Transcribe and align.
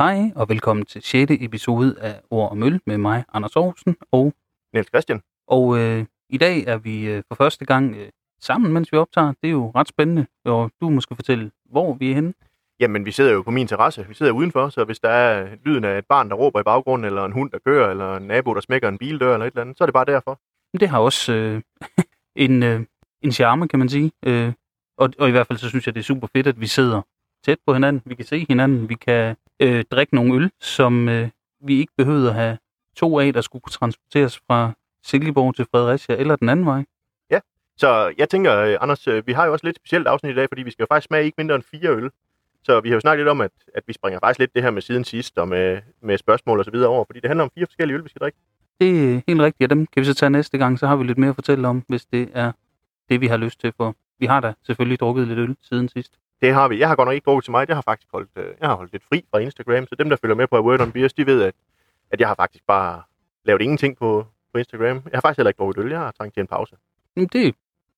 Hej 0.00 0.32
og 0.36 0.48
velkommen 0.48 0.86
til 0.86 1.02
6. 1.02 1.32
episode 1.40 1.96
af 2.00 2.20
Ord 2.30 2.50
og 2.50 2.58
Møl 2.58 2.80
med 2.86 2.98
mig, 2.98 3.24
Anders 3.32 3.56
Aarhusen. 3.56 3.96
Og, 4.12 4.34
Niels 4.72 4.88
Christian. 4.88 5.20
og 5.46 5.78
øh, 5.78 6.04
i 6.28 6.38
dag 6.38 6.64
er 6.66 6.78
vi 6.78 7.04
øh, 7.04 7.22
for 7.28 7.34
første 7.34 7.64
gang 7.64 7.96
øh, 7.96 8.08
sammen, 8.40 8.72
mens 8.72 8.92
vi 8.92 8.96
optager. 8.96 9.32
Det 9.42 9.48
er 9.48 9.50
jo 9.50 9.72
ret 9.74 9.88
spændende, 9.88 10.26
og 10.44 10.70
du 10.80 10.90
måske 10.90 11.14
fortælle, 11.14 11.50
hvor 11.70 11.94
vi 11.94 12.10
er 12.10 12.14
henne. 12.14 12.34
Jamen, 12.80 13.04
vi 13.04 13.12
sidder 13.12 13.32
jo 13.32 13.42
på 13.42 13.50
min 13.50 13.66
terrasse. 13.66 14.06
Vi 14.08 14.14
sidder 14.14 14.32
udenfor, 14.32 14.68
så 14.68 14.84
hvis 14.84 15.00
der 15.00 15.08
er 15.08 15.56
lyden 15.64 15.84
af 15.84 15.98
et 15.98 16.06
barn, 16.06 16.28
der 16.30 16.36
råber 16.36 16.60
i 16.60 16.62
baggrunden, 16.62 17.04
eller 17.04 17.24
en 17.24 17.32
hund, 17.32 17.50
der 17.50 17.58
kører, 17.58 17.90
eller 17.90 18.16
en 18.16 18.22
nabo, 18.22 18.54
der 18.54 18.60
smækker 18.60 18.88
en 18.88 18.98
bildør, 18.98 19.32
eller 19.34 19.46
et 19.46 19.50
eller 19.50 19.62
andet, 19.62 19.78
så 19.78 19.84
er 19.84 19.86
det 19.86 19.94
bare 19.94 20.04
derfor. 20.04 20.40
Det 20.80 20.88
har 20.88 20.98
også 20.98 21.32
øh, 21.32 21.62
en, 22.46 22.62
øh, 22.62 22.80
en 23.22 23.32
charme, 23.32 23.68
kan 23.68 23.78
man 23.78 23.88
sige. 23.88 24.12
Øh, 24.26 24.52
og, 24.98 25.10
og 25.18 25.28
i 25.28 25.30
hvert 25.30 25.46
fald 25.46 25.58
så 25.58 25.68
synes 25.68 25.86
jeg, 25.86 25.94
det 25.94 26.00
er 26.00 26.04
super 26.04 26.28
fedt, 26.36 26.46
at 26.46 26.60
vi 26.60 26.66
sidder 26.66 27.02
tæt 27.44 27.58
på 27.66 27.72
hinanden. 27.72 28.02
Vi 28.04 28.14
kan 28.14 28.24
se 28.24 28.46
hinanden. 28.48 28.88
Vi 28.88 28.94
kan 28.94 29.36
øh, 29.60 29.84
drikke 29.90 30.14
nogle 30.14 30.34
øl, 30.34 30.50
som 30.60 31.08
øh, 31.08 31.28
vi 31.60 31.78
ikke 31.78 31.92
behøver 31.98 32.28
at 32.28 32.34
have 32.34 32.58
to 32.96 33.18
af, 33.18 33.32
der 33.32 33.40
skulle 33.40 33.62
transporteres 33.62 34.40
fra 34.46 34.72
Silkeborg 35.04 35.56
til 35.56 35.66
Fredericia 35.70 36.16
eller 36.16 36.36
den 36.36 36.48
anden 36.48 36.66
vej. 36.66 36.84
Så 37.80 38.14
jeg 38.18 38.28
tænker, 38.28 38.56
øh, 38.56 38.76
Anders, 38.80 39.08
øh, 39.08 39.26
vi 39.26 39.32
har 39.32 39.46
jo 39.46 39.52
også 39.52 39.66
lidt 39.66 39.76
specielt 39.76 40.06
afsnit 40.06 40.32
i 40.32 40.34
dag, 40.34 40.48
fordi 40.50 40.62
vi 40.62 40.70
skal 40.70 40.82
jo 40.82 40.86
faktisk 40.90 41.06
smage 41.06 41.24
ikke 41.24 41.34
mindre 41.38 41.54
end 41.54 41.64
fire 41.70 41.88
øl. 41.88 42.10
Så 42.62 42.80
vi 42.80 42.88
har 42.88 42.94
jo 42.94 43.00
snakket 43.00 43.20
lidt 43.20 43.28
om, 43.28 43.40
at, 43.40 43.50
at 43.74 43.82
vi 43.86 43.92
springer 43.92 44.20
faktisk 44.20 44.38
lidt 44.38 44.54
det 44.54 44.62
her 44.62 44.70
med 44.70 44.82
siden 44.82 45.04
sidst, 45.04 45.38
og 45.38 45.48
med, 45.48 45.80
med 46.02 46.18
spørgsmål 46.18 46.58
og 46.58 46.64
så 46.64 46.70
videre 46.70 46.88
over, 46.88 47.04
fordi 47.04 47.20
det 47.20 47.28
handler 47.28 47.44
om 47.44 47.50
fire 47.54 47.66
forskellige 47.66 47.96
øl, 47.96 48.04
vi 48.04 48.08
skal 48.08 48.20
drikke. 48.20 48.38
Det 48.80 49.14
er 49.14 49.20
helt 49.28 49.40
rigtigt, 49.40 49.72
og 49.72 49.76
dem 49.76 49.86
kan 49.86 50.00
vi 50.00 50.04
så 50.04 50.14
tage 50.14 50.30
næste 50.30 50.58
gang, 50.58 50.78
så 50.78 50.86
har 50.86 50.96
vi 50.96 51.04
lidt 51.04 51.18
mere 51.18 51.30
at 51.30 51.34
fortælle 51.34 51.68
om, 51.68 51.84
hvis 51.88 52.06
det 52.06 52.28
er 52.34 52.52
det, 53.08 53.20
vi 53.20 53.26
har 53.26 53.36
lyst 53.36 53.60
til. 53.60 53.72
For 53.76 53.96
vi 54.18 54.26
har 54.26 54.40
da 54.40 54.52
selvfølgelig 54.66 55.00
drukket 55.00 55.28
lidt 55.28 55.38
øl 55.38 55.56
siden 55.62 55.88
sidst. 55.88 56.12
Det 56.42 56.54
har 56.54 56.68
vi. 56.68 56.78
Jeg 56.78 56.88
har 56.88 56.96
godt 56.96 57.06
nok 57.06 57.14
ikke 57.14 57.24
drukket 57.24 57.44
til 57.44 57.50
mig. 57.50 57.68
Jeg 57.68 57.76
har 57.76 57.82
faktisk 57.82 58.08
holdt, 58.12 58.30
øh, 58.36 58.54
jeg 58.60 58.68
har 58.68 58.76
holdt 58.76 58.92
lidt 58.92 59.04
fri 59.08 59.24
fra 59.30 59.38
Instagram, 59.38 59.86
så 59.86 59.94
dem, 59.94 60.08
der 60.10 60.16
følger 60.16 60.36
med 60.36 60.46
på 60.46 60.60
Word 60.60 60.80
on 60.80 60.92
Beers, 60.92 61.12
de 61.12 61.26
ved, 61.26 61.42
at, 61.42 61.54
at 62.10 62.20
jeg 62.20 62.28
har 62.28 62.34
faktisk 62.34 62.64
bare 62.66 63.02
lavet 63.44 63.62
ingenting 63.62 63.96
på, 63.96 64.26
på 64.52 64.58
Instagram. 64.58 64.96
Jeg 64.96 65.14
har 65.14 65.20
faktisk 65.20 65.38
heller 65.38 65.50
ikke 65.50 65.58
drukket 65.58 65.84
øl. 65.84 65.90
Jeg 65.90 65.98
har 65.98 66.10
trængt 66.10 66.34
til 66.34 66.40
en 66.40 66.46
pause. 66.46 66.76
Men 67.16 67.26
det 67.26 67.46
er 67.46 67.52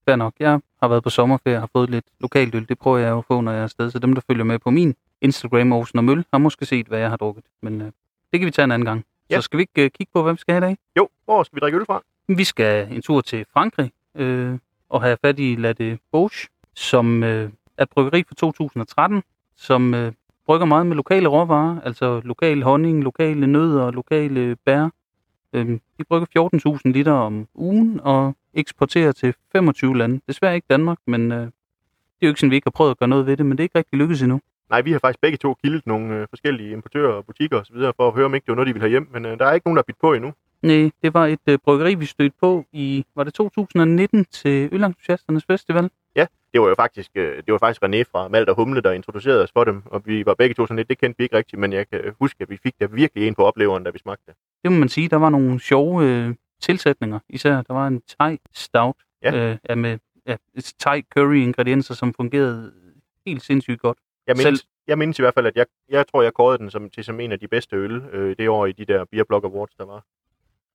fair 0.04 0.16
nok. 0.16 0.34
Jeg 0.38 0.60
har 0.80 0.88
været 0.88 1.02
på 1.02 1.10
sommerferie 1.10 1.56
og 1.56 1.62
har 1.62 1.70
fået 1.72 1.90
lidt 1.90 2.04
lokalt 2.20 2.54
øl. 2.54 2.68
Det 2.68 2.78
prøver 2.78 2.98
jeg 2.98 3.10
jo 3.10 3.18
at 3.18 3.24
få, 3.24 3.40
når 3.40 3.52
jeg 3.52 3.58
er 3.58 3.64
afsted. 3.64 3.90
Så 3.90 3.98
dem, 3.98 4.14
der 4.14 4.22
følger 4.30 4.44
med 4.44 4.58
på 4.58 4.70
min 4.70 4.94
Instagram, 5.20 5.72
Aarhusen 5.72 5.98
og 5.98 6.04
Møl, 6.04 6.24
har 6.32 6.38
måske 6.38 6.66
set, 6.66 6.86
hvad 6.86 6.98
jeg 6.98 7.10
har 7.10 7.16
drukket. 7.16 7.44
Men 7.62 7.80
øh, 7.80 7.86
det 8.32 8.40
kan 8.40 8.46
vi 8.46 8.50
tage 8.50 8.64
en 8.64 8.72
anden 8.72 8.86
gang. 8.86 9.04
Ja. 9.30 9.36
Så 9.36 9.42
skal 9.42 9.56
vi 9.56 9.62
ikke 9.62 9.84
øh, 9.84 9.90
kigge 9.90 10.10
på, 10.14 10.22
hvad 10.22 10.32
vi 10.32 10.38
skal 10.38 10.52
have 10.52 10.64
i 10.64 10.68
dag? 10.68 10.76
Jo, 10.96 11.08
hvor 11.24 11.42
skal 11.42 11.56
vi 11.56 11.60
drikke 11.60 11.78
øl 11.78 11.86
fra? 11.86 12.02
Vi 12.28 12.44
skal 12.44 12.92
en 12.92 13.02
tur 13.02 13.20
til 13.20 13.46
Frankrig 13.52 13.92
øh, 14.14 14.58
og 14.88 15.02
have 15.02 15.16
fat 15.24 15.38
i 15.38 15.54
La 15.54 15.72
de 15.72 15.98
Bauche, 16.12 16.48
som 16.74 17.22
øh, 17.22 17.50
er 17.82 17.86
et 17.86 17.90
bryggeri 17.90 18.24
fra 18.28 18.34
2013, 18.34 19.22
som 19.56 19.94
øh, 19.94 20.12
brygger 20.46 20.66
meget 20.66 20.86
med 20.86 20.96
lokale 20.96 21.28
råvarer, 21.28 21.80
altså 21.80 22.20
lokal 22.24 22.62
honning, 22.62 23.02
lokale 23.02 23.46
nødder, 23.46 23.90
lokale 23.90 24.56
bær. 24.56 24.88
Øh, 25.52 25.66
de 25.98 26.04
brygger 26.08 26.50
14.000 26.86 26.92
liter 26.92 27.12
om 27.12 27.46
ugen 27.54 28.00
og 28.02 28.34
eksporterer 28.54 29.12
til 29.12 29.34
25 29.52 29.98
lande. 29.98 30.20
Desværre 30.28 30.54
ikke 30.54 30.66
Danmark, 30.70 30.98
men 31.06 31.32
øh, 31.32 31.38
det 31.38 31.46
er 31.46 32.26
jo 32.26 32.28
ikke 32.28 32.40
sådan, 32.40 32.50
vi 32.50 32.56
ikke 32.56 32.66
har 32.66 32.70
prøvet 32.70 32.90
at 32.90 32.98
gøre 32.98 33.08
noget 33.08 33.26
ved 33.26 33.36
det, 33.36 33.46
men 33.46 33.58
det 33.58 33.62
er 33.62 33.64
ikke 33.64 33.78
rigtig 33.78 33.98
lykkedes 33.98 34.22
endnu. 34.22 34.40
Nej, 34.70 34.80
vi 34.80 34.92
har 34.92 34.98
faktisk 34.98 35.20
begge 35.20 35.38
to 35.38 35.54
kildet 35.54 35.86
nogle 35.86 36.14
øh, 36.14 36.26
forskellige 36.30 36.72
importører 36.72 37.12
og 37.12 37.26
butikker 37.26 37.60
osv. 37.60 37.76
for 37.96 38.08
at 38.08 38.14
høre, 38.14 38.24
om 38.24 38.34
ikke 38.34 38.44
det 38.44 38.52
var 38.52 38.56
noget, 38.56 38.66
de 38.66 38.72
ville 38.72 38.82
have 38.82 38.90
hjem. 38.90 39.08
Men 39.12 39.26
øh, 39.26 39.38
der 39.38 39.46
er 39.46 39.52
ikke 39.52 39.66
nogen, 39.66 39.76
der 39.76 39.82
har 39.82 39.86
bidt 39.86 40.00
på 40.00 40.12
endnu. 40.12 40.32
Nej, 40.62 40.90
det 41.02 41.14
var 41.14 41.26
et 41.26 41.46
øh, 41.46 41.58
bryggeri, 41.64 41.94
vi 41.94 42.06
stødte 42.06 42.36
på 42.40 42.64
i, 42.72 43.04
var 43.16 43.24
det 43.24 43.34
2019 43.34 44.24
til 44.24 44.68
Ølentusiasternes 44.72 45.44
Festival? 45.44 45.90
Det 46.52 46.60
var 46.60 46.68
jo 46.68 46.74
faktisk, 46.74 47.10
øh, 47.14 47.36
det 47.36 47.52
var 47.52 47.58
faktisk 47.58 47.82
René 47.82 48.02
fra 48.12 48.28
Malt 48.28 48.48
og 48.48 48.54
Humle, 48.56 48.80
der 48.80 48.92
introducerede 48.92 49.42
os 49.42 49.52
for 49.52 49.64
dem. 49.64 49.82
Og 49.86 50.02
vi 50.06 50.26
var 50.26 50.34
begge 50.34 50.54
to 50.54 50.66
sådan 50.66 50.76
lidt, 50.76 50.88
det 50.88 50.98
kendte 50.98 51.18
vi 51.18 51.24
ikke 51.24 51.36
rigtigt, 51.36 51.60
men 51.60 51.72
jeg 51.72 51.88
kan 51.88 52.14
huske, 52.20 52.36
at 52.42 52.50
vi 52.50 52.56
fik 52.56 52.74
der 52.80 52.86
virkelig 52.86 53.28
en 53.28 53.34
på 53.34 53.44
opleveren, 53.44 53.84
da 53.84 53.90
vi 53.90 53.98
smagte 53.98 54.22
det. 54.26 54.34
Det 54.62 54.72
må 54.72 54.78
man 54.78 54.88
sige, 54.88 55.08
der 55.08 55.16
var 55.16 55.30
nogle 55.30 55.60
sjove 55.60 56.04
øh, 56.04 56.34
tilsætninger. 56.60 57.18
Især 57.28 57.62
der 57.62 57.74
var 57.74 57.86
en 57.86 58.02
thai 58.20 58.38
stout 58.54 58.96
Ja. 59.22 59.56
øh, 59.70 59.78
med 59.78 59.98
ja, 60.26 60.36
thai 60.80 61.02
curry 61.14 61.34
ingredienser, 61.34 61.94
som 61.94 62.14
fungerede 62.14 62.72
helt 63.26 63.42
sindssygt 63.42 63.80
godt. 63.80 63.98
Jeg 64.26 64.36
Selv- 64.36 64.46
mindes, 64.46 64.66
jeg 64.86 64.98
mindes 64.98 65.18
i 65.18 65.22
hvert 65.22 65.34
fald, 65.34 65.46
at 65.46 65.56
jeg, 65.56 65.66
jeg 65.88 66.06
tror, 66.06 66.22
jeg 66.22 66.34
kårede 66.34 66.58
den 66.58 66.70
som, 66.70 66.90
til 66.90 67.04
som 67.04 67.20
en 67.20 67.32
af 67.32 67.40
de 67.40 67.48
bedste 67.48 67.76
øl 67.76 67.92
øh, 68.12 68.36
det 68.38 68.48
år 68.48 68.66
i 68.66 68.72
de 68.72 68.84
der 68.84 69.04
Beer 69.04 69.24
Blog 69.24 69.44
Awards, 69.44 69.74
der 69.74 69.84
var. 69.84 70.04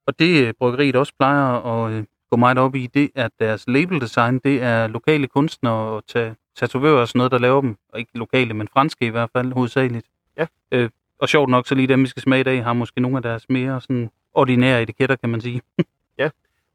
Og 0.07 0.19
det 0.19 0.47
øh, 0.47 0.53
bryggeriet 0.59 0.95
også 0.95 1.13
plejer 1.19 1.43
at 1.65 1.91
øh, 1.93 2.03
gå 2.29 2.37
meget 2.37 2.57
op 2.57 2.75
i, 2.75 2.87
det 2.87 3.09
er 3.15 3.25
at 3.25 3.31
deres 3.39 3.63
label 3.67 4.01
design, 4.01 4.39
det 4.39 4.61
er 4.61 4.87
lokale 4.87 5.27
kunstnere 5.27 5.73
og 5.73 6.03
ta- 6.07 6.33
tatovører 6.55 7.01
og 7.01 7.07
sådan 7.07 7.19
noget, 7.19 7.31
der 7.31 7.37
laver 7.37 7.61
dem. 7.61 7.75
Og 7.89 7.99
ikke 7.99 8.11
lokale, 8.17 8.53
men 8.53 8.67
franske 8.73 9.05
i 9.05 9.09
hvert 9.09 9.29
fald, 9.33 9.53
hovedsageligt. 9.53 10.05
Ja. 10.37 10.45
Øh, 10.71 10.89
og 11.19 11.29
sjovt 11.29 11.49
nok, 11.49 11.67
så 11.67 11.75
lige 11.75 11.87
dem, 11.87 12.01
vi 12.03 12.07
skal 12.07 12.21
smage 12.21 12.39
i 12.39 12.43
dag, 12.43 12.63
har 12.63 12.73
måske 12.73 13.01
nogle 13.01 13.17
af 13.17 13.23
deres 13.23 13.45
mere 13.49 13.81
sådan 13.81 14.09
ordinære 14.33 14.81
etiketter, 14.81 15.15
kan 15.15 15.29
man 15.29 15.41
sige. 15.41 15.61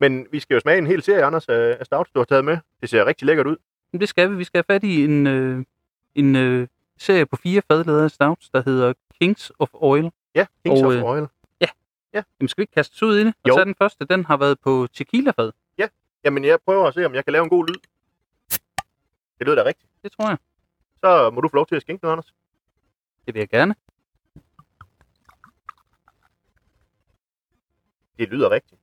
Men 0.03 0.27
vi 0.33 0.41
skal 0.41 0.55
jo 0.55 0.61
smage 0.61 0.79
en 0.79 0.87
hel 0.87 1.03
serie, 1.03 1.25
Anders, 1.25 1.47
af, 1.49 1.77
af 1.81 1.87
stouts, 1.87 2.11
du 2.11 2.21
har 2.21 2.25
taget 2.25 2.45
med. 2.45 2.59
Det 2.81 2.91
ser 2.91 3.05
rigtig 3.07 3.27
lækkert 3.27 3.47
ud. 3.47 3.57
Men 3.93 4.01
det 4.01 4.09
skal 4.09 4.31
vi. 4.31 4.37
Vi 4.37 4.45
skal 4.45 4.59
have 4.69 4.75
fat 4.75 4.85
i 4.85 5.05
en, 5.05 5.27
øh, 5.27 5.65
en 6.15 6.37
øh, 6.37 6.67
serie 6.99 7.27
på 7.27 7.37
fire 7.37 7.63
fadledere 7.71 8.09
stouts, 8.09 8.51
der 8.51 8.63
hedder 8.65 8.93
Kings 9.21 9.53
of 9.59 9.69
Oil. 9.73 10.11
Ja, 10.35 10.47
Kings 10.65 10.83
Og, 10.83 10.89
of 10.89 10.95
øh, 10.95 11.05
Oil. 11.05 11.27
Jamen, 12.15 12.49
skal 12.49 12.61
vi 12.61 12.63
ikke 12.63 12.73
kaste 12.75 12.95
os 12.95 13.03
ud 13.03 13.17
i 13.19 13.25
det? 13.25 13.35
Og 13.43 13.49
Jo. 13.49 13.55
så 13.55 13.65
den 13.65 13.75
første, 13.75 14.05
den 14.05 14.25
har 14.25 14.37
været 14.37 14.61
på 14.61 14.87
tequila-fad. 14.93 15.53
Jamen, 16.25 16.45
jeg 16.45 16.59
prøver 16.65 16.87
at 16.89 16.95
se, 16.95 17.07
om 17.07 17.15
jeg 17.15 17.25
kan 17.25 17.33
lave 17.33 17.45
en 17.45 17.51
god 17.51 17.67
lyd. 17.67 17.75
Det 19.39 19.47
lyder 19.47 19.55
da 19.55 19.65
rigtigt. 19.65 19.91
Det 20.03 20.13
tror 20.13 20.29
jeg. 20.29 20.39
Så 21.01 21.31
må 21.31 21.41
du 21.41 21.49
få 21.49 21.57
lov 21.57 21.67
til 21.67 21.77
at 21.77 21.83
skænke 21.83 22.05
noget, 22.05 22.13
Anders. 22.13 22.35
Det 23.27 23.35
vil 23.35 23.41
jeg 23.41 23.49
gerne. 23.49 23.75
Det 28.19 28.29
lyder 28.29 28.51
rigtigt. 28.51 28.81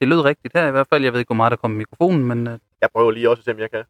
Det 0.00 0.08
lød 0.08 0.20
rigtigt 0.20 0.54
her 0.56 0.68
i 0.68 0.70
hvert 0.70 0.86
fald. 0.88 1.04
Jeg 1.04 1.12
ved 1.12 1.20
ikke, 1.20 1.28
hvor 1.28 1.34
meget 1.36 1.50
der 1.50 1.56
kommer 1.56 1.78
mikrofonen, 1.78 2.24
men 2.24 2.46
øh, 2.46 2.58
Jeg 2.80 2.90
prøver 2.90 3.10
lige 3.10 3.30
også 3.30 3.40
at 3.40 3.44
se, 3.44 3.50
om 3.52 3.58
jeg 3.58 3.70
kan. 3.70 3.80
Et 3.80 3.86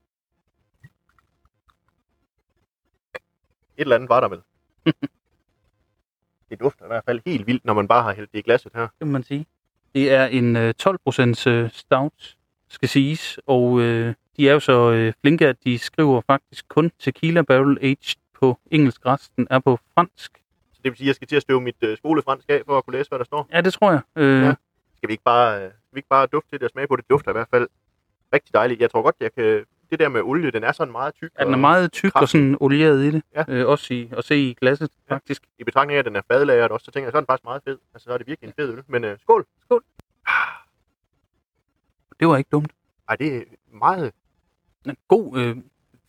eller 3.77 3.97
andet 3.97 4.09
var 4.09 4.21
der 4.21 4.29
vel. 4.29 4.43
det 6.53 6.61
dufter 6.61 6.85
i 6.85 6.89
hvert 6.89 7.05
fald 7.05 7.21
helt 7.27 7.47
vildt, 7.47 7.65
når 7.65 7.75
man 7.75 7.89
bare 7.89 8.03
har 8.03 8.15
hældt 8.15 8.33
det 8.33 8.39
i 8.39 8.43
glasset 8.43 8.73
her. 8.75 8.89
det 8.99 9.07
må 9.07 9.13
man 9.13 9.23
sige. 9.23 9.47
Det 9.95 10.13
er 10.13 10.27
en 10.27 10.57
øh, 10.57 10.75
12% 10.83 11.51
øh, 11.51 11.71
stout, 11.71 12.37
skal 12.69 12.89
siges. 12.89 13.39
Og 13.47 13.81
øh, 13.81 14.15
de 14.37 14.49
er 14.49 14.53
jo 14.53 14.61
så 14.61 14.91
øh, 14.93 15.13
flinke, 15.21 15.49
at 15.49 15.57
de 15.65 15.79
skriver 15.79 16.21
faktisk 16.27 16.69
kun 16.69 16.91
tequila 16.99 17.43
barrel 17.43 17.79
aged 17.83 18.17
på 18.41 18.59
engelsk 18.71 19.01
græs. 19.01 19.31
Den 19.37 19.47
er 19.51 19.59
på 19.59 19.79
fransk. 19.95 20.33
Så 20.73 20.81
det 20.85 20.91
vil 20.91 20.97
sige, 20.97 21.05
at 21.05 21.09
jeg 21.09 21.15
skal 21.15 21.29
til 21.29 21.37
at 21.37 21.43
støve 21.43 21.61
mit 21.61 21.77
øh, 21.83 21.97
skolefransk 21.97 22.47
af, 22.49 22.63
for 22.67 22.79
at 22.79 22.85
kunne 22.85 22.97
læse, 22.99 23.09
hvad 23.09 23.19
der 23.19 23.25
står. 23.25 23.49
Ja, 23.53 23.61
det 23.61 23.73
tror 23.73 23.91
jeg. 23.91 24.01
Øh, 24.17 24.43
Ja. 24.43 24.55
Skal 24.97 25.09
vi 25.09 25.13
ikke 25.13 25.25
bare, 25.25 25.55
øh, 25.57 25.61
skal 25.71 25.95
vi 25.95 25.99
ikke 25.99 26.09
bare 26.09 26.27
dufte 26.27 26.49
det 26.59 26.63
og 26.63 26.71
smage 26.71 26.87
på 26.89 26.97
det? 26.97 27.05
Det 27.05 27.11
dufter 27.11 27.31
i 27.31 27.33
hvert 27.33 27.49
fald 27.51 27.69
rigtig 28.33 28.55
dejligt. 28.55 28.81
Jeg 28.81 28.91
tror 28.91 29.03
godt, 29.03 29.17
jeg 29.21 29.33
kan... 29.35 29.65
Det 29.93 30.01
der 30.01 30.09
med 30.09 30.21
olie, 30.21 30.51
den 30.51 30.65
er 30.65 30.73
sådan 30.73 30.93
meget 30.93 31.15
tyk. 31.15 31.31
Ja, 31.39 31.45
den 31.45 31.53
er 31.53 31.57
og 31.57 31.61
meget 31.61 31.93
tyk 31.93 32.09
og 32.09 32.13
kraftig. 32.13 32.29
sådan 32.31 32.57
olieret 32.61 33.05
i 33.05 33.11
det. 33.11 33.23
Ja. 33.35 33.45
Øh, 33.49 33.69
også 33.69 33.95
i, 33.95 34.09
at 34.17 34.25
se 34.25 34.37
i 34.37 34.55
glasset, 34.61 34.91
Ja. 35.11 35.15
faktisk. 35.15 35.43
I 35.59 35.65
betragtning 35.65 35.95
af, 35.97 35.99
at 35.99 36.05
den 36.05 36.17
er 36.17 36.23
fadlagret 36.33 36.71
også, 36.73 36.85
så 36.85 36.91
tænker 36.91 37.07
jeg, 37.07 37.13
så 37.13 37.17
er 37.17 37.21
den 37.21 37.27
faktisk 37.27 37.45
meget 37.45 37.63
fed. 37.65 37.79
Altså, 37.95 38.05
så 38.05 38.13
er 38.13 38.19
det 38.19 38.27
virkelig 38.27 38.49
en 38.49 38.55
fed 38.57 38.73
øl. 38.73 38.83
Men 38.87 39.05
øh, 39.05 39.19
skål! 39.21 39.47
Det 42.21 42.29
var 42.29 42.37
ikke 42.37 42.49
dumt. 42.53 42.73
Ej, 43.09 43.17
det 43.17 43.37
er 43.37 43.43
meget... 43.79 44.13
En 44.87 44.97
god 45.09 45.39
øh, 45.39 45.57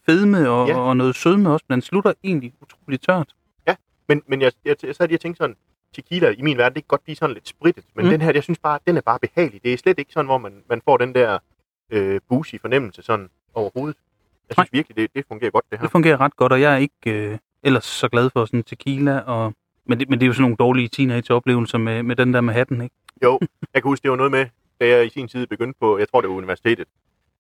fedme 0.06 0.50
og, 0.50 0.68
Ja. 0.68 0.74
ja. 0.74 0.80
og 0.80 0.98
noget 0.98 1.16
sødme 1.16 1.50
også, 1.50 1.66
men 1.70 1.74
den 1.76 1.82
slutter 1.82 2.14
egentlig 2.24 2.54
utroligt 2.62 3.04
tørt. 3.04 3.34
Men, 4.08 4.22
men 4.28 4.42
jeg, 4.42 4.52
jeg, 4.66 4.76
jeg 4.84 4.96
sad 4.96 5.08
lige 5.08 5.18
og 5.18 5.22
tænkte 5.22 5.38
sådan, 5.38 5.56
tequila 5.94 6.30
i 6.30 6.42
min 6.42 6.58
verden, 6.58 6.76
det 6.76 6.84
kan 6.84 6.88
godt 6.88 7.04
blive 7.04 7.16
sådan 7.16 7.34
lidt 7.34 7.48
sprittet. 7.48 7.86
Men 7.96 8.06
mm. 8.06 8.12
Den 8.12 8.22
her, 8.22 8.32
jeg 8.34 8.44
synes 8.44 8.60
bare, 8.60 8.80
den 8.88 8.98
er 8.98 9.02
bare 9.02 9.20
behagelig. 9.20 9.64
Det 9.64 9.74
er 9.74 9.78
slet 9.78 10.00
ikke 10.00 10.14
sådan, 10.14 10.26
hvor 10.26 10.38
man, 10.38 10.64
man 10.70 10.82
får 10.86 10.98
den 10.98 11.16
der 11.16 11.40
øh, 11.90 12.22
boozy 12.30 12.56
fornemmelse 12.62 13.02
sådan 13.02 13.30
overhovedet. 13.54 13.98
Jeg 14.50 14.56
synes 14.56 14.74
virkelig, 14.74 14.98
det, 14.98 15.10
det 15.16 15.26
fungerer 15.28 15.52
godt, 15.52 15.66
det 15.70 15.80
her. 15.80 15.86
Det 15.86 15.92
fungerer 15.92 16.22
ret 16.22 16.36
godt, 16.36 16.52
og 16.52 16.62
jeg 16.62 16.74
er 16.74 16.78
ikke 16.78 16.98
øh, 17.06 17.38
ellers 17.64 17.86
så 17.86 18.08
glad 18.08 18.30
for 18.30 18.46
sådan 18.46 18.64
tequila. 18.64 19.20
Og, 19.20 19.54
men, 19.86 20.00
det, 20.00 20.10
men 20.10 20.20
det 20.20 20.26
er 20.26 20.28
jo 20.28 20.34
sådan 20.34 20.42
nogle 20.42 20.56
dårlige 20.56 20.88
teenage-oplevelser 20.88 21.78
med, 21.78 22.04
med 22.04 22.16
den 22.16 22.34
der 22.34 22.42
med 22.42 22.54
hatten, 22.54 22.82
ikke? 22.82 22.96
Jo, 23.24 23.40
jeg 23.74 23.82
kan 23.82 23.90
huske, 23.90 24.04
det 24.04 24.12
var 24.12 24.18
noget 24.18 24.32
med, 24.32 24.46
da 24.82 24.88
jeg 24.88 25.06
i 25.06 25.10
sin 25.10 25.28
tid 25.28 25.48
begyndte 25.48 25.78
på, 25.80 25.98
jeg 25.98 26.10
tror 26.10 26.22
det 26.22 26.30
var 26.30 26.36
universitetet, 26.36 26.88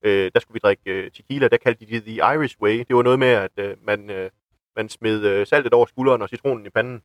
øh, 0.04 0.32
der 0.34 0.40
skulle 0.40 0.56
vi 0.56 0.60
drikke 0.64 0.82
øh, 0.86 1.12
tequila, 1.12 1.48
der 1.48 1.58
kaldte 1.58 1.86
de 1.86 1.92
det 1.92 2.04
The 2.04 2.16
Irish 2.16 2.58
Way. 2.62 2.78
Det 2.88 2.96
var 2.96 3.04
noget 3.04 3.20
med, 3.20 3.28
at 3.28 3.52
øh, 3.58 3.76
man, 3.86 4.10
øh, 4.10 4.30
man 4.76 4.90
smed 4.90 5.24
øh, 5.26 5.48
saltet 5.48 5.74
over 5.74 5.86
skulderen 5.86 6.22
og 6.22 6.30
citronen 6.30 6.66
i 6.66 6.70
panden, 6.70 7.02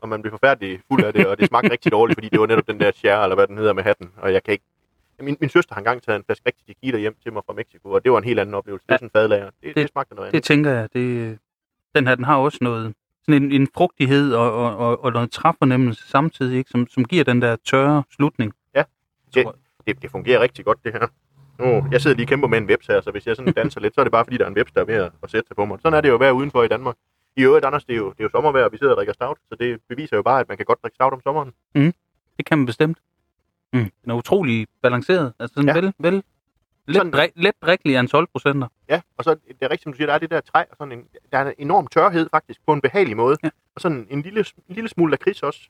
og 0.00 0.08
man 0.08 0.22
blev 0.22 0.30
forfærdelig 0.30 0.80
fuld 0.88 1.04
af 1.04 1.12
det, 1.12 1.26
og 1.26 1.38
det 1.38 1.48
smagte 1.48 1.72
rigtig 1.72 1.92
dårligt, 1.92 2.16
fordi 2.16 2.28
det 2.28 2.40
var 2.40 2.46
netop 2.46 2.66
den 2.66 2.80
der 2.80 2.92
share, 2.92 3.22
eller 3.22 3.34
hvad 3.34 3.46
den 3.46 3.58
hedder 3.58 3.72
med 3.72 3.82
hatten, 3.82 4.10
og 4.16 4.32
jeg 4.32 4.42
kan 4.42 4.52
ikke... 4.52 4.64
Min, 5.20 5.36
min 5.40 5.50
søster 5.50 5.74
har 5.74 5.80
engang 5.80 6.02
taget 6.02 6.16
en 6.18 6.24
flaske 6.26 6.42
rigtig 6.46 6.66
tequila 6.66 6.98
hjem 6.98 7.14
til 7.22 7.32
mig 7.32 7.42
fra 7.46 7.52
Mexico, 7.52 7.90
og 7.90 8.04
det 8.04 8.12
var 8.12 8.18
en 8.18 8.24
helt 8.24 8.40
anden 8.40 8.54
oplevelse. 8.54 8.82
Det 8.86 8.90
er 8.90 8.94
Ja. 8.94 8.98
sådan 8.98 9.06
en 9.06 9.10
fadlager. 9.10 9.44
Det, 9.44 9.54
det, 9.62 9.74
Det- 9.74 9.82
det 9.82 9.90
smagte 9.90 10.14
noget 10.14 10.32
Det 10.32 10.36
andet. 10.36 10.44
tænker 10.44 10.70
jeg. 10.70 10.88
Det, 10.92 11.38
den 11.94 12.06
her, 12.06 12.14
den 12.14 12.24
har 12.24 12.36
også 12.36 12.58
noget, 12.60 12.94
sådan 13.26 13.42
en, 13.42 13.52
en 13.52 13.68
frugtighed 13.74 14.34
og, 14.34 14.52
og, 14.52 14.76
og, 14.76 15.04
og 15.04 15.12
noget 15.12 15.30
træfornemmelse 15.30 16.08
samtidig, 16.08 16.58
ikke? 16.58 16.70
Som, 16.70 16.86
som 16.90 17.04
giver 17.04 17.24
den 17.24 17.42
der 17.42 17.56
tørre 17.64 18.02
slutning. 18.16 18.52
Ja. 18.74 18.82
Jeg. 19.36 19.44
Det, 19.86 20.02
det 20.02 20.10
fungerer 20.10 20.40
rigtig 20.40 20.64
godt, 20.64 20.78
det 20.84 20.92
her. 20.92 21.06
Nu, 21.58 21.86
jeg 21.92 22.00
sidder 22.00 22.16
lige 22.16 22.24
og 22.24 22.28
kæmper 22.28 22.48
med 22.48 22.58
en 22.58 22.68
veps 22.68 22.86
her, 22.86 23.00
så 23.00 23.10
hvis 23.10 23.26
jeg 23.26 23.36
sådan 23.36 23.52
danser 23.52 23.80
lidt, 23.80 23.94
så 23.94 24.00
er 24.00 24.04
det 24.04 24.12
bare 24.12 24.24
fordi, 24.24 24.36
der 24.36 24.44
er 24.44 24.48
en 24.48 24.54
veps, 24.56 24.72
der 24.72 24.80
er 24.80 24.84
ved 24.84 24.94
at, 24.94 25.12
at 25.22 25.30
sætte 25.30 25.46
sig 25.48 25.56
på 25.56 25.64
mig. 25.64 25.78
Sådan 25.82 25.96
er 25.96 26.00
det 26.00 26.08
jo 26.08 26.16
være 26.16 26.34
udenfor 26.34 26.62
i 26.62 26.68
Danmark. 26.68 26.94
I 27.36 27.42
øvrigt, 27.42 27.64
Anders, 27.64 27.84
det 27.84 27.92
er 27.92 27.96
jo, 27.96 28.08
det 28.10 28.20
er 28.20 28.24
jo 28.24 28.28
sommervejr, 28.30 28.64
og 28.64 28.72
vi 28.72 28.78
sidder 28.78 28.92
og 28.92 28.96
drikker 28.96 29.12
stout, 29.14 29.38
så 29.48 29.54
det 29.60 29.80
beviser 29.88 30.16
jo 30.16 30.22
bare, 30.22 30.40
at 30.40 30.48
man 30.48 30.56
kan 30.56 30.66
godt 30.66 30.82
drikke 30.82 30.94
stout 30.94 31.12
om 31.12 31.20
sommeren. 31.20 31.52
Det 32.36 32.46
kan 32.46 32.58
man 32.58 32.66
bestemt. 32.66 32.98
Mm. 33.76 33.90
Den 34.02 34.10
er 34.10 34.14
utrolig 34.14 34.66
balanceret. 34.82 35.32
Altså 35.38 35.54
sådan 35.54 35.68
Ja. 35.68 35.74
ja. 35.74 35.80
vel, 35.80 35.92
vel 35.98 36.22
let, 36.86 36.96
Sådan- 36.96 37.12
drik, 37.12 37.30
let 37.36 37.54
drikkelig 37.62 37.96
af 37.96 38.00
en 38.00 38.08
12 38.08 38.26
procenter. 38.32 38.68
Ja, 38.88 39.00
og 39.16 39.24
så 39.24 39.34
det 39.34 39.56
er 39.60 39.64
rigtigt, 39.70 39.82
som 39.82 39.92
du 39.92 39.96
siger, 39.96 40.06
der 40.06 40.14
er 40.14 40.18
det 40.18 40.30
der 40.30 40.40
træ, 40.40 40.60
og 40.70 40.76
sådan 40.78 40.92
en, 40.98 41.04
der 41.32 41.38
er 41.38 41.48
en 41.48 41.54
enorm 41.58 41.86
tørhed 41.86 42.28
faktisk, 42.30 42.60
på 42.66 42.72
en 42.72 42.80
behagelig 42.80 43.16
måde. 43.16 43.36
Ja. 43.44 43.50
Og 43.74 43.80
sådan 43.80 44.06
en 44.10 44.22
lille, 44.22 44.44
en 44.68 44.74
lille 44.74 44.88
smule 44.88 45.10
lakrids 45.10 45.42
også. 45.42 45.60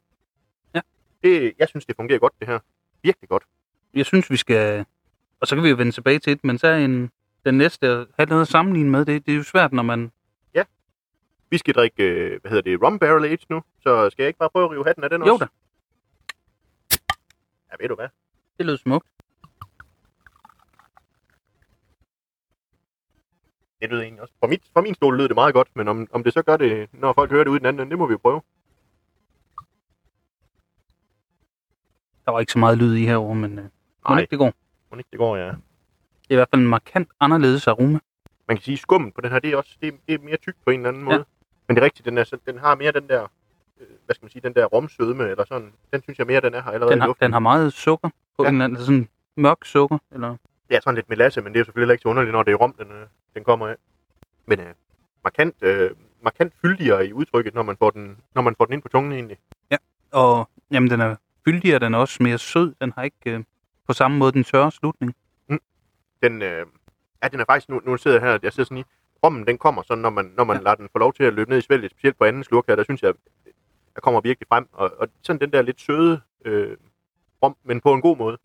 Ja. 0.74 0.80
Det, 1.24 1.52
jeg 1.58 1.68
synes, 1.68 1.86
det 1.86 1.96
fungerer 1.96 2.18
godt, 2.18 2.32
det 2.40 2.48
her. 2.48 2.58
Virkelig 3.02 3.28
godt. 3.28 3.42
Jeg 3.94 4.06
synes, 4.06 4.30
vi 4.30 4.36
skal... 4.36 4.84
Og 5.40 5.46
så 5.46 5.54
kan 5.54 5.64
vi 5.64 5.68
jo 5.68 5.76
vende 5.76 5.92
tilbage 5.92 6.18
til 6.18 6.32
det, 6.36 6.44
men 6.44 6.58
så 6.58 6.66
er 6.66 6.76
en, 6.76 7.10
den 7.44 7.58
næste 7.58 7.86
at 7.88 8.06
have 8.18 8.26
noget 8.28 8.42
at 8.42 8.48
sammenligne 8.48 8.90
med. 8.90 9.04
Det, 9.04 9.26
det 9.26 9.32
er 9.32 9.36
jo 9.36 9.42
svært, 9.42 9.72
når 9.72 9.82
man... 9.82 10.10
Vi 11.50 11.58
skal 11.58 11.74
drikke, 11.74 12.02
øh, 12.02 12.40
hvad 12.40 12.50
hedder 12.50 12.62
det, 12.70 12.82
rum 12.82 12.98
barrel 12.98 13.24
age 13.24 13.38
nu, 13.50 13.62
så 13.80 14.10
skal 14.10 14.22
jeg 14.22 14.28
ikke 14.28 14.38
bare 14.38 14.50
prøve 14.50 14.64
at 14.64 14.70
rive 14.70 14.84
hatten 14.86 15.04
af 15.04 15.10
den 15.10 15.22
Jo 15.26 15.32
også? 15.32 15.44
da, 15.44 15.50
Ja, 17.70 17.76
ved 17.80 17.88
du 17.88 17.94
hvad? 17.94 18.08
det 18.58 18.66
lød 18.66 18.76
smukt. 18.78 19.06
Det 23.80 23.90
lød 23.90 24.00
egentlig 24.00 24.22
også. 24.22 24.34
Fra, 24.40 24.46
mit, 24.46 24.62
fra 24.72 24.80
min 24.80 24.94
stol 24.94 25.16
lød 25.16 25.28
det 25.28 25.34
meget 25.34 25.54
godt, 25.54 25.68
men 25.76 25.88
om, 25.88 26.06
om 26.12 26.24
det 26.24 26.32
så 26.32 26.42
gør 26.42 26.56
det, 26.56 26.88
når 26.92 27.12
folk 27.12 27.30
hører 27.30 27.44
det 27.44 27.50
ud 27.50 27.56
i 27.56 27.58
den 27.58 27.66
anden 27.66 27.90
det 27.90 27.98
må 27.98 28.06
vi 28.06 28.12
jo 28.12 28.18
prøve. 28.18 28.42
Der 32.24 32.30
var 32.32 32.40
ikke 32.40 32.52
så 32.52 32.58
meget 32.58 32.78
lyd 32.78 32.94
i 32.94 33.06
herovre, 33.06 33.34
men 33.34 33.58
øh, 33.58 33.64
Nej. 34.08 34.18
ikke 34.20 34.30
det 34.30 34.38
går. 34.38 34.52
Må 34.90 34.96
ikke 34.98 35.08
det 35.10 35.18
går, 35.18 35.36
ja. 35.36 35.46
Det 35.46 35.54
er 36.30 36.34
i 36.34 36.34
hvert 36.34 36.48
fald 36.54 36.62
en 36.62 36.68
markant 36.68 37.08
anderledes 37.20 37.66
aroma. 37.68 37.98
Man 38.48 38.56
kan 38.56 38.62
sige, 38.64 38.76
skummen 38.76 39.12
på 39.12 39.20
den 39.20 39.30
her, 39.30 39.38
det 39.38 39.52
er 39.52 39.56
også 39.56 39.76
det, 39.80 39.88
er- 39.94 39.98
det 40.08 40.14
er 40.14 40.18
mere 40.18 40.36
tyk 40.36 40.54
på 40.64 40.70
en 40.70 40.80
eller 40.80 40.88
anden 40.88 41.02
måde. 41.02 41.16
Ja. 41.16 41.22
Men 41.68 41.76
det 41.76 41.80
er 41.82 41.84
rigtigt, 41.84 42.04
den, 42.06 42.18
er, 42.18 42.24
så- 42.24 42.38
den 42.46 42.58
har 42.58 42.74
mere 42.74 42.92
den 42.92 43.08
der, 43.08 43.26
hvad 44.04 44.14
skal 44.14 44.24
man 44.24 44.30
sige, 44.30 44.42
den 44.42 44.54
der 44.54 44.64
romsødme, 44.64 45.28
eller 45.28 45.44
sådan. 45.44 45.72
Den 45.92 46.02
synes 46.02 46.18
jeg 46.18 46.26
mere, 46.26 46.40
den 46.40 46.54
er 46.54 46.62
her 46.62 46.70
allerede 46.70 46.90
Den 46.90 46.98
i 46.98 47.00
har, 47.00 47.06
luften. 47.06 47.24
den 47.24 47.32
har 47.32 47.40
meget 47.40 47.72
sukker 47.72 48.08
på 48.08 48.42
Ja. 48.42 48.44
ja. 48.44 48.48
en 48.48 48.54
eller 48.54 48.64
anden, 48.64 48.78
sådan 48.80 49.08
mørk 49.36 49.64
sukker. 49.64 49.98
Eller... 50.12 50.36
Er 50.70 50.80
sådan 50.80 50.94
lidt 50.94 51.08
melasse, 51.08 51.40
men 51.42 51.52
det 51.52 51.60
er 51.60 51.64
selvfølgelig 51.64 51.94
ikke 51.94 52.02
så 52.02 52.08
underligt, 52.08 52.32
når 52.32 52.42
det 52.42 52.52
er 52.52 52.56
rom, 52.56 52.72
den, 52.78 52.86
øh, 52.90 53.06
den 53.34 53.44
kommer 53.44 53.68
af. 53.68 53.74
Men 54.46 54.60
øh, 54.60 54.66
markant, 55.24 55.54
øh, 55.62 55.90
markant 56.22 56.52
fyldigere 56.62 57.06
i 57.06 57.12
udtrykket, 57.12 57.54
når 57.54 57.62
man, 57.62 57.76
får 57.76 57.90
den, 57.90 58.18
når 58.34 58.42
man 58.42 58.54
får 58.58 58.64
den 58.64 58.72
ind 58.74 58.82
på 58.82 58.88
tungen 58.88 59.12
egentlig. 59.12 59.38
Og 60.12 60.48
jamen, 60.70 60.90
den 60.90 61.00
er 61.00 61.16
fyldig, 61.44 61.74
og 61.74 61.80
den 61.80 61.94
er 61.94 61.98
også 61.98 62.22
mere 62.22 62.38
sød. 62.38 62.74
Den 62.80 62.92
har 62.96 63.02
ikke 63.02 63.16
øh, 63.26 63.44
på 63.86 63.92
samme 63.92 64.16
måde 64.18 64.32
den 64.32 64.44
tørre 64.44 64.72
slutning. 64.72 65.14
Den, 66.22 66.42
øh, 66.42 66.66
ja, 67.22 67.28
den 67.28 67.40
er 67.40 67.44
faktisk, 67.44 67.68
nu, 67.68 67.80
nu 67.84 67.96
sidder 67.96 68.20
jeg 68.20 68.28
her, 68.32 68.38
jeg 68.42 68.52
sidder 68.52 68.66
sådan 68.66 68.78
i, 68.78 68.84
rommen 69.24 69.46
den 69.46 69.58
kommer 69.58 69.82
sådan, 69.82 70.02
når 70.02 70.10
man, 70.10 70.32
når 70.36 70.44
man 70.44 70.56
ja. 70.56 70.60
Ja. 70.60 70.64
lader 70.64 70.74
den 70.76 70.88
få 70.92 70.98
lov 70.98 71.12
til 71.12 71.24
at 71.24 71.34
løbe 71.34 71.50
ned 71.50 71.58
i 71.58 71.60
svælget, 71.60 71.90
specielt 71.90 72.18
på 72.18 72.24
anden 72.24 72.44
slurk 72.44 72.66
her, 72.68 72.76
der 72.76 72.84
synes 72.84 73.02
jeg, 73.02 73.14
der 73.96 74.00
kommer 74.00 74.20
virkelig 74.20 74.48
frem. 74.48 74.68
Og, 74.72 74.92
og 74.98 75.08
sådan 75.22 75.40
den 75.40 75.52
der 75.52 75.62
lidt 75.62 75.80
søde 75.80 76.20
øh, 76.44 76.76
rom, 77.42 77.56
men 77.64 77.80
på 77.80 77.94
en 77.94 78.00
god 78.00 78.16
måde. 78.16 78.38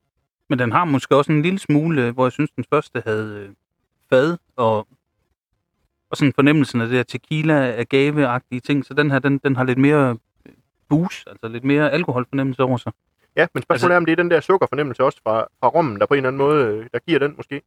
Men 0.49 0.59
den 0.59 0.71
har 0.71 0.85
måske 0.85 1.15
også 1.15 1.31
en 1.31 1.41
lille 1.41 1.59
smule, 1.59 2.11
hvor 2.11 2.25
jeg 2.25 2.31
synes, 2.31 2.51
den 2.51 2.65
første 2.69 3.03
havde 3.05 3.35
øh, 3.39 3.49
fad 4.09 4.37
og, 4.55 4.87
og 6.09 6.17
sådan 6.17 6.33
fornemmelsen 6.33 6.81
af 6.81 6.87
det 6.87 6.97
der 6.97 7.03
tequila, 7.03 7.81
agave-agtige 7.81 8.59
ting. 8.59 8.85
Så 8.85 8.93
den 8.93 9.11
her, 9.11 9.19
den, 9.19 9.37
den 9.37 9.55
har 9.55 9.63
lidt 9.63 9.77
mere 9.77 10.17
øh, 10.45 10.53
boost, 10.89 11.27
altså 11.27 11.47
lidt 11.47 11.63
mere 11.63 11.91
alkoholfornemmelse 11.91 12.63
over 12.63 12.77
sig. 12.77 12.91
Ja, 13.35 13.47
men 13.53 13.63
spørgsmålet 13.63 13.83
altså, 13.83 13.93
er, 13.93 13.97
om 13.97 14.05
det 14.05 14.11
er 14.11 14.15
den 14.15 14.31
der 14.31 14.39
sukkerfornemmelse 14.39 15.03
også 15.03 15.19
fra, 15.23 15.47
fra 15.59 15.67
rommen, 15.67 15.99
der 15.99 16.05
på 16.05 16.13
en 16.13 16.17
eller 16.17 16.27
anden 16.27 16.37
måde, 16.37 16.65
øh, 16.65 16.89
der 16.93 16.99
giver 16.99 17.19
den 17.19 17.33
måske. 17.37 17.61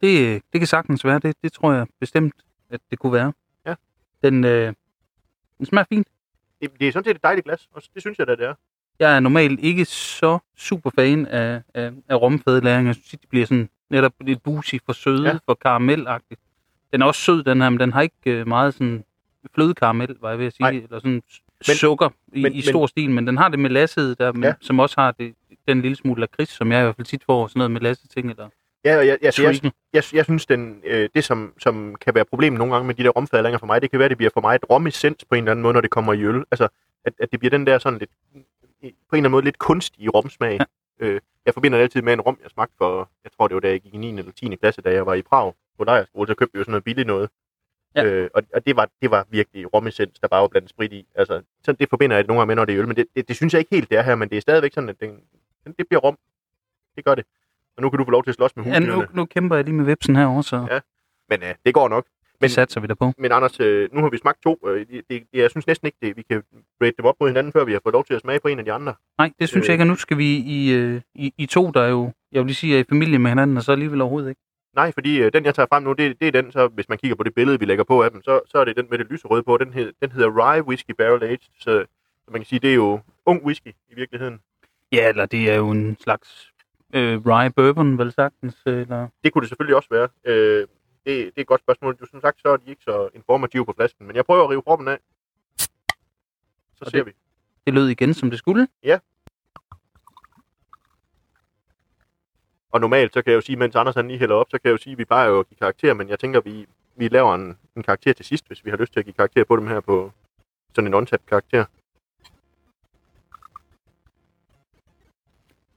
Det, 0.00 0.20
øh, 0.20 0.40
det 0.52 0.60
kan 0.60 0.66
sagtens 0.66 1.04
være, 1.04 1.18
det, 1.18 1.36
det 1.42 1.52
tror 1.52 1.72
jeg 1.72 1.86
bestemt, 2.00 2.34
at 2.70 2.80
det 2.90 2.98
kunne 2.98 3.12
være. 3.12 3.32
Ja. 3.66 3.74
Den, 4.22 4.44
øh, 4.44 4.72
den 5.58 5.66
smager 5.66 5.84
fint. 5.88 6.08
Det, 6.60 6.70
det 6.80 6.88
er 6.88 6.92
sådan 6.92 7.04
set 7.04 7.16
et 7.16 7.22
dejligt 7.22 7.44
glas, 7.44 7.68
og 7.72 7.82
det 7.94 8.02
synes 8.02 8.18
jeg 8.18 8.26
da, 8.26 8.32
det 8.36 8.44
er. 8.46 8.54
Jeg 8.98 9.16
er 9.16 9.20
normalt 9.20 9.60
ikke 9.60 9.84
så 9.84 10.38
super 10.56 10.90
fan 10.94 11.26
af, 11.26 11.62
af, 11.74 11.90
af 12.08 12.20
romfædelæring. 12.20 12.86
Jeg 12.86 12.94
synes, 12.94 13.08
de 13.10 13.26
bliver 13.28 13.46
sådan 13.46 13.68
netop 13.90 14.12
lidt 14.20 14.42
boozy 14.42 14.74
for 14.86 14.92
søde, 14.92 15.28
Ja. 15.28 15.38
for 15.46 15.54
karamelagtigt. 15.54 16.40
Den 16.92 17.02
er 17.02 17.06
også 17.06 17.20
sød, 17.20 17.42
den 17.42 17.60
her, 17.62 17.70
men 17.70 17.80
den 17.80 17.92
har 17.92 18.00
ikke 18.02 18.14
øh, 18.26 18.48
meget 18.48 18.74
sådan 18.74 19.04
flødekaramel, 19.54 20.16
var 20.20 20.30
jeg 20.30 20.38
ved 20.38 20.46
at 20.46 20.52
sige, 20.52 20.62
Nej. 20.62 20.70
eller 20.70 20.98
sådan 20.98 21.10
Men- 21.12 21.22
men, 21.68 21.76
sukker 21.76 22.08
i, 22.32 22.42
men- 22.42 22.52
i 22.54 22.60
stor 22.60 22.86
stil, 22.86 23.10
men 23.10 23.26
den 23.26 23.36
har 23.36 23.48
det 23.48 23.58
med 23.58 23.70
lasset, 23.70 24.18
der, 24.18 24.32
men, 24.32 24.42
Ja. 24.44 24.54
som 24.60 24.78
også 24.78 25.00
har 25.00 25.10
det, 25.10 25.34
den 25.68 25.82
lille 25.82 25.96
smule 25.96 26.20
lakrids, 26.20 26.48
som 26.48 26.72
jeg 26.72 26.80
i 26.80 26.82
hvert 26.84 26.96
fald 26.96 27.06
tit 27.06 27.22
får, 27.24 27.46
sådan 27.46 27.58
noget 27.58 27.70
med 27.70 27.80
lasset 27.80 28.10
ting, 28.10 28.30
eller 28.30 28.48
Ja, 28.84 28.96
jeg, 28.96 29.06
jeg, 29.06 29.18
jeg, 29.22 29.34
tweaken. 29.34 29.72
jeg, 29.92 30.04
jeg 30.12 30.24
synes, 30.24 30.46
den, 30.46 30.82
øh, 30.84 31.08
det 31.14 31.24
som, 31.24 31.54
som 31.58 31.94
kan 31.94 32.14
være 32.14 32.24
problemet 32.24 32.58
nogle 32.58 32.74
gange 32.74 32.86
med 32.86 32.94
de 32.94 33.02
der 33.02 33.10
romfadlinger 33.10 33.58
for 33.58 33.66
mig, 33.66 33.82
det 33.82 33.90
kan 33.90 33.98
være, 33.98 34.04
at 34.04 34.10
det 34.10 34.18
bliver 34.18 34.30
for 34.34 34.40
mig 34.40 34.54
et 34.54 34.70
romessens 34.70 35.24
på 35.24 35.34
en 35.34 35.44
eller 35.44 35.50
anden 35.50 35.62
måde, 35.62 35.74
når 35.74 35.80
det 35.80 35.90
kommer 35.90 36.12
i 36.12 36.22
øl. 36.22 36.44
Altså, 36.50 36.68
at, 37.04 37.12
at 37.18 37.30
det 37.30 37.38
bliver 37.38 37.50
den 37.50 37.66
der 37.66 37.78
sådan 37.78 37.98
lidt, 37.98 38.10
på 38.30 38.36
en 38.82 38.92
eller 39.12 39.18
anden 39.18 39.30
måde 39.30 39.44
lidt 39.44 39.58
kunstige 39.58 40.10
romsmag. 40.10 40.60
Ja. 41.00 41.06
Øh, 41.06 41.20
jeg 41.46 41.54
forbinder 41.54 41.78
det 41.78 41.82
altid 41.82 42.02
med 42.02 42.12
en 42.12 42.20
rom, 42.20 42.38
jeg 42.42 42.50
smagte 42.50 42.74
for, 42.78 43.10
jeg 43.24 43.32
tror 43.32 43.48
det 43.48 43.54
var 43.54 43.60
da 43.60 43.68
jeg 43.68 43.80
gik 43.80 43.94
i 43.94 43.96
9. 43.96 44.18
eller 44.18 44.32
10. 44.32 44.56
klasse, 44.56 44.82
da 44.82 44.92
jeg 44.92 45.06
var 45.06 45.14
i 45.14 45.22
Prag 45.22 45.54
på 45.78 45.84
lejrskole, 45.84 46.26
så 46.26 46.34
købte 46.34 46.52
vi 46.52 46.58
jo 46.58 46.64
sådan 46.64 46.72
noget 46.72 46.84
billigt 46.84 47.06
noget. 47.06 47.30
Ja. 47.94 48.04
Øh, 48.04 48.30
og 48.34 48.42
og 48.54 48.66
det, 48.66 48.76
var, 48.76 48.88
det 49.02 49.10
var 49.10 49.26
virkelig 49.30 49.74
romessens, 49.74 50.18
der 50.18 50.28
bare 50.28 50.40
var 50.40 50.48
blandt 50.48 50.70
sprit 50.70 50.92
i. 50.92 51.06
Altså, 51.14 51.42
sådan, 51.64 51.78
det 51.78 51.88
forbinder 51.88 52.16
jeg 52.16 52.26
nogle 52.26 52.40
gange 52.40 52.46
med, 52.46 52.56
når 52.56 52.64
det 52.64 52.74
er 52.74 52.80
øl, 52.80 52.86
men 52.86 52.96
det, 52.96 53.06
det, 53.16 53.28
det, 53.28 53.36
synes 53.36 53.54
jeg 53.54 53.60
ikke 53.60 53.74
helt, 53.74 53.90
det 53.90 53.98
er 53.98 54.02
her, 54.02 54.14
men 54.14 54.28
det 54.28 54.36
er 54.36 54.40
stadigvæk 54.40 54.74
sådan, 54.74 54.88
at 54.88 55.00
den, 55.00 55.22
det 55.78 55.88
bliver 55.88 56.00
rom. 56.00 56.18
Det 56.96 57.04
gør 57.04 57.14
det. 57.14 57.24
Og 57.80 57.84
nu 57.84 57.90
kan 57.90 57.98
du 57.98 58.04
få 58.04 58.10
lov 58.10 58.22
til 58.24 58.30
at 58.30 58.34
slås 58.34 58.56
med 58.56 58.64
Ja, 58.64 58.70
husdyrene. 58.70 59.02
nu, 59.02 59.06
nu 59.14 59.24
kæmper 59.24 59.56
jeg 59.56 59.64
lige 59.64 59.74
med 59.74 59.84
vipsen 59.84 60.16
herovre, 60.16 60.42
så 60.42 60.56
Ja. 60.56 60.74
ja. 60.74 60.80
Men 61.30 61.42
øh, 61.42 61.54
det 61.66 61.74
går 61.74 61.88
nok. 61.88 62.04
Men- 62.06 62.42
det 62.42 62.50
satser 62.50 62.80
vi 62.80 62.86
der 62.86 62.94
på. 62.94 63.12
Men 63.18 63.32
Anders, 63.32 63.60
øh, 63.60 63.88
nu 63.94 64.00
har 64.02 64.08
vi 64.10 64.18
smagt 64.18 64.42
to. 64.42 64.58
Øh, 64.66 64.86
det, 64.90 65.02
det, 65.10 65.22
jeg 65.32 65.50
synes 65.50 65.66
næsten 65.66 65.86
ikke, 65.86 65.98
det, 66.02 66.16
vi 66.16 66.22
kan 66.30 66.42
rate 66.82 66.94
dem 66.98 67.04
op 67.06 67.14
mod 67.20 67.28
hinanden, 67.28 67.52
før 67.52 67.64
vi 67.64 67.72
har 67.72 67.80
fået 67.82 67.92
lov 67.92 68.04
til 68.04 68.14
at 68.14 68.20
smage 68.20 68.40
på 68.40 68.48
en 68.48 68.58
af 68.58 68.64
de 68.64 68.72
andre. 68.72 68.94
Nej, 69.18 69.30
det 69.38 69.48
synes 69.48 69.64
Øh. 69.64 69.68
jeg 69.68 69.74
ikke, 69.74 69.82
og 69.82 69.86
nu 69.86 69.94
skal 69.94 70.18
vi 70.18 70.36
i, 70.36 70.72
øh, 70.72 71.00
i, 71.14 71.32
i 71.38 71.46
to, 71.46 71.70
der 71.70 71.80
er 71.82 71.88
jo, 71.88 72.12
jeg 72.32 72.38
vil 72.40 72.46
lige 72.46 72.54
sige, 72.56 72.76
er 72.76 72.80
i 72.80 72.84
familie 72.88 73.18
med 73.18 73.30
hinanden, 73.30 73.56
og 73.56 73.62
så 73.62 73.72
alligevel 73.72 74.00
overhovedet 74.00 74.28
ikke. 74.28 74.40
Nej, 74.74 74.92
fordi 74.92 75.22
øh, 75.22 75.32
den, 75.32 75.44
jeg 75.44 75.54
tager 75.54 75.66
frem 75.72 75.82
nu, 75.82 75.92
det, 75.92 76.20
det 76.20 76.28
er 76.28 76.42
den, 76.42 76.52
så 76.52 76.68
hvis 76.68 76.88
man 76.88 76.98
kigger 76.98 77.16
på 77.16 77.22
det 77.22 77.34
billede, 77.34 77.58
vi 77.58 77.64
lægger 77.64 77.84
på 77.84 78.02
af 78.02 78.10
dem, 78.10 78.22
så, 78.22 78.40
så 78.46 78.58
er 78.58 78.64
det 78.64 78.76
den 78.76 78.86
med 78.90 78.98
det 78.98 79.06
lyserøde 79.10 79.42
på. 79.42 79.56
Den, 79.56 79.72
hed, 79.72 79.92
den 80.02 80.12
hedder 80.12 80.28
Rye 80.28 80.62
Whiskey 80.66 80.94
Barrel 80.98 81.22
Aged, 81.24 81.38
så, 81.58 81.84
så 82.24 82.30
man 82.30 82.40
kan 82.40 82.46
sige, 82.46 82.58
det 82.58 82.70
er 82.70 82.74
jo 82.74 83.00
ung 83.26 83.44
whisky 83.44 83.68
i 83.90 83.94
virkeligheden. 83.94 84.40
Ja, 84.92 85.08
eller 85.08 85.26
det 85.26 85.50
er 85.50 85.56
jo 85.56 85.70
en 85.70 85.96
slags 86.00 86.49
øh, 86.92 87.26
rye 87.26 87.50
bourbon, 87.50 87.98
vel 87.98 88.12
sagtens, 88.12 88.62
eller... 88.66 89.08
Det 89.24 89.32
kunne 89.32 89.40
det 89.42 89.48
selvfølgelig 89.48 89.76
også 89.76 89.88
være. 89.90 90.08
Øh, 90.24 90.60
det, 90.60 90.66
det 91.06 91.32
er 91.36 91.40
et 91.40 91.46
godt 91.46 91.60
spørgsmål. 91.60 91.96
Du, 91.96 92.06
som 92.06 92.20
sagt, 92.20 92.40
så 92.40 92.48
er 92.48 92.56
de 92.56 92.70
ikke 92.70 92.82
så 92.82 93.08
informative 93.14 93.66
på 93.66 93.72
flasken, 93.76 94.06
men 94.06 94.16
jeg 94.16 94.24
prøver 94.24 94.44
at 94.44 94.50
rive 94.50 94.62
proppen 94.62 94.88
af. 94.88 94.98
Så 95.58 95.68
Og 96.80 96.86
ser 96.90 96.98
det- 96.98 97.06
vi. 97.06 97.12
Det 97.66 97.74
lød 97.74 97.88
igen, 97.88 98.14
som 98.14 98.30
det 98.30 98.38
skulle. 98.38 98.68
Og 102.72 102.80
normalt, 102.80 103.14
så 103.14 103.22
kan 103.22 103.30
jeg 103.30 103.36
jo 103.36 103.40
sige, 103.40 103.56
mens 103.56 103.76
Anders 103.76 103.94
han 103.94 104.08
lige 104.08 104.18
hælder 104.18 104.34
op, 104.34 104.46
så 104.50 104.58
kan 104.58 104.68
jeg 104.68 104.72
jo 104.72 104.76
sige, 104.82 104.92
at 104.92 104.98
vi 104.98 105.04
plejer 105.04 105.28
jo 105.28 105.42
give 105.42 105.58
karakter, 105.58 105.94
men 105.94 106.08
jeg 106.08 106.18
tænker, 106.18 106.40
vi, 106.40 106.66
vi 106.96 107.08
laver 107.08 107.34
en, 107.34 107.58
en 107.76 107.82
karakter 107.82 108.12
til 108.12 108.24
sidst, 108.24 108.46
hvis 108.46 108.64
vi 108.64 108.70
har 108.70 108.76
lyst 108.76 108.92
til 108.92 109.00
at 109.00 109.04
give 109.06 109.14
karakter 109.14 109.44
på 109.44 109.56
dem 109.56 109.66
her 109.66 109.80
på 109.80 110.12
sådan 110.74 110.86
en 110.86 110.94
untapped 110.94 111.26
karakter. 111.28 111.64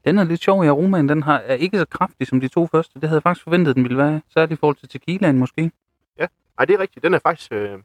Den 0.06 0.18
er 0.18 0.24
lidt 0.24 0.44
sjov 0.44 0.64
i 0.64 0.68
aromaen. 0.68 1.10
Den 1.10 1.24
har, 1.24 1.38
er 1.38 1.54
ikke 1.54 1.78
så 1.78 1.86
kraftig 1.86 2.28
som 2.28 2.40
de 2.40 2.48
to 2.48 2.68
første. 2.68 3.00
Det 3.00 3.10
havde 3.10 3.18
jeg 3.18 3.24
faktisk 3.24 3.44
forventet, 3.44 3.76
den 3.76 3.84
ville 3.84 3.98
være. 3.98 4.22
Særligt 4.34 4.58
i 4.58 4.60
forhold 4.60 4.76
til 4.76 4.90
tequilaen 4.90 5.38
måske. 5.38 5.72
Nej, 6.58 6.66
det 6.66 6.74
er 6.74 6.80
rigtigt. 6.80 7.04
Den 7.04 7.14
er 7.14 7.20
faktisk 7.20 7.52
øh, 7.52 7.80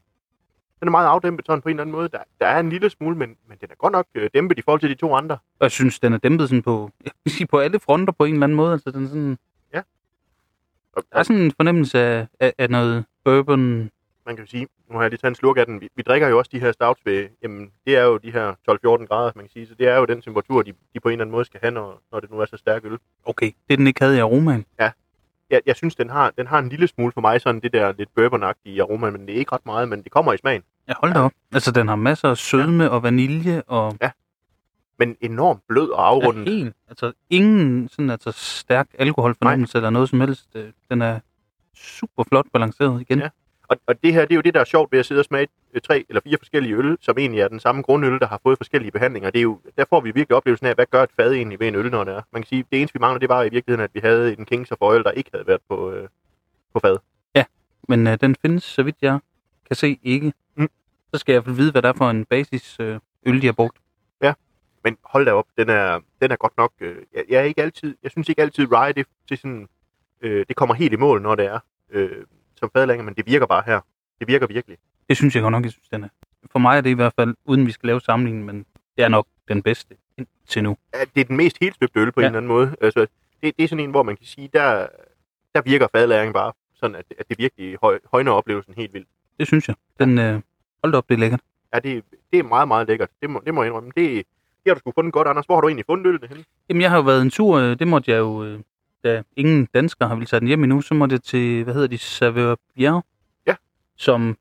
den 0.81 0.89
er 0.89 0.91
meget 0.91 1.07
afdæmpet 1.07 1.47
sådan 1.47 1.63
på 1.63 1.69
en 1.69 1.73
eller 1.73 1.83
anden 1.83 1.97
måde. 1.97 2.09
Der, 2.09 2.19
der 2.41 2.47
er 2.47 2.61
en 2.61 2.71
lille 2.71 2.91
smule, 2.91 3.17
men, 3.17 3.37
men 3.49 3.59
den 3.61 3.69
er 3.71 3.75
godt 3.75 3.93
nok 3.93 4.07
øh, 4.15 4.31
dæmpet 4.35 4.59
i 4.59 4.63
forhold 4.63 4.81
til 4.81 4.91
de 4.91 4.95
to 4.95 5.15
andre. 5.15 5.35
Og 5.35 5.65
jeg 5.65 5.71
synes, 5.71 6.01
den 6.01 6.13
er 6.13 6.19
dæmpet 6.19 6.49
sådan 6.49 6.63
på, 6.63 6.91
jeg 7.05 7.13
vil 7.25 7.33
sige, 7.33 7.47
på 7.47 7.59
alle 7.59 7.81
fronter 7.81 8.13
på 8.13 8.25
en 8.25 8.33
eller 8.33 8.45
anden 8.45 8.57
måde. 8.57 8.73
Altså, 8.73 8.91
den 8.91 9.05
er 9.05 9.09
sådan, 9.09 9.39
Og, 10.93 11.03
der 11.13 11.19
er 11.19 11.23
sådan 11.23 11.43
en 11.43 11.53
fornemmelse 11.53 11.99
af, 11.99 12.27
af, 12.41 12.53
af 12.59 12.71
noget 12.71 13.05
bourbon. 13.25 13.91
Man 14.29 14.37
kan 14.37 14.47
sige, 14.47 14.67
nu 14.91 14.97
har 14.97 15.03
jeg 15.03 15.11
lige 15.11 15.19
taget 15.19 15.31
en 15.31 15.35
slurk 15.35 15.57
af 15.57 15.67
den. 15.67 15.81
Vi, 15.81 15.89
vi 15.97 16.03
drikker 16.03 16.29
jo 16.29 16.39
også 16.39 16.51
de 16.53 16.61
her 16.61 16.73
stouts 16.73 17.01
ved, 17.05 17.29
jamen, 17.43 17.71
det 17.87 17.97
er 17.97 18.03
jo 18.03 18.17
de 18.17 18.33
her 18.33 18.53
12-14 18.53 19.07
grader, 19.07 19.33
man 19.37 19.45
kan 19.45 19.51
sige. 19.53 19.67
Så 19.67 19.75
det 19.75 19.89
er 19.89 19.97
jo 19.97 20.05
den 20.05 20.23
temperatur, 20.23 20.63
de, 20.63 20.73
de 20.95 21.01
på 21.01 21.09
en 21.09 21.13
eller 21.13 21.25
anden 21.25 21.33
måde 21.33 21.45
skal 21.45 21.61
have, 21.63 21.71
når, 21.71 22.03
når 22.13 22.21
det 22.21 22.31
nu 22.31 22.41
er 22.41 22.47
så 22.47 22.57
stærk 22.57 22.85
øl. 22.85 22.99
Okay, 23.25 23.51
det 23.69 23.79
den 23.79 23.87
ikke 23.87 24.01
havde 24.01 24.17
i 24.17 24.21
aromaen. 24.21 24.65
Jeg, 25.51 25.61
jeg 25.67 25.77
synes, 25.77 25.95
den 25.97 26.11
har, 26.11 26.33
den 26.39 26.47
har 26.47 26.59
en 26.59 26.69
lille 26.69 26.89
smule 26.89 27.13
for 27.13 27.21
mig, 27.21 27.41
sådan 27.41 27.61
det 27.61 27.73
der 27.73 27.93
lidt 27.93 28.09
bourbonagtige 28.15 28.83
aroma, 28.83 29.11
men 29.11 29.27
det 29.27 29.35
er 29.35 29.39
ikke 29.39 29.53
ret 29.53 29.67
meget, 29.67 29.89
men 29.89 30.03
det 30.03 30.13
kommer 30.13 30.33
i 30.33 30.37
smagen. 30.37 30.63
Ja, 30.89 30.93
hold 31.01 31.15
da 31.15 31.21
op. 31.21 31.33
Altså, 31.53 31.73
den 31.73 31.89
har 31.89 31.97
masser 31.97 32.29
af 32.31 32.37
sødme 32.37 32.85
ja. 32.85 32.91
og 32.91 33.03
vanilje 33.03 33.63
og 33.67 33.99
Men 34.99 35.17
enormt 35.21 35.61
blød 35.69 35.91
og 35.91 36.09
afrundet. 36.09 36.47
Ja, 36.47 36.51
helt. 36.51 36.75
Altså, 36.89 37.13
ingen 37.31 37.89
sådan 37.89 38.11
altså, 38.11 38.33
stærk 38.33 38.89
alkoholfornemmelse 38.99 39.79
eller 39.79 39.91
noget 39.91 40.09
som 40.09 40.21
helst. 40.21 40.49
Øh, 40.55 40.73
Den 40.91 41.03
er 41.03 41.21
super 41.75 42.25
flot 42.29 42.47
balanceret 42.53 43.01
igen. 43.01 43.19
Ja. 43.19 43.29
Og, 43.69 43.77
og 43.87 44.03
det 44.03 44.13
her, 44.13 44.21
det 44.21 44.31
er 44.31 44.35
jo 44.35 44.41
det, 44.41 44.55
der 44.55 44.61
er 44.61 44.65
sjovt 44.65 44.93
ved 44.93 44.99
at 44.99 45.07
sidde 45.07 45.19
og 45.19 45.25
smage 45.25 45.49
øh, 45.75 45.81
tre 45.81 46.05
eller 46.09 46.21
fire 46.21 46.39
forskellige 46.39 46.77
øl, 46.77 46.97
som 47.01 47.19
egentlig 47.19 47.41
er 47.41 47.49
den 47.49 47.61
samme 47.61 47.83
grundøl, 47.83 48.21
der 48.21 48.27
har 48.27 48.41
fået 48.43 48.59
forskellige 48.59 48.91
behandlinger. 48.91 49.31
Det 49.31 49.39
er 49.39 49.43
jo, 49.43 49.61
der 49.77 49.85
får 49.89 50.01
vi 50.01 50.11
virkelig 50.11 50.37
oplevelsen 50.37 50.67
af, 50.67 50.75
hvad 50.75 50.87
gør 50.91 51.03
et 51.03 51.11
fad 51.17 51.33
egentlig 51.33 51.61
ved 51.61 51.69
en 51.69 51.75
øl, 51.75 51.91
når 51.91 52.05
det 52.05 52.15
er. 52.15 52.23
Man 52.33 52.43
kan 52.43 52.49
sige, 52.49 52.65
det 52.71 52.79
eneste, 52.79 52.95
vi 52.95 53.01
mangler, 53.01 53.19
det 53.19 53.29
var 53.29 53.43
i 53.43 53.49
virkeligheden, 53.49 53.85
at 53.85 53.91
vi 53.95 54.01
havde 54.01 54.39
en 54.39 54.45
Kings 54.45 54.73
of 54.73 54.79
Oil, 54.81 55.05
der 55.05 55.11
ikke 55.11 55.31
havde 55.35 55.47
været 55.47 55.61
på, 55.69 55.91
øh, 55.91 56.09
på 56.73 56.81
fad. 56.81 56.99
Men 57.89 58.07
øh, 58.07 58.19
den 58.21 58.37
findes, 58.43 58.65
så 58.65 58.83
vidt 58.83 58.97
jeg 59.03 59.19
kan 59.67 59.77
se, 59.77 59.99
ikke. 60.03 60.33
Mm. 60.57 60.69
så 61.15 61.19
skal 61.19 61.33
jeg 61.33 61.37
i 61.37 61.39
hvert 61.39 61.45
fald 61.45 61.57
vide, 61.57 61.73
hvad 61.73 61.83
det 61.83 61.89
er 61.89 61.93
for 61.93 62.11
en 62.11 62.25
basis 62.25 62.77
øh, 62.81 63.01
øl, 63.27 63.43
de 63.43 63.47
har 63.47 63.53
brugt. 63.53 63.79
Men 64.85 64.97
hold 65.05 65.27
da 65.27 65.33
op, 65.33 65.47
den 65.59 65.69
er, 65.69 66.01
den 66.23 66.31
er 66.31 66.37
godt 66.37 66.57
nok... 66.57 66.73
Øh, 66.81 66.97
jeg, 67.15 67.25
jeg, 67.29 67.41
er 67.41 67.45
ikke 67.45 67.63
altid, 67.63 67.97
jeg 68.03 68.11
synes 68.11 68.29
ikke 68.29 68.43
altid, 68.43 68.73
Rye, 68.73 68.93
det, 68.93 69.07
det, 69.29 69.39
sådan, 69.39 69.69
øh, 70.21 70.47
det 70.49 70.57
kommer 70.57 70.75
helt 70.75 70.93
i 70.93 70.97
mål, 70.97 71.23
når 71.23 71.35
det 71.35 71.47
er 71.47 71.59
øh, 71.91 72.25
som 72.59 72.71
fadlanger, 72.77 73.05
men 73.05 73.15
det 73.15 73.27
virker 73.27 73.47
bare 73.47 73.63
her. 73.67 73.81
Det 74.19 74.29
virker 74.29 74.47
virkelig. 74.47 74.79
Det 75.09 75.17
synes 75.17 75.35
jeg 75.35 75.43
godt 75.43 75.53
nok, 75.53 75.65
jeg 75.65 75.73
synes, 75.73 75.89
den 75.89 76.05
er. 76.05 76.09
For 76.53 76.59
mig 76.59 76.77
er 76.77 76.81
det 76.81 76.91
i 76.91 76.95
hvert 76.95 77.13
fald, 77.19 77.35
uden 77.45 77.67
vi 77.67 77.73
skal 77.73 77.87
lave 77.87 78.01
sammenligning, 78.01 78.47
men 78.47 78.67
det 78.97 79.05
er 79.05 79.09
nok 79.09 79.27
den 79.49 79.63
bedste 79.63 79.95
indtil 80.19 80.63
nu. 80.63 80.77
Ja, 80.95 81.01
Det 81.15 81.21
er 81.21 81.25
den 81.25 81.37
mest 81.37 81.57
helstøbte 81.61 82.01
øl 82.01 82.13
på 82.13 82.21
ja. 82.21 82.27
En 82.27 82.31
eller 82.31 82.39
anden 82.39 82.49
måde. 82.49 82.77
Altså, 82.81 83.01
det, 83.43 83.57
det 83.57 83.65
er 83.65 83.69
sådan 83.69 83.85
en, 83.85 83.91
hvor 83.91 84.03
man 84.03 84.17
kan 84.17 84.27
sige, 84.27 84.51
der, 84.53 84.87
der 85.55 85.63
virker 85.63 85.87
fadlæring 85.95 86.35
bare 86.35 86.53
sådan, 86.75 86.97
at, 86.97 87.05
at 87.19 87.29
det 87.29 87.39
virkelig 87.39 87.77
høj, 87.83 87.99
højner 88.13 88.33
oplevelsen 88.33 88.75
helt 88.77 88.95
vildt. 88.95 89.09
Det 89.39 89.47
synes 89.47 89.69
jeg. 89.69 89.77
Den, 90.01 90.19
øh, 90.19 90.41
hold 90.85 90.95
op, 90.95 91.09
det 91.09 91.15
er 91.15 91.19
lækkert. 91.19 91.41
Ja, 91.75 91.79
det, 91.79 92.05
det 92.33 92.39
er 92.39 92.43
meget, 92.43 92.69
meget 92.69 92.89
lækkert. 92.89 93.09
Det 93.23 93.31
må, 93.31 93.43
det 93.47 93.55
må 93.55 93.63
jeg 93.63 93.69
indrømme. 93.69 93.91
Det, 93.97 94.17
det 94.17 94.27
har 94.67 94.75
du 94.75 94.79
sgu 94.81 94.93
fundet 94.95 95.13
godt, 95.13 95.29
Anders. 95.29 95.47
Hvor 95.47 95.55
har 95.55 95.61
du 95.61 95.69
egentlig 95.69 95.87
fundet 95.87 96.07
ølene 96.07 96.29
henne? 96.29 96.45
Jamen, 96.69 96.83
jeg 96.83 96.91
har 96.91 96.97
jo 96.97 97.03
været 97.03 97.23
en 97.23 97.31
tur, 97.31 97.57
øh, 97.57 97.79
det 97.79 97.89
måtte 97.89 98.11
jeg 98.11 98.19
jo, 98.19 98.45
øh, 98.45 98.61
da 99.05 99.23
ingen 99.37 99.69
danskere 99.75 100.09
har 100.09 100.15
ville 100.15 100.27
tage 100.27 100.41
den 100.41 100.49
hjem 100.49 100.63
endnu, 100.65 100.81
så 100.81 100.95
måtte 100.95 101.13
jeg 101.13 101.23
til, 101.23 101.65
hvad 101.65 101.75
hedder 101.75 101.89
de, 101.89 101.99
Saveur 101.99 102.57
Bjerre? 102.77 103.03
Ja. 103.47 103.55
Som, 103.97 104.37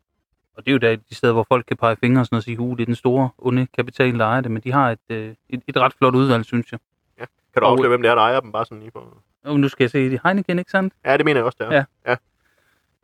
og 0.56 0.64
det 0.66 0.70
er 0.70 0.72
jo 0.72 0.78
der 0.78 0.96
de 0.96 1.14
steder, 1.14 1.32
hvor 1.32 1.46
folk 1.48 1.64
kan 1.68 1.76
pege 1.76 1.96
fingre 1.96 2.20
og 2.22 2.26
sådan 2.26 2.36
og 2.36 2.42
sige, 2.42 2.60
uh, 2.60 2.76
det 2.76 2.82
er 2.82 2.86
den 2.86 2.94
store, 2.94 3.30
onde 3.38 3.66
kapital, 3.66 4.18
der 4.18 4.24
ejer 4.24 4.40
det, 4.40 4.50
men 4.50 4.62
de 4.62 4.72
har 4.72 4.90
et, 4.90 4.98
øh, 5.10 5.34
et, 5.48 5.62
et 5.66 5.76
ret 5.76 5.92
flot 5.98 6.14
udvalg, 6.14 6.44
synes 6.44 6.72
jeg. 6.72 6.80
Kan 7.18 7.60
du 7.62 7.66
Og- 7.66 7.72
afsløre, 7.72 7.88
hvem 7.88 8.02
det 8.02 8.10
er, 8.10 8.14
der 8.14 8.22
ejer 8.22 8.40
dem? 8.40 8.52
Bare 8.52 8.64
sådan 8.64 8.78
lige 8.80 8.90
på... 8.90 9.18
Og 9.44 9.60
nu 9.60 9.68
skal 9.68 9.84
jeg 9.84 9.90
se, 9.90 10.10
det 10.10 10.20
Heineken, 10.24 10.58
ikke 10.58 10.70
sandt? 10.70 10.94
Ja, 11.04 11.16
det 11.16 11.24
mener 11.24 11.38
jeg 11.40 11.44
også, 11.44 11.56
det 11.60 11.66
er. 11.74 11.84
Ja. 12.06 12.16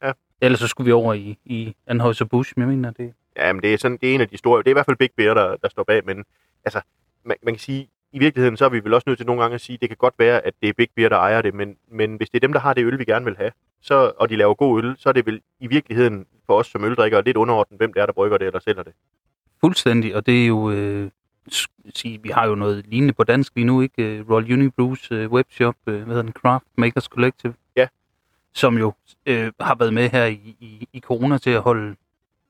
ja. 0.02 0.12
Ellers 0.40 0.60
så 0.60 0.66
skulle 0.68 0.84
vi 0.84 0.92
over 0.92 1.14
i, 1.14 1.38
i 1.44 1.76
Anheuser 1.86 2.24
Busch, 2.24 2.52
men 2.56 2.68
jeg 2.68 2.76
mener, 2.76 2.90
det 2.90 3.14
Ja, 3.36 3.52
men 3.52 3.62
det 3.62 3.74
er, 3.74 3.78
sådan, 3.78 3.96
det 4.00 4.10
er 4.10 4.14
en 4.14 4.20
af 4.20 4.28
de 4.28 4.36
store. 4.36 4.58
Det 4.58 4.66
er 4.66 4.70
i 4.70 4.72
hvert 4.72 4.86
fald 4.86 4.96
Big 4.96 5.10
Bear, 5.16 5.34
der, 5.34 5.56
der 5.56 5.68
står 5.68 5.84
bag, 5.84 6.02
men 6.06 6.24
altså, 6.64 6.80
man, 7.24 7.36
man 7.42 7.54
kan 7.54 7.58
sige, 7.58 7.88
i 8.14 8.18
virkeligheden, 8.18 8.56
så 8.56 8.64
er 8.64 8.68
vi 8.68 8.84
vel 8.84 8.94
også 8.94 9.04
nødt 9.06 9.18
til 9.18 9.26
nogle 9.26 9.42
gange 9.42 9.54
at 9.54 9.60
sige, 9.60 9.78
det 9.80 9.88
kan 9.88 9.96
godt 9.96 10.14
være, 10.18 10.46
at 10.46 10.54
det 10.62 10.68
er 10.68 10.72
Big 10.72 10.88
Bear, 10.96 11.08
der 11.08 11.16
ejer 11.16 11.42
det, 11.42 11.54
men, 11.54 11.76
men 11.90 12.16
hvis 12.16 12.30
det 12.30 12.38
er 12.38 12.40
dem, 12.40 12.52
der 12.52 12.60
har 12.60 12.74
det 12.74 12.84
øl, 12.84 12.98
vi 12.98 13.04
gerne 13.04 13.24
vil 13.24 13.36
have, 13.36 13.50
så, 13.80 14.12
og 14.16 14.28
de 14.28 14.36
laver 14.36 14.54
god 14.54 14.82
øl, 14.82 14.94
så 14.98 15.08
er 15.08 15.12
det 15.12 15.26
vel 15.26 15.40
i 15.60 15.66
virkeligheden 15.66 16.26
for 16.46 16.58
os 16.58 16.66
som 16.66 16.84
øldrikkere 16.84 17.22
lidt 17.24 17.36
underordnet, 17.36 17.78
hvem 17.78 17.92
det 17.92 18.00
er, 18.02 18.06
der 18.06 18.12
brygger 18.12 18.38
det 18.38 18.46
eller 18.46 18.60
sælger 18.60 18.82
det. 18.82 18.92
fuldstændig, 19.60 20.16
og 20.16 20.26
det 20.26 20.42
er 20.42 20.46
jo, 20.46 20.70
øh, 20.70 21.10
sige, 21.94 22.22
vi 22.22 22.28
har 22.28 22.46
jo 22.46 22.54
noget 22.54 22.86
lignende 22.86 23.12
på 23.12 23.24
dansk 23.24 23.52
lige 23.54 23.64
nu, 23.64 23.80
ikke? 23.80 24.02
Øh, 24.02 24.30
Royal 24.30 24.52
Unibrews 24.52 25.10
øh, 25.10 25.32
webshop, 25.32 25.76
øh, 25.86 25.94
hvad 25.94 26.06
hedder 26.06 26.22
den, 26.22 26.32
Craft 26.32 26.64
Makers 26.76 27.04
Collective. 27.04 27.54
Ja. 27.76 27.86
Som 28.52 28.78
jo 28.78 28.92
øh, 29.26 29.52
har 29.60 29.74
været 29.74 29.94
med 29.94 30.08
her 30.10 30.24
i, 30.24 30.56
i, 30.60 30.88
i 30.92 31.00
corona 31.00 31.38
til 31.38 31.50
at 31.50 31.62
holde 31.62 31.96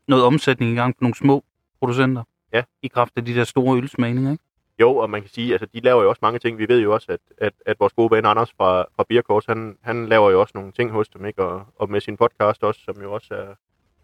noget 0.09 0.25
omsætning 0.25 0.73
i 0.73 0.75
gang 0.75 0.95
på 0.97 0.99
nogle 1.01 1.15
små 1.15 1.45
producenter. 1.81 2.23
Ja. 2.53 2.63
I 2.83 2.89
kraft 2.89 3.13
af 3.17 3.25
de 3.25 3.35
der 3.35 3.45
store 3.45 3.79
ølsmagninger, 3.79 4.33
ikke? 4.33 4.45
Jo, 4.81 4.97
og 4.97 5.11
man 5.11 5.21
kan 5.21 5.31
sige, 5.31 5.53
altså 5.53 5.67
de 5.75 5.81
laver 5.81 6.03
jo 6.03 6.09
også 6.09 6.19
mange 6.23 6.39
ting. 6.39 6.59
Vi 6.59 6.69
ved 6.69 6.81
jo 6.81 6.95
også, 6.95 7.13
at, 7.13 7.21
at, 7.39 7.53
at 7.67 7.77
vores 7.81 7.93
gode 7.93 8.11
ven 8.11 8.25
Anders 8.27 8.53
fra, 8.57 8.85
fra 8.97 9.05
Beercourse, 9.09 9.49
han, 9.49 9.77
han 9.83 10.07
laver 10.07 10.31
jo 10.31 10.41
også 10.41 10.53
nogle 10.55 10.73
ting 10.73 10.91
hos 10.91 11.09
dem, 11.09 11.27
ikke? 11.27 11.43
Og, 11.43 11.63
og 11.77 11.91
med 11.91 12.01
sin 12.01 12.17
podcast 12.17 12.65
også, 12.65 12.81
som 12.85 13.03
jo 13.03 13.13
også 13.13 13.35
er, 13.35 13.47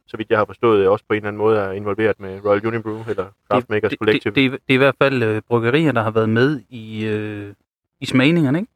så 0.06 0.16
vidt 0.16 0.30
jeg 0.30 0.38
har 0.38 0.44
forstået, 0.44 0.88
også 0.88 1.04
på 1.08 1.14
en 1.14 1.16
eller 1.16 1.28
anden 1.28 1.38
måde 1.38 1.58
er 1.58 1.72
involveret 1.72 2.20
med 2.20 2.44
Royal 2.44 2.66
Unibrew 2.66 3.04
eller 3.08 3.26
Craftmakers 3.50 3.90
det, 3.90 3.98
Collective. 3.98 4.34
det, 4.34 4.36
det, 4.36 4.46
er, 4.46 4.50
det 4.50 4.60
er 4.68 4.74
i 4.74 4.76
hvert 4.76 4.96
fald 5.02 5.22
øh, 5.22 5.42
bryggerier, 5.48 5.92
der 5.92 6.02
har 6.02 6.10
været 6.10 6.28
med 6.28 6.60
i, 6.68 7.04
øh, 7.06 7.54
i 8.00 8.06
smagningerne, 8.06 8.58
ikke? 8.58 8.72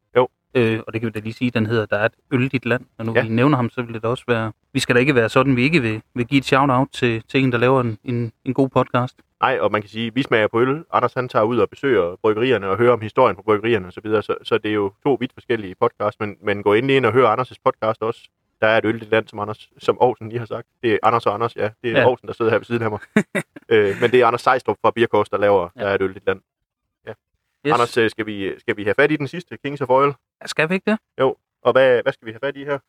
Øh, 0.55 0.79
og 0.87 0.93
det 0.93 1.01
kan 1.01 1.07
vi 1.07 1.11
da 1.11 1.19
lige 1.19 1.33
sige, 1.33 1.51
den 1.51 1.65
hedder, 1.65 1.85
der 1.85 1.97
er 1.97 2.05
et 2.05 2.11
øl 2.31 2.43
i 2.43 2.47
dit 2.47 2.65
land. 2.65 2.81
Når 2.97 3.05
nu 3.05 3.13
Ja. 3.15 3.21
vi 3.21 3.29
nævner 3.29 3.55
ham, 3.57 3.69
så 3.69 3.81
vil 3.81 3.93
det 3.93 4.03
da 4.03 4.07
også 4.07 4.23
være... 4.27 4.51
Vi 4.73 4.79
skal 4.79 4.95
da 4.95 4.99
ikke 4.99 5.15
være 5.15 5.29
sådan, 5.29 5.55
vi 5.55 5.61
ikke 5.63 5.81
vil, 5.81 6.01
vil 6.13 6.25
give 6.27 6.37
et 6.39 6.45
shout-out 6.45 6.87
til, 6.93 7.23
til 7.27 7.43
en, 7.43 7.51
der 7.51 7.57
laver 7.57 7.81
en, 7.81 7.97
en, 8.03 8.31
en 8.45 8.53
god 8.53 8.69
podcast. 8.69 9.15
Nej, 9.41 9.57
og 9.61 9.71
man 9.71 9.81
kan 9.81 9.89
sige, 9.89 10.13
vi 10.13 10.21
smager 10.21 10.47
på 10.47 10.61
øl. 10.61 10.83
Anders 10.93 11.13
han 11.13 11.29
tager 11.29 11.43
ud 11.43 11.57
og 11.57 11.69
besøger 11.69 12.15
bryggerierne 12.21 12.67
og 12.69 12.77
hører 12.77 12.93
om 12.93 13.01
historien 13.01 13.35
på 13.35 13.41
bryggerierne 13.41 13.87
osv., 13.87 13.91
så, 13.91 14.01
videre. 14.03 14.23
så, 14.23 14.35
så 14.43 14.57
det 14.57 14.69
er 14.69 14.73
jo 14.75 14.91
to 15.03 15.17
vidt 15.19 15.33
forskellige 15.33 15.75
podcasts, 15.79 16.19
men, 16.19 16.35
men 16.43 16.63
gå 16.63 16.73
endelig 16.73 16.95
ind 16.97 17.05
og 17.05 17.13
hør 17.13 17.35
Anders' 17.35 17.55
podcast 17.65 18.01
også. 18.01 18.21
Der 18.61 18.67
er 18.67 18.77
et 18.77 18.85
øl 18.85 19.01
i 19.01 19.05
land, 19.11 19.27
som, 19.27 19.39
Anders, 19.39 19.69
som 19.77 19.97
Aarhusen 20.01 20.29
lige 20.29 20.39
har 20.39 20.45
sagt. 20.45 20.67
Det 20.83 20.93
er 20.93 20.97
Anders 21.03 21.25
og 21.25 21.33
Anders, 21.33 21.55
ja. 21.55 21.69
Det 21.83 21.91
er 21.91 21.95
ja. 21.97 21.99
Aarhusen, 22.03 22.27
der 22.27 22.33
sidder 22.33 22.51
her 22.51 22.57
ved 22.57 22.65
siden 22.65 22.81
af 22.81 22.89
mig. 22.89 22.99
øh, 23.69 23.95
men 24.01 24.11
det 24.11 24.21
er 24.21 24.27
Anders 24.27 24.41
Sejstrup 24.41 24.77
fra 24.81 24.91
Beercourse, 24.95 25.31
der 25.31 25.37
laver, 25.37 25.69
Ja. 25.75 25.81
der 25.81 25.87
er 25.89 25.95
et 25.95 26.01
øl 26.01 26.15
i 26.15 26.19
land. 26.27 26.39
Yes. 27.65 27.73
Anders, 27.73 27.97
øh, 27.97 28.09
skal 28.09 28.25
vi, 28.25 28.59
skal 28.59 28.77
vi 28.77 28.83
have 28.83 28.95
fat 28.95 29.11
i 29.11 29.15
den 29.15 29.27
sidste, 29.27 29.57
Kings 29.57 29.81
of 29.81 29.89
Oil? 29.89 30.13
Skal 30.45 30.69
vi 30.69 30.73
ikke 30.73 30.91
det? 30.91 30.99
Og 31.63 31.71
hvad, 31.71 32.03
hvad 32.03 32.13
skal 32.13 32.25
vi 32.25 32.31
have 32.31 32.39
fat 32.39 32.55
i 32.57 32.63
her? 32.65 32.79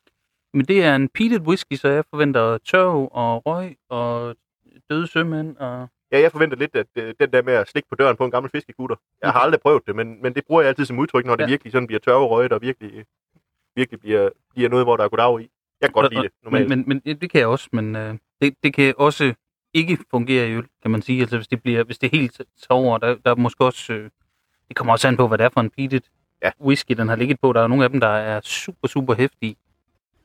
Men 0.53 0.65
det 0.65 0.83
er 0.83 0.95
en 0.95 1.09
peated 1.09 1.39
whisky, 1.39 1.73
så 1.75 1.87
jeg 1.87 2.03
forventer 2.09 2.57
tørv 2.57 3.09
og 3.11 3.45
røg 3.45 3.75
og 3.89 4.35
døde 4.89 5.07
sømænd. 5.07 5.57
Og... 5.57 5.87
Ja, 6.11 6.19
jeg 6.19 6.31
forventer 6.31 6.57
lidt, 6.57 6.75
at 6.75 6.87
øh, 6.95 7.13
den 7.19 7.31
der 7.33 7.41
med 7.41 7.53
at 7.53 7.67
slikke 7.69 7.89
på 7.89 7.95
døren 7.95 8.15
på 8.17 8.25
en 8.25 8.31
gammel 8.31 8.49
fiskekutter. 8.51 8.95
Jeg 9.21 9.31
har 9.31 9.39
aldrig 9.39 9.61
prøvet 9.61 9.83
det, 9.87 9.95
men, 9.95 10.21
men 10.21 10.33
det 10.35 10.45
bruger 10.45 10.61
jeg 10.61 10.69
altid 10.69 10.85
som 10.85 10.99
udtryk, 10.99 11.25
når 11.25 11.35
det 11.35 11.43
Ja. 11.43 11.49
virkelig 11.49 11.71
sådan 11.71 11.87
bliver 11.87 11.99
tørverøget 11.99 12.53
og 12.53 12.61
virkelig, 12.61 13.05
virkelig 13.75 13.99
bliver, 13.99 14.29
bliver 14.53 14.69
noget, 14.69 14.85
hvor 14.85 14.97
der 14.97 15.03
er 15.03 15.09
goddag 15.09 15.41
i. 15.41 15.49
Jeg 15.81 15.89
kan 15.89 15.93
godt 15.93 16.05
Og- 16.05 16.11
lide 16.11 16.23
det, 16.23 16.31
Men, 16.43 16.51
normalt. 16.51 16.87
men, 16.87 17.01
men 17.05 17.17
det 17.21 17.29
kan 17.29 17.39
jeg 17.39 17.47
også, 17.47 17.69
men 17.71 17.95
øh, 17.95 18.17
det, 18.41 18.55
det 18.63 18.73
kan 18.73 18.93
også 18.97 19.33
ikke 19.73 19.97
fungere 20.11 20.49
i 20.49 20.51
øl, 20.53 20.65
kan 20.81 20.91
man 20.91 21.01
sige. 21.01 21.21
Altså 21.21 21.37
hvis 21.37 21.47
det, 21.47 21.61
bliver, 21.61 21.83
hvis 21.83 21.99
det 21.99 22.07
er 22.13 22.17
helt 22.17 22.31
tager 22.37 22.79
over, 22.79 22.97
der, 22.97 23.15
der 23.15 23.31
er 23.31 23.35
måske 23.35 23.65
også... 23.65 23.93
Øh, 23.93 24.09
det 24.67 24.75
kommer 24.75 24.93
også 24.93 25.07
an 25.07 25.17
på, 25.17 25.27
hvad 25.27 25.37
det 25.37 25.43
er 25.45 25.49
for 25.49 25.61
en 25.61 25.69
peated 25.69 26.01
Ja. 26.43 26.51
whisky, 26.61 26.91
den 26.97 27.07
har 27.07 27.15
ligget 27.15 27.39
på. 27.39 27.53
Der 27.53 27.61
er 27.61 27.67
nogle 27.67 27.83
af 27.83 27.89
dem, 27.89 27.99
der 27.99 28.07
er 28.07 28.41
super, 28.41 28.87
super 28.87 29.13
hæftige. 29.15 29.55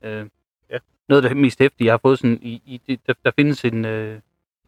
Øh, 0.02 0.26
Ja. 0.70 0.78
Noget 1.08 1.25
af 1.25 1.28
det 1.30 1.37
mest 1.38 1.58
hæftige, 1.58 1.87
jeg 1.87 1.92
har 1.92 1.99
fået 2.02 2.18
sådan... 2.18 2.38
I, 2.42 2.62
i, 2.66 2.80
det- 2.87 3.00
der, 3.06 3.12
der 3.25 3.30
findes 3.37 3.64
en... 3.64 3.84
Øh, 3.84 4.20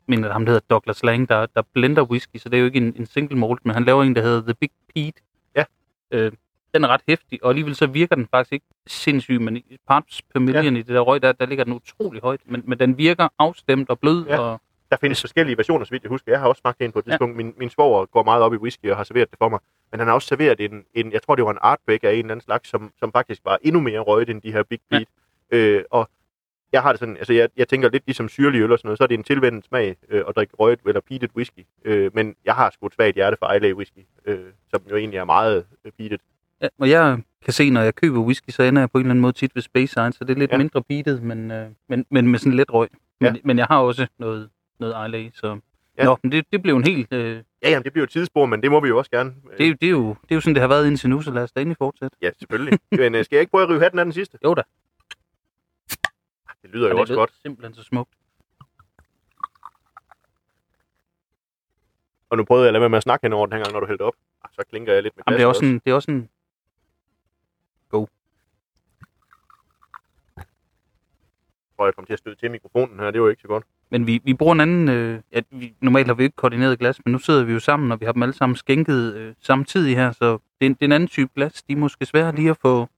mener, 0.07 0.33
ham 0.33 0.45
der 0.45 0.53
hedder 0.53 0.67
Douglas 0.71 1.03
Lang, 1.03 1.29
der, 1.29 1.47
der 1.47 1.63
blender 1.73 2.03
whisky, 2.03 2.37
så 2.37 2.49
det 2.49 2.57
er 2.57 2.61
jo 2.61 2.67
ikke 2.67 2.77
en, 2.77 2.95
en 2.97 3.07
single 3.07 3.39
malt, 3.39 3.65
men 3.67 3.75
han 3.75 3.85
laver 3.85 4.03
en, 4.03 4.17
der 4.17 4.23
hedder 4.23 4.43
The 4.43 4.55
Big 4.55 4.71
Pete. 4.95 5.23
Ja. 5.57 5.65
Øh, 6.11 6.33
den 6.75 6.85
er 6.85 6.89
ret 6.89 7.01
hæftig, 7.09 7.45
og 7.45 7.49
alligevel 7.49 7.75
så 7.75 7.87
virker 7.87 8.17
den 8.17 8.27
faktisk 8.31 8.53
ikke 8.53 8.67
sindssygt, 8.87 9.43
men 9.43 9.57
i 9.57 9.79
parts 9.89 10.23
per 10.23 10.41
million 10.41 10.75
ja. 10.75 10.81
i 10.81 10.83
det 10.83 10.95
der 10.95 11.01
røg, 11.01 11.23
der, 11.23 11.33
der 11.33 11.47
ligger 11.47 11.65
den 11.65 11.73
utrolig 11.73 12.23
højt, 12.23 12.41
men, 12.45 12.63
men 12.67 12.79
den 12.79 12.99
virker 12.99 13.29
afstemt 13.39 13.91
og 13.91 13.99
blød, 14.01 14.27
Ja. 14.27 14.39
og 14.39 14.61
Der 14.91 14.97
findes 15.01 15.21
forskellige 15.21 15.57
versioner, 15.57 15.85
så 15.85 15.91
vidt 15.91 16.03
jeg 16.03 16.09
husker. 16.09 16.33
Jeg 16.33 16.41
har 16.41 16.49
også 16.49 16.61
smagt 16.61 16.81
en 16.83 16.93
på 16.93 16.99
et 16.99 17.07
Ja. 17.07 17.11
tidspunkt. 17.11 17.37
Min, 17.37 17.55
min 17.57 17.71
svoger 17.71 18.07
går 18.07 18.23
meget 18.23 18.43
op 18.43 18.55
i 18.55 18.57
whisky 18.57 18.91
og 18.91 18.97
har 18.97 19.05
serveret 19.05 19.31
det 19.31 19.39
for 19.39 19.49
mig. 19.49 19.59
Men 19.91 19.99
han 20.01 20.07
har 20.09 20.15
også 20.15 20.29
serveret 20.29 20.61
en, 20.61 20.85
en 20.95 21.13
jeg 21.13 21.23
tror 21.23 21.35
det 21.35 21.45
var 21.45 21.51
en 21.51 21.59
artback 21.61 22.05
af 22.05 22.11
en 22.13 22.19
eller 22.19 22.31
anden 22.31 22.41
slags, 22.45 22.69
som, 22.69 22.91
som 22.99 23.13
faktisk 23.13 23.41
var 23.45 23.59
endnu 23.63 23.81
mere 23.81 24.01
røget 24.01 24.31
end 24.31 24.43
de 24.43 24.53
her 24.53 24.63
Big 24.63 24.79
Ja. 24.93 24.97
Beat. 24.99 25.09
Øh, 25.51 25.85
og 25.91 26.09
jeg 26.73 26.83
har 26.83 26.93
det 26.93 26.99
sådan, 26.99 27.17
altså 27.17 27.33
jeg, 27.33 27.49
jeg 27.57 27.69
tænker 27.69 27.89
lidt 27.89 28.03
ligesom 28.07 28.29
syrlig 28.29 28.61
øl 28.61 28.73
og 28.73 28.79
sådan 28.79 28.87
noget, 28.89 28.99
så 28.99 29.05
er 29.05 29.09
det 29.09 29.15
en 29.19 29.25
tilvendet 29.25 29.65
smag 29.65 29.97
øh, 30.09 30.25
at 30.29 30.37
drikke 30.37 30.55
røget 30.59 30.81
eller 30.87 31.01
peated 31.09 31.29
whisky. 31.37 31.61
Øh, 31.85 32.11
men 32.15 32.35
jeg 32.45 32.55
har 32.55 32.71
sgu 32.71 32.87
et 32.87 32.95
svagt 32.95 33.15
hjerte 33.15 33.37
for 33.41 33.53
Islay 33.53 33.73
whisky, 33.73 33.99
øh, 34.27 34.39
som 34.71 34.83
jo 34.91 34.97
egentlig 34.97 35.19
er 35.19 35.25
meget 35.25 35.67
øh, 35.85 35.93
peated. 35.99 36.19
Ja, 36.63 36.69
og 36.79 36.91
jeg 36.91 37.19
kan 37.45 37.53
se, 37.53 37.71
når 37.71 37.81
jeg 37.81 37.95
køber 37.95 38.21
whisky, 38.21 38.51
så 38.51 38.63
ender 38.63 38.83
jeg 38.83 38.91
på 38.91 38.99
en 38.99 39.03
eller 39.05 39.11
anden 39.11 39.21
måde 39.23 39.33
tit 39.33 39.55
ved 39.55 39.63
Space 39.63 39.87
Science, 39.87 40.19
så 40.19 40.25
det 40.25 40.35
er 40.35 40.39
lidt 40.39 40.51
Ja. 40.51 40.55
ja. 40.55 40.59
mindre 40.59 40.83
beatet, 40.83 41.23
men, 41.23 41.51
øh, 41.51 41.67
men, 41.89 42.07
men 42.11 42.29
med 42.29 42.39
sådan 42.39 42.53
lidt 42.53 42.73
røg. 42.73 42.89
Men, 43.21 43.35
Ja. 43.35 43.41
men 43.45 43.59
jeg 43.59 43.67
har 43.67 43.79
også 43.79 44.07
noget, 44.19 44.51
noget 44.79 45.07
Islay, 45.09 45.31
så... 45.35 45.47
Ja. 45.47 45.55
Ja. 45.99 46.05
Nå, 46.05 46.17
men 46.23 46.33
det, 46.33 46.47
det 46.53 46.63
blev 46.63 46.77
en 46.77 46.85
helt... 46.85 47.13
Øh, 47.13 47.43
Ja, 47.63 47.71
jamen, 47.71 47.85
det 47.85 47.93
bliver 47.93 48.03
jo 48.03 48.05
et 48.05 48.11
tidsspor, 48.11 48.47
men 48.47 48.63
det 48.63 48.71
må 48.71 48.81
vi 48.81 48.89
jo 48.89 48.99
også 48.99 49.11
gerne. 49.11 49.35
Øh, 49.53 49.59
det, 49.59 49.65
er 49.67 49.69
jo- 49.69 49.75
det, 49.81 49.87
er 49.87 49.91
jo, 49.91 50.09
det 50.09 50.31
er 50.31 50.35
jo 50.35 50.41
sådan, 50.41 50.55
det 50.55 50.61
har 50.61 50.69
været 50.69 50.87
indtil 50.87 51.11
nu, 51.11 51.23
så 51.23 51.31
lad 51.31 51.43
os 51.43 51.53
da 51.53 51.61
endelig 51.61 51.77
fortsætte. 51.77 52.17
Ja, 52.23 52.31
selvfølgelig. 52.39 52.79
men 52.91 53.15
øh, 53.15 53.25
skal 53.25 53.37
jeg 53.37 53.41
ikke 53.41 53.51
prøve 53.51 53.63
at 53.63 53.69
rive 53.69 53.81
hatten 53.81 53.99
af 53.99 54.05
den 54.05 54.13
sidste? 54.13 54.39
Jo 54.45 54.55
da. 54.55 54.63
Det 56.63 56.71
lyder 56.71 56.89
jo 56.89 56.91
Og 56.91 56.95
det 56.95 57.01
også 57.01 57.15
godt. 57.15 57.33
simpelthen 57.43 57.75
så 57.75 57.83
smukt. 57.83 58.15
Og 62.31 62.37
nu 62.37 62.45
prøvede 62.45 62.65
jeg 62.65 62.69
at 62.69 62.73
lade 62.73 62.81
være 62.81 62.91
med 62.91 62.97
at 62.97 63.03
snakke 63.03 63.25
henover 63.25 63.47
den 63.47 63.53
her 63.57 63.63
gang, 63.63 63.73
når 63.73 63.81
du 63.81 63.87
hældte 63.87 64.03
op. 64.03 64.15
Ah, 64.45 64.51
Så 64.53 64.63
klinker 64.71 64.93
jeg 64.93 65.03
lidt 65.03 65.17
med 65.17 65.25
Jamen, 65.27 65.39
det 65.39 65.45
er 65.45 65.49
glasset 65.49 65.63
også 65.63 65.73
en, 65.75 65.81
det 65.85 65.91
er 65.91 65.95
også 65.95 66.11
en 66.11 66.29
Jeg 70.37 71.77
tror, 71.77 71.85
jeg 71.87 71.95
kom 71.95 72.07
til 72.07 72.13
at 72.13 72.19
støde 72.19 72.35
til 72.37 72.51
mikrofonen 72.51 72.99
her. 73.01 73.11
Det 73.11 73.23
var 73.23 73.31
ikke 73.31 73.43
så 73.43 73.49
godt. 73.49 73.65
Men 73.95 74.07
vi, 74.07 74.21
vi 74.25 74.35
bruger 74.35 74.53
en 74.53 74.61
anden... 74.61 74.89
Øh, 74.89 75.21
ja, 75.33 75.41
vi, 75.51 75.75
normalt 75.81 76.07
har 76.07 76.15
vi 76.15 76.23
ikke 76.25 76.37
koordineret 76.37 76.79
glas, 76.79 77.05
men 77.05 77.13
nu 77.13 77.19
sidder 77.19 77.45
vi 77.45 77.53
jo 77.53 77.61
sammen, 77.61 77.93
og 77.93 78.01
vi 78.01 78.05
har 78.05 78.13
dem 78.13 78.23
alle 78.23 78.33
sammen 78.33 78.57
skænket 78.57 79.15
øh, 79.15 79.35
samtidig 79.41 79.97
her, 79.97 80.13
så 80.13 80.33
det 80.33 80.39
er, 80.61 80.67
en, 80.67 80.73
det 80.75 80.81
er 80.83 80.85
en 80.87 80.93
anden 80.93 81.09
type 81.09 81.31
glas. 81.37 81.63
De 81.63 81.73
er 81.73 81.77
måske 81.77 82.07
svære 82.07 82.35
lige 82.35 82.51
at 82.51 82.57
få, 82.57 82.89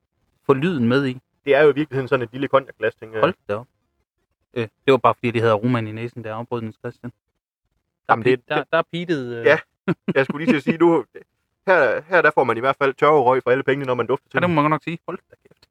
få 0.47 0.55
lyden 0.55 0.89
med 0.89 1.07
i. 1.07 1.19
Det 1.45 1.55
er 1.55 1.63
jo 1.63 1.71
i 1.71 1.75
virkeligheden 1.75 2.09
sådan 2.09 2.23
et 2.23 2.29
lille 2.33 2.49
konjakglas, 2.49 2.95
tænker 2.95 3.15
jeg. 3.17 3.23
Hold 3.23 3.35
da 3.49 3.55
op. 3.55 3.67
Øh, 4.55 4.63
det 4.63 4.91
var 4.93 4.97
bare 4.97 5.15
fordi, 5.15 5.31
det 5.31 5.41
hedder 5.43 5.55
roman 5.55 5.87
i 5.87 5.93
næsen, 5.93 6.25
der 6.25 6.35
afbrød 6.35 6.61
den 6.61 6.73
Christian. 6.73 7.11
Der, 7.11 8.13
Jamen, 8.13 8.25
det- 8.25 8.49
der, 8.49 8.65
der 8.73 8.79
er 8.79 8.83
pittet... 8.93 9.37
Øh, 9.37 9.45
Ja. 9.47 9.59
Jeg 10.15 10.25
skulle 10.25 10.45
lige 10.45 10.53
til 10.53 10.57
at 10.57 10.63
sige, 10.63 10.77
nu, 10.79 11.05
her, 11.67 12.01
her 12.09 12.23
der 12.23 12.31
får 12.35 12.45
man 12.45 12.57
i 12.57 12.61
hvert 12.61 12.77
fald 12.83 12.95
tørre 12.95 13.21
røg 13.23 13.43
for 13.43 13.51
alle 13.51 13.63
pengene, 13.63 13.87
når 13.87 13.95
man 13.95 14.07
dufter 14.07 14.29
til 14.31 14.37
ja, 14.37 14.41
det 14.41 14.51
må 14.51 14.55
man 14.55 14.65
godt 14.65 14.71
nok 14.71 14.83
sige. 14.85 14.99
Hold 15.09 15.19
da 15.31 15.37
kæft. 15.49 15.69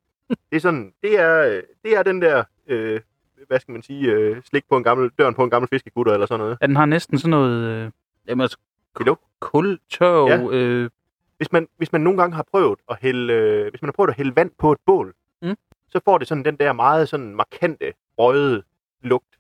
Det 0.50 0.56
er 0.56 0.60
sådan, 0.60 0.94
det 1.04 1.20
er, 1.20 1.62
det 1.84 1.98
er 1.98 2.04
den 2.04 2.22
der, 2.22 2.44
øh, 2.68 3.02
hvad 3.48 3.60
skal 3.60 3.72
man 3.72 3.82
sige, 3.82 4.12
øh, 4.12 4.42
slik 4.44 4.64
på 4.70 4.78
en 4.78 4.84
gammel, 4.84 5.12
døren 5.20 5.34
på 5.34 5.44
en 5.44 5.50
gammel 5.50 5.70
fiskekutter 5.70 6.14
eller 6.14 6.26
sådan 6.26 6.40
noget. 6.40 6.58
Ja, 6.62 6.68
den 6.68 6.76
har 6.76 6.86
næsten 6.86 7.18
sådan 7.20 7.30
noget... 7.30 7.64
Øh, 7.86 7.92
jamen, 8.28 8.42
altså, 8.42 8.58
Kilo. 8.98 9.16
kul, 9.40 9.80
tørv, 9.90 10.28
Ja. 10.28 10.36
ja. 10.36 10.50
øh, 10.52 10.90
Hvis 11.38 11.52
man, 11.52 11.68
hvis 11.78 11.92
man 11.92 12.02
nogle 12.02 12.20
gange 12.20 12.36
har 12.36 12.46
prøvet 12.52 12.80
at 12.90 12.98
hælde, 13.02 13.34
øh, 13.34 13.70
hvis 13.70 13.82
man 13.82 13.88
har 13.88 13.92
prøvet 13.94 14.10
at 14.10 14.16
hælde 14.16 14.36
vand 14.36 14.52
på 14.60 14.72
et 14.72 14.78
bål, 14.86 15.14
Mm. 15.42 15.56
så 15.90 16.00
får 16.06 16.18
det 16.18 16.28
sådan 16.28 16.46
den 16.46 16.56
der 16.56 16.74
meget 16.74 17.10
sådan 17.10 17.36
markante, 17.36 17.94
røde 18.18 18.64
lugt. 19.02 19.40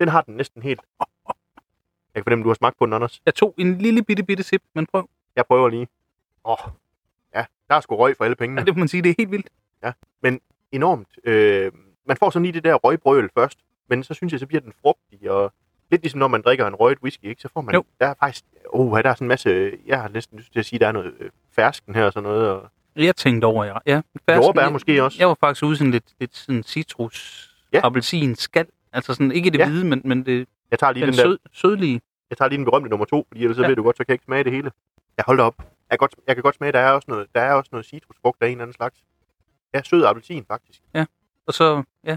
Den 0.00 0.08
har 0.08 0.20
den 0.22 0.36
næsten 0.36 0.62
helt. 0.62 0.80
Jeg 2.14 2.14
kan 2.14 2.24
fornemme, 2.24 2.42
du 2.42 2.48
har 2.48 2.54
smagt 2.54 2.78
på 2.78 2.86
den, 2.86 2.92
Anders. 2.94 3.22
Jeg 3.26 3.34
tog 3.34 3.54
en 3.58 3.78
lille 3.78 4.02
bitte, 4.02 4.22
bitte 4.22 4.42
sip, 4.42 4.62
men 4.74 4.86
prøv. 4.86 5.08
Jeg 5.36 5.46
prøver 5.46 5.68
lige. 5.68 5.88
Åh, 6.44 6.52
oh, 6.52 6.72
ja, 7.34 7.44
der 7.68 7.74
er 7.74 7.80
sgu 7.80 7.96
røg 7.96 8.16
for 8.16 8.24
alle 8.24 8.36
pengene. 8.36 8.60
Ja, 8.60 8.64
det 8.64 8.74
må 8.76 8.78
man 8.78 8.88
sige, 8.88 9.02
det 9.02 9.10
er 9.10 9.14
helt 9.18 9.30
vildt. 9.30 9.48
Enormt. 10.72 11.08
Øh, 11.24 11.72
man 12.08 12.16
får 12.16 12.30
sådan 12.30 12.42
lige 12.44 12.52
det 12.52 12.64
der 12.64 12.74
røgbrøl 12.74 13.30
først, 13.34 13.58
men 13.88 14.04
så 14.04 14.14
synes 14.14 14.32
jeg, 14.32 14.40
så 14.40 14.46
bliver 14.46 14.60
den 14.60 14.72
frugtig, 14.82 15.30
og 15.30 15.52
lidt 15.90 16.02
ligesom 16.02 16.18
når 16.18 16.28
man 16.28 16.42
drikker 16.42 16.66
en 16.66 16.74
røget 16.74 16.98
whisky, 17.02 17.24
ikke? 17.24 17.42
så 17.42 17.48
får 17.52 17.60
man, 17.60 17.74
Jo. 17.74 17.84
der 18.00 18.06
er 18.06 18.14
faktisk, 18.20 18.44
oh, 18.68 18.98
der 19.02 19.10
er 19.10 19.14
sådan 19.14 19.24
en 19.24 19.28
masse, 19.28 19.72
jeg 19.86 20.00
har 20.00 20.08
næsten 20.08 20.38
lyst 20.38 20.52
til 20.52 20.58
at 20.58 20.66
sige, 20.66 20.78
der 20.78 20.86
er 20.88 20.92
noget 20.92 21.14
øh, 21.20 21.30
fersken 21.52 21.94
her 21.94 22.04
og 22.04 22.12
sådan 22.12 22.28
noget, 22.28 22.48
og 22.48 22.70
Jeg 22.96 23.16
tænkte 23.16 23.44
over, 23.46 23.64
ja. 23.64 23.76
ja 23.86 24.00
fersken- 24.30 24.44
jordbær 24.44 24.68
måske 24.70 25.04
også. 25.04 25.16
Jeg 25.20 25.28
var 25.28 25.36
faktisk 25.40 25.64
ude 25.64 25.76
sådan 25.76 25.90
lidt, 25.90 26.04
lidt 26.20 26.36
sådan 26.36 26.62
citrus, 26.62 27.48
Ja. 27.72 27.78
ja. 27.78 27.86
appelsin, 27.86 28.34
skal. 28.34 28.66
Altså 28.92 29.14
sådan, 29.14 29.32
ikke 29.32 29.50
det 29.50 29.58
Ja. 29.58 29.68
hvide, 29.68 29.84
men, 29.86 30.02
men 30.04 30.26
det, 30.26 30.48
Jeg 30.70 30.78
tager 30.78 30.92
lige 30.92 31.06
den 31.06 31.12
den, 31.12 31.18
der, 31.18 31.24
sød, 31.24 31.38
sødlige. 31.52 32.00
jeg 32.30 32.38
tager 32.38 32.48
lige 32.48 32.56
den 32.58 32.64
berømte 32.64 32.90
nummer 32.90 33.06
to, 33.06 33.26
fordi 33.28 33.42
ellers 33.42 33.56
så 33.56 33.62
Ja. 33.62 33.68
ved 33.68 33.76
du 33.76 33.82
godt, 33.82 33.96
så 33.96 34.04
kan 34.04 34.08
jeg 34.08 34.14
ikke 34.14 34.24
smage 34.24 34.44
det 34.44 34.52
hele. 34.52 34.70
Jeg 35.16 35.24
holder 35.26 35.44
op. 35.44 35.54
Jeg 35.58 35.66
kan, 35.90 35.98
godt, 35.98 36.14
jeg 36.26 36.36
kan 36.36 36.42
godt 36.42 36.54
smage, 36.54 36.72
der 36.72 36.78
er 36.78 36.90
også 36.92 37.04
noget, 37.08 37.26
der 37.34 37.40
er 37.40 37.52
også 37.54 37.68
noget 37.72 37.86
citrusfrugt 37.86 38.42
af 38.42 38.46
en 38.46 38.52
eller 38.52 38.62
anden 38.62 38.74
slags. 38.74 39.00
Ja, 39.74 39.82
sød 39.82 40.04
appelsin 40.04 40.44
faktisk. 40.48 40.80
Og 41.48 41.54
så, 41.54 41.82
ja, 42.04 42.16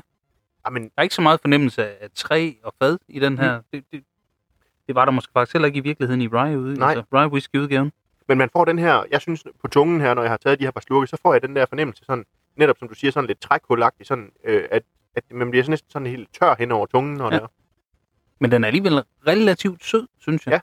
Jamen, 0.65 0.83
der 0.83 0.89
er 0.97 1.01
ikke 1.01 1.15
så 1.15 1.21
meget 1.21 1.41
fornemmelse 1.41 2.01
af 2.03 2.09
træ 2.15 2.51
og 2.63 2.73
fad 2.81 2.97
i 3.07 3.19
den 3.19 3.38
her. 3.38 3.57
Mm. 3.57 3.63
Det, 3.73 3.83
det, 3.91 4.03
det, 4.88 4.95
var 4.95 5.05
der 5.05 5.11
måske 5.11 5.31
faktisk 5.33 5.53
heller 5.53 5.65
ikke 5.65 5.77
i 5.77 5.81
virkeligheden 5.81 6.21
i 6.21 6.27
rye 6.27 6.59
ude. 6.59 6.79
Nej. 6.79 6.89
Altså 6.91 7.05
rye 7.13 7.31
whisky 7.31 7.55
udgaven. 7.55 7.91
Men 8.27 8.38
man 8.38 8.50
får 8.50 8.65
den 8.65 8.79
her, 8.79 9.03
jeg 9.11 9.21
synes 9.21 9.43
på 9.61 9.67
tungen 9.67 10.01
her, 10.01 10.13
når 10.13 10.21
jeg 10.21 10.31
har 10.31 10.38
taget 10.38 10.59
de 10.59 10.63
her 10.63 10.71
par 10.71 10.81
slurke, 10.81 11.07
så 11.07 11.17
får 11.21 11.33
jeg 11.33 11.41
den 11.41 11.55
der 11.55 11.65
fornemmelse 11.65 12.05
sådan, 12.05 12.25
netop 12.55 12.77
som 12.79 12.88
du 12.88 12.93
siger, 12.93 13.11
sådan 13.11 13.27
lidt 13.27 13.41
trækhulagtig, 13.41 14.07
sådan, 14.07 14.31
øh, 14.43 14.63
at, 14.71 14.83
at 15.15 15.23
man 15.31 15.50
bliver 15.50 15.63
sådan 15.63 15.71
næsten 15.71 15.91
sådan 15.91 16.07
helt 16.07 16.33
tør 16.33 16.55
hen 16.59 16.71
over 16.71 16.85
tungen, 16.85 17.17
når 17.17 17.33
Ja. 17.33 17.39
der. 17.39 17.47
Men 18.39 18.51
den 18.51 18.63
er 18.63 18.67
alligevel 18.67 19.03
relativt 19.27 19.85
sød, 19.85 20.07
synes 20.19 20.45
jeg. 20.45 20.51
Ja. 20.51 20.59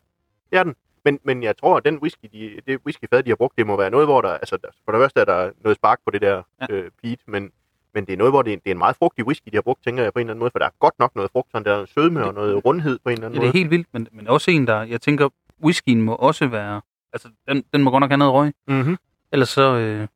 Det 0.50 0.58
er 0.58 0.64
den. 0.64 0.75
Men, 1.04 1.20
men 1.22 1.42
jeg 1.42 1.56
tror, 1.56 1.76
at 1.76 1.84
den 1.84 1.98
whisky, 1.98 2.26
de, 2.32 2.60
det 2.66 2.80
whiskyfad, 2.87 3.22
de 3.22 3.30
har 3.30 3.37
brugt, 3.37 3.58
det 3.58 3.66
må 3.66 3.76
være 3.76 3.90
noget, 3.90 4.06
hvor 4.06 4.20
der, 4.20 4.28
altså 4.28 4.58
for 4.84 4.92
det 4.92 4.98
første 4.98 5.20
er 5.20 5.25
der 5.25 5.50
noget 5.60 5.76
spark 5.76 5.98
på 6.04 6.10
det 6.10 6.20
der 6.20 6.42
ja. 6.60 6.66
øh, 6.70 6.90
peat, 7.02 7.18
men, 7.26 7.52
men 7.95 8.04
det 8.07 8.12
er 8.12 8.16
noget, 8.16 8.33
hvor 8.33 8.42
det 8.42 8.52
er, 8.52 8.57
det 8.57 8.66
er 8.66 8.71
en 8.71 8.78
meget 8.78 8.97
frugtig 8.97 9.26
whisky, 9.26 9.49
de 9.52 9.57
har 9.57 9.62
brugt, 9.62 9.85
tænker 9.85 10.02
jeg 10.02 10.12
på 10.12 10.18
en 10.18 10.26
eller 10.26 10.33
anden 10.33 10.40
måde, 10.40 10.50
for 10.50 10.59
der 10.59 10.66
er 10.66 10.71
godt 10.78 10.95
nok 10.99 11.14
noget 11.16 11.30
frugt, 11.30 11.50
sådan 11.52 11.64
der 11.64 11.71
er 11.71 11.75
noget 11.75 11.88
sødme 11.88 12.25
og 12.25 12.35
noget 12.35 12.64
rundhed 12.64 12.99
på 13.04 13.09
en 13.09 13.12
eller 13.12 13.26
anden 13.26 13.35
Ja, 13.35 13.40
det 13.40 13.49
er 13.49 13.52
måde. 13.52 13.59
helt 13.59 13.71
vildt, 13.71 13.87
men, 13.92 14.09
men 14.12 14.28
også 14.28 14.50
en, 14.50 14.66
der, 14.66 14.83
jeg 14.83 15.00
tænker, 15.00 15.28
whiskyen 15.64 16.02
må 16.02 16.14
også 16.14 16.47
være, 16.47 16.80
altså 17.12 17.28
den, 17.49 17.64
den 17.73 17.83
må 17.83 17.90
godt 17.90 18.00
nok 18.00 18.11
have 18.11 18.18
noget 18.18 18.35
røg. 18.35 18.52
Mm-hmm. 18.68 18.97
Ellers 19.33 19.49
så, 19.49 19.76
øh, 19.76 20.07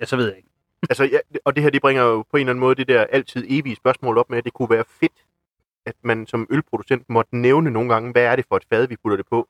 ja, 0.00 0.04
så 0.04 0.16
ved 0.16 0.26
jeg 0.26 0.36
ikke. 0.36 0.48
Altså, 0.90 1.04
ja, 1.04 1.18
og 1.44 1.54
det 1.56 1.62
her, 1.62 1.70
det 1.70 1.80
bringer 1.80 2.02
jo 2.02 2.22
på 2.30 2.36
en 2.36 2.40
eller 2.40 2.50
anden 2.52 2.60
måde 2.60 2.74
det 2.74 2.88
der 2.88 3.00
altid 3.04 3.44
evige 3.48 3.76
spørgsmål 3.76 4.18
op 4.18 4.30
med, 4.30 4.38
at 4.38 4.44
det 4.44 4.52
kunne 4.52 4.70
være 4.70 4.84
fedt, 5.00 5.12
at 5.86 5.94
man 6.02 6.26
som 6.26 6.46
ølproducent 6.50 7.02
måtte 7.08 7.36
nævne 7.36 7.70
nogle 7.70 7.92
gange, 7.92 8.12
hvad 8.12 8.22
er 8.22 8.36
det 8.36 8.44
for 8.48 8.56
et 8.56 8.64
fad, 8.72 8.86
vi 8.88 8.96
putter 8.96 9.16
det 9.16 9.26
på. 9.30 9.48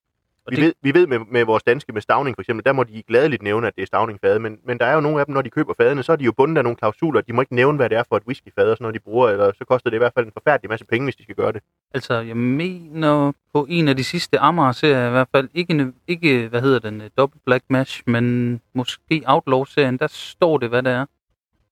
Vi, 0.51 0.57
det, 0.57 0.65
ved, 0.65 0.73
vi 0.83 0.95
ved 0.95 1.07
med, 1.07 1.19
med 1.19 1.45
vores 1.45 1.63
danske 1.63 1.93
med 1.93 2.03
stavning 2.03 2.37
for 2.37 2.43
eksempel, 2.43 2.65
der 2.65 2.73
må 2.73 2.85
de 2.85 3.03
gladeligt 3.03 3.43
nævne, 3.43 3.67
at 3.67 3.77
det 3.77 3.83
er 3.83 3.87
stavningfad, 3.87 4.39
men, 4.39 4.59
men 4.65 4.79
der 4.79 4.87
er 4.87 4.95
jo 4.95 5.01
nogle 5.01 5.21
af 5.21 5.27
dem, 5.27 5.35
når 5.35 5.43
de 5.43 5.51
køber 5.51 5.75
fadene, 5.77 6.03
så 6.03 6.13
er 6.13 6.17
de 6.17 6.25
jo 6.25 6.33
bundet 6.33 6.59
af 6.59 6.65
nogle 6.65 6.77
klausuler, 6.77 7.21
de 7.21 7.33
må 7.33 7.41
ikke 7.41 7.55
nævne, 7.55 7.77
hvad 7.77 7.89
det 7.89 7.99
er 7.99 8.03
for 8.09 8.17
et 8.17 8.23
whiskyfad 8.27 8.71
og 8.71 8.77
sådan 8.77 8.85
noget, 8.85 8.95
de 8.95 9.01
bruger, 9.01 9.29
eller 9.29 9.53
så 9.59 9.65
koster 9.65 9.91
det 9.91 9.97
i 9.97 9.99
hvert 9.99 10.13
fald 10.15 10.27
en 10.27 10.33
forfærdelig 10.33 10.71
masse 10.71 10.87
penge, 10.87 11.05
hvis 11.05 11.17
de 11.17 11.23
skal 11.23 11.35
gøre 11.35 11.53
det. 11.53 11.63
Altså, 11.95 12.15
jeg 12.15 12.37
mener 12.37 13.33
på 13.55 13.67
en 13.69 13.89
af 13.89 13.97
de 13.97 14.05
sidste 14.05 14.39
Amager-serier 14.39 15.09
i 15.09 15.11
hvert 15.11 15.29
fald, 15.35 15.49
ikke, 15.55 15.93
ikke 16.07 16.49
hvad 16.49 16.61
hedder 16.61 16.79
den, 16.79 17.03
Double 17.19 17.41
Black 17.47 17.65
Mash, 17.69 18.03
men 18.07 18.61
måske 18.75 19.23
Outlaw-serien, 19.27 19.97
der 19.97 20.07
står 20.11 20.59
det, 20.59 20.69
hvad 20.69 20.83
det 20.83 20.93
er. 20.93 21.07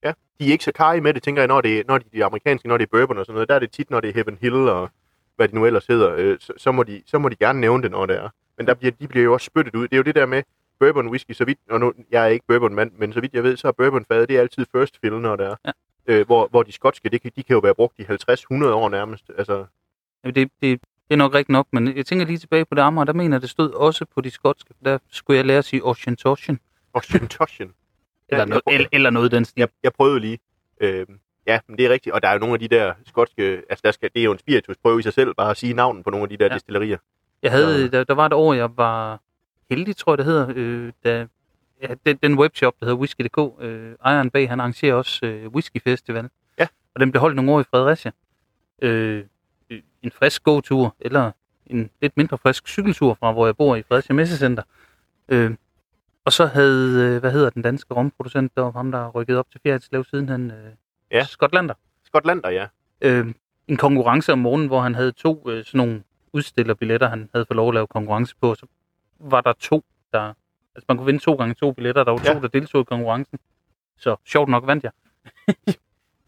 Ja, 0.04 0.12
de 0.40 0.48
er 0.48 0.52
ikke 0.52 0.64
så 0.64 0.72
karige 0.72 1.00
med 1.00 1.14
det, 1.14 1.22
tænker 1.22 1.42
jeg, 1.42 1.48
når 1.48 1.60
det, 1.60 1.86
når 1.86 1.98
de, 1.98 2.04
de 2.12 2.24
amerikanske, 2.24 2.68
når 2.68 2.76
det 2.76 2.84
er 2.84 2.90
bourbon 2.92 3.18
og 3.18 3.26
sådan 3.26 3.34
noget, 3.34 3.48
der 3.48 3.54
er 3.54 3.58
det 3.58 3.70
tit, 3.70 3.90
når 3.90 4.00
det 4.00 4.10
er 4.10 4.14
Heaven 4.14 4.38
Hill 4.40 4.68
og 4.68 4.90
hvad 5.38 5.48
de 5.48 5.54
nu 5.54 5.66
ellers 5.66 5.86
hedder, 5.86 6.14
øh, 6.16 6.36
så, 6.40 6.52
så, 6.56 6.72
må 6.72 6.82
de, 6.82 7.02
så 7.06 7.18
må 7.18 7.28
de 7.28 7.36
gerne 7.36 7.60
nævne 7.60 7.82
det, 7.82 7.90
når 7.90 8.06
det 8.06 8.16
er. 8.16 8.28
Men 8.58 8.66
der 8.66 8.74
bliver, 8.74 8.92
de 8.92 9.08
bliver 9.08 9.24
jo 9.24 9.32
også 9.32 9.44
spyttet 9.44 9.74
ud. 9.74 9.82
Det 9.82 9.92
er 9.92 9.96
jo 9.96 10.02
det 10.02 10.14
der 10.14 10.26
med 10.26 10.42
bourbon 10.80 11.08
whisky, 11.08 11.32
så 11.32 11.44
vidt, 11.44 11.58
og 11.70 11.80
nu, 11.80 11.92
jeg 12.10 12.22
er 12.24 12.26
ikke 12.26 12.46
bourbon 12.48 12.74
mand, 12.74 12.92
men 12.98 13.12
så 13.12 13.20
vidt 13.20 13.34
jeg 13.34 13.42
ved, 13.42 13.56
så 13.56 13.68
er 13.68 13.72
bourbon 13.72 14.04
fadet, 14.04 14.28
det 14.28 14.36
er 14.36 14.40
altid 14.40 14.66
first 14.76 14.98
fill, 15.00 15.14
når 15.20 15.36
det 15.36 15.46
er. 15.46 15.56
Ja. 15.66 15.70
Øh, 16.06 16.26
hvor, 16.26 16.48
hvor 16.48 16.62
de 16.62 16.72
skotske, 16.72 17.08
det 17.08 17.22
kan, 17.22 17.30
de 17.36 17.42
kan 17.42 17.54
jo 17.54 17.60
være 17.60 17.74
brugt 17.74 17.98
i 17.98 18.02
50-100 18.02 18.06
år 18.66 18.88
nærmest. 18.88 19.30
Altså, 19.38 19.64
Jamen, 20.24 20.34
Det, 20.34 20.50
det, 20.62 20.80
det 20.80 21.14
er 21.14 21.16
nok 21.16 21.34
rigtigt 21.34 21.52
nok, 21.52 21.66
men 21.72 21.96
jeg 21.96 22.06
tænker 22.06 22.26
lige 22.26 22.38
tilbage 22.38 22.64
på 22.64 22.74
det 22.74 22.82
Amager, 22.82 23.04
der 23.04 23.12
mener 23.12 23.36
jeg, 23.36 23.42
det 23.42 23.50
stod 23.50 23.70
også 23.72 24.04
på 24.14 24.20
de 24.20 24.30
skotske, 24.30 24.74
der 24.84 24.98
skulle 25.10 25.36
jeg 25.36 25.44
lære 25.46 25.58
at 25.58 25.64
sige 25.64 25.84
Ocean 25.84 26.16
Toshen, 26.16 26.60
og 26.92 27.02
Toshin. 27.30 27.72
eller, 28.28 28.44
noget, 28.44 28.62
eller, 28.66 28.88
eller 28.92 29.10
noget 29.10 29.30
den 29.32 29.44
stil. 29.44 29.60
jeg, 29.60 29.68
jeg 29.82 29.92
prøvede 29.92 30.20
lige. 30.20 30.38
Øh, 30.80 31.06
ja, 31.46 31.60
men 31.68 31.78
det 31.78 31.86
er 31.86 31.90
rigtigt. 31.90 32.14
Og 32.14 32.22
der 32.22 32.28
er 32.28 32.32
jo 32.32 32.38
nogle 32.38 32.54
af 32.54 32.60
de 32.60 32.68
der 32.68 32.94
skotske... 33.06 33.42
Altså, 33.42 33.80
der 33.84 33.90
skal, 33.92 34.10
det 34.14 34.20
er 34.20 34.24
jo 34.24 34.32
en 34.32 34.38
spiritusprøve 34.38 34.98
i 34.98 35.02
sig 35.02 35.12
selv, 35.12 35.34
bare 35.34 35.50
at 35.50 35.56
sige 35.56 35.72
navnet 35.74 36.04
på 36.04 36.10
nogle 36.10 36.22
af 36.24 36.28
de 36.28 36.36
der 36.36 36.44
Ja. 36.44 36.48
ja. 36.48 36.54
destillerier. 36.54 36.98
Jeg 37.42 37.50
havde, 37.50 37.84
Så- 37.86 37.88
der, 37.90 38.04
der 38.04 38.14
var 38.14 38.26
et 38.26 38.32
år, 38.32 38.54
jeg 38.54 38.76
var 38.76 39.20
heldig, 39.70 39.96
tror 39.96 40.12
jeg 40.12 40.18
det 40.18 40.26
hedder, 40.26 40.52
øh, 40.56 40.92
da 41.04 41.26
ja, 41.82 41.94
den, 42.06 42.16
den 42.22 42.38
webshop, 42.38 42.74
der 42.80 42.86
hedder 42.86 42.98
Whisky.dk, 42.98 43.62
øh, 43.64 43.94
ejeren 44.04 44.30
bag, 44.30 44.48
han 44.48 44.60
arrangerer 44.60 44.94
også 44.94 45.26
øh, 45.26 45.48
Whisky 45.48 45.82
Festival. 45.82 46.28
Ja. 46.58 46.66
Og 46.94 47.00
den 47.00 47.10
blev 47.10 47.20
holdt 47.20 47.36
nogle 47.36 47.52
år 47.52 47.60
i 47.60 47.64
Fredericia. 47.70 48.10
Øh, 48.82 49.24
øh, 49.70 49.82
en 50.02 50.10
frisk 50.10 50.42
gåtur, 50.44 50.96
eller 51.00 51.30
en 51.66 51.90
lidt 52.02 52.16
mindre 52.16 52.38
frisk 52.38 52.68
cykeltur 52.68 53.14
fra, 53.14 53.32
hvor 53.32 53.46
jeg 53.46 53.56
bor 53.56 53.76
i 53.76 53.82
Fredericia 53.82 54.14
Messecenter. 54.14 54.62
Øh, 55.28 55.54
og 56.24 56.32
så 56.32 56.46
havde, 56.46 57.04
øh, 57.14 57.20
hvad 57.20 57.32
hedder 57.32 57.50
den 57.50 57.62
danske 57.62 57.94
romproducent, 57.94 58.56
der 58.56 58.62
var 58.62 58.70
ham, 58.70 58.90
der 58.92 59.08
rykkede 59.08 59.38
op 59.38 59.50
til 59.50 59.60
Fjerdslev 59.62 60.04
siden 60.04 60.28
han, 60.28 60.50
øh, 60.50 60.72
Ja. 61.10 61.24
Skotlander 61.24 61.74
Skotlander, 62.04 62.50
ja. 62.50 62.66
øh, 63.00 63.26
en 63.68 63.76
konkurrence 63.76 64.32
om 64.32 64.38
morgenen, 64.38 64.66
hvor 64.66 64.80
han 64.80 64.94
havde 64.94 65.12
to 65.12 65.50
øh, 65.50 65.64
sådan 65.64 65.78
nogle 65.78 66.02
udstillerbilletter, 66.38 67.08
han 67.08 67.28
havde 67.34 67.46
fået 67.46 67.56
lov 67.56 67.68
at 67.68 67.74
lave 67.74 67.86
konkurrence 67.86 68.34
på. 68.40 68.54
Så 68.54 68.66
var 69.20 69.40
der 69.40 69.52
to, 69.52 69.84
der... 70.12 70.20
Altså 70.74 70.84
man 70.88 70.96
kunne 70.96 71.06
vinde 71.06 71.18
to 71.20 71.34
gange 71.34 71.54
to 71.54 71.72
billetter, 71.72 72.04
der 72.04 72.12
var 72.12 72.20
Ja. 72.24 72.34
to, 72.34 72.40
der 72.40 72.48
deltog 72.48 72.80
i 72.80 72.84
konkurrencen. 72.84 73.38
Så 73.98 74.16
sjovt 74.24 74.48
nok 74.48 74.66
vandt 74.66 74.84
jeg. 74.84 74.92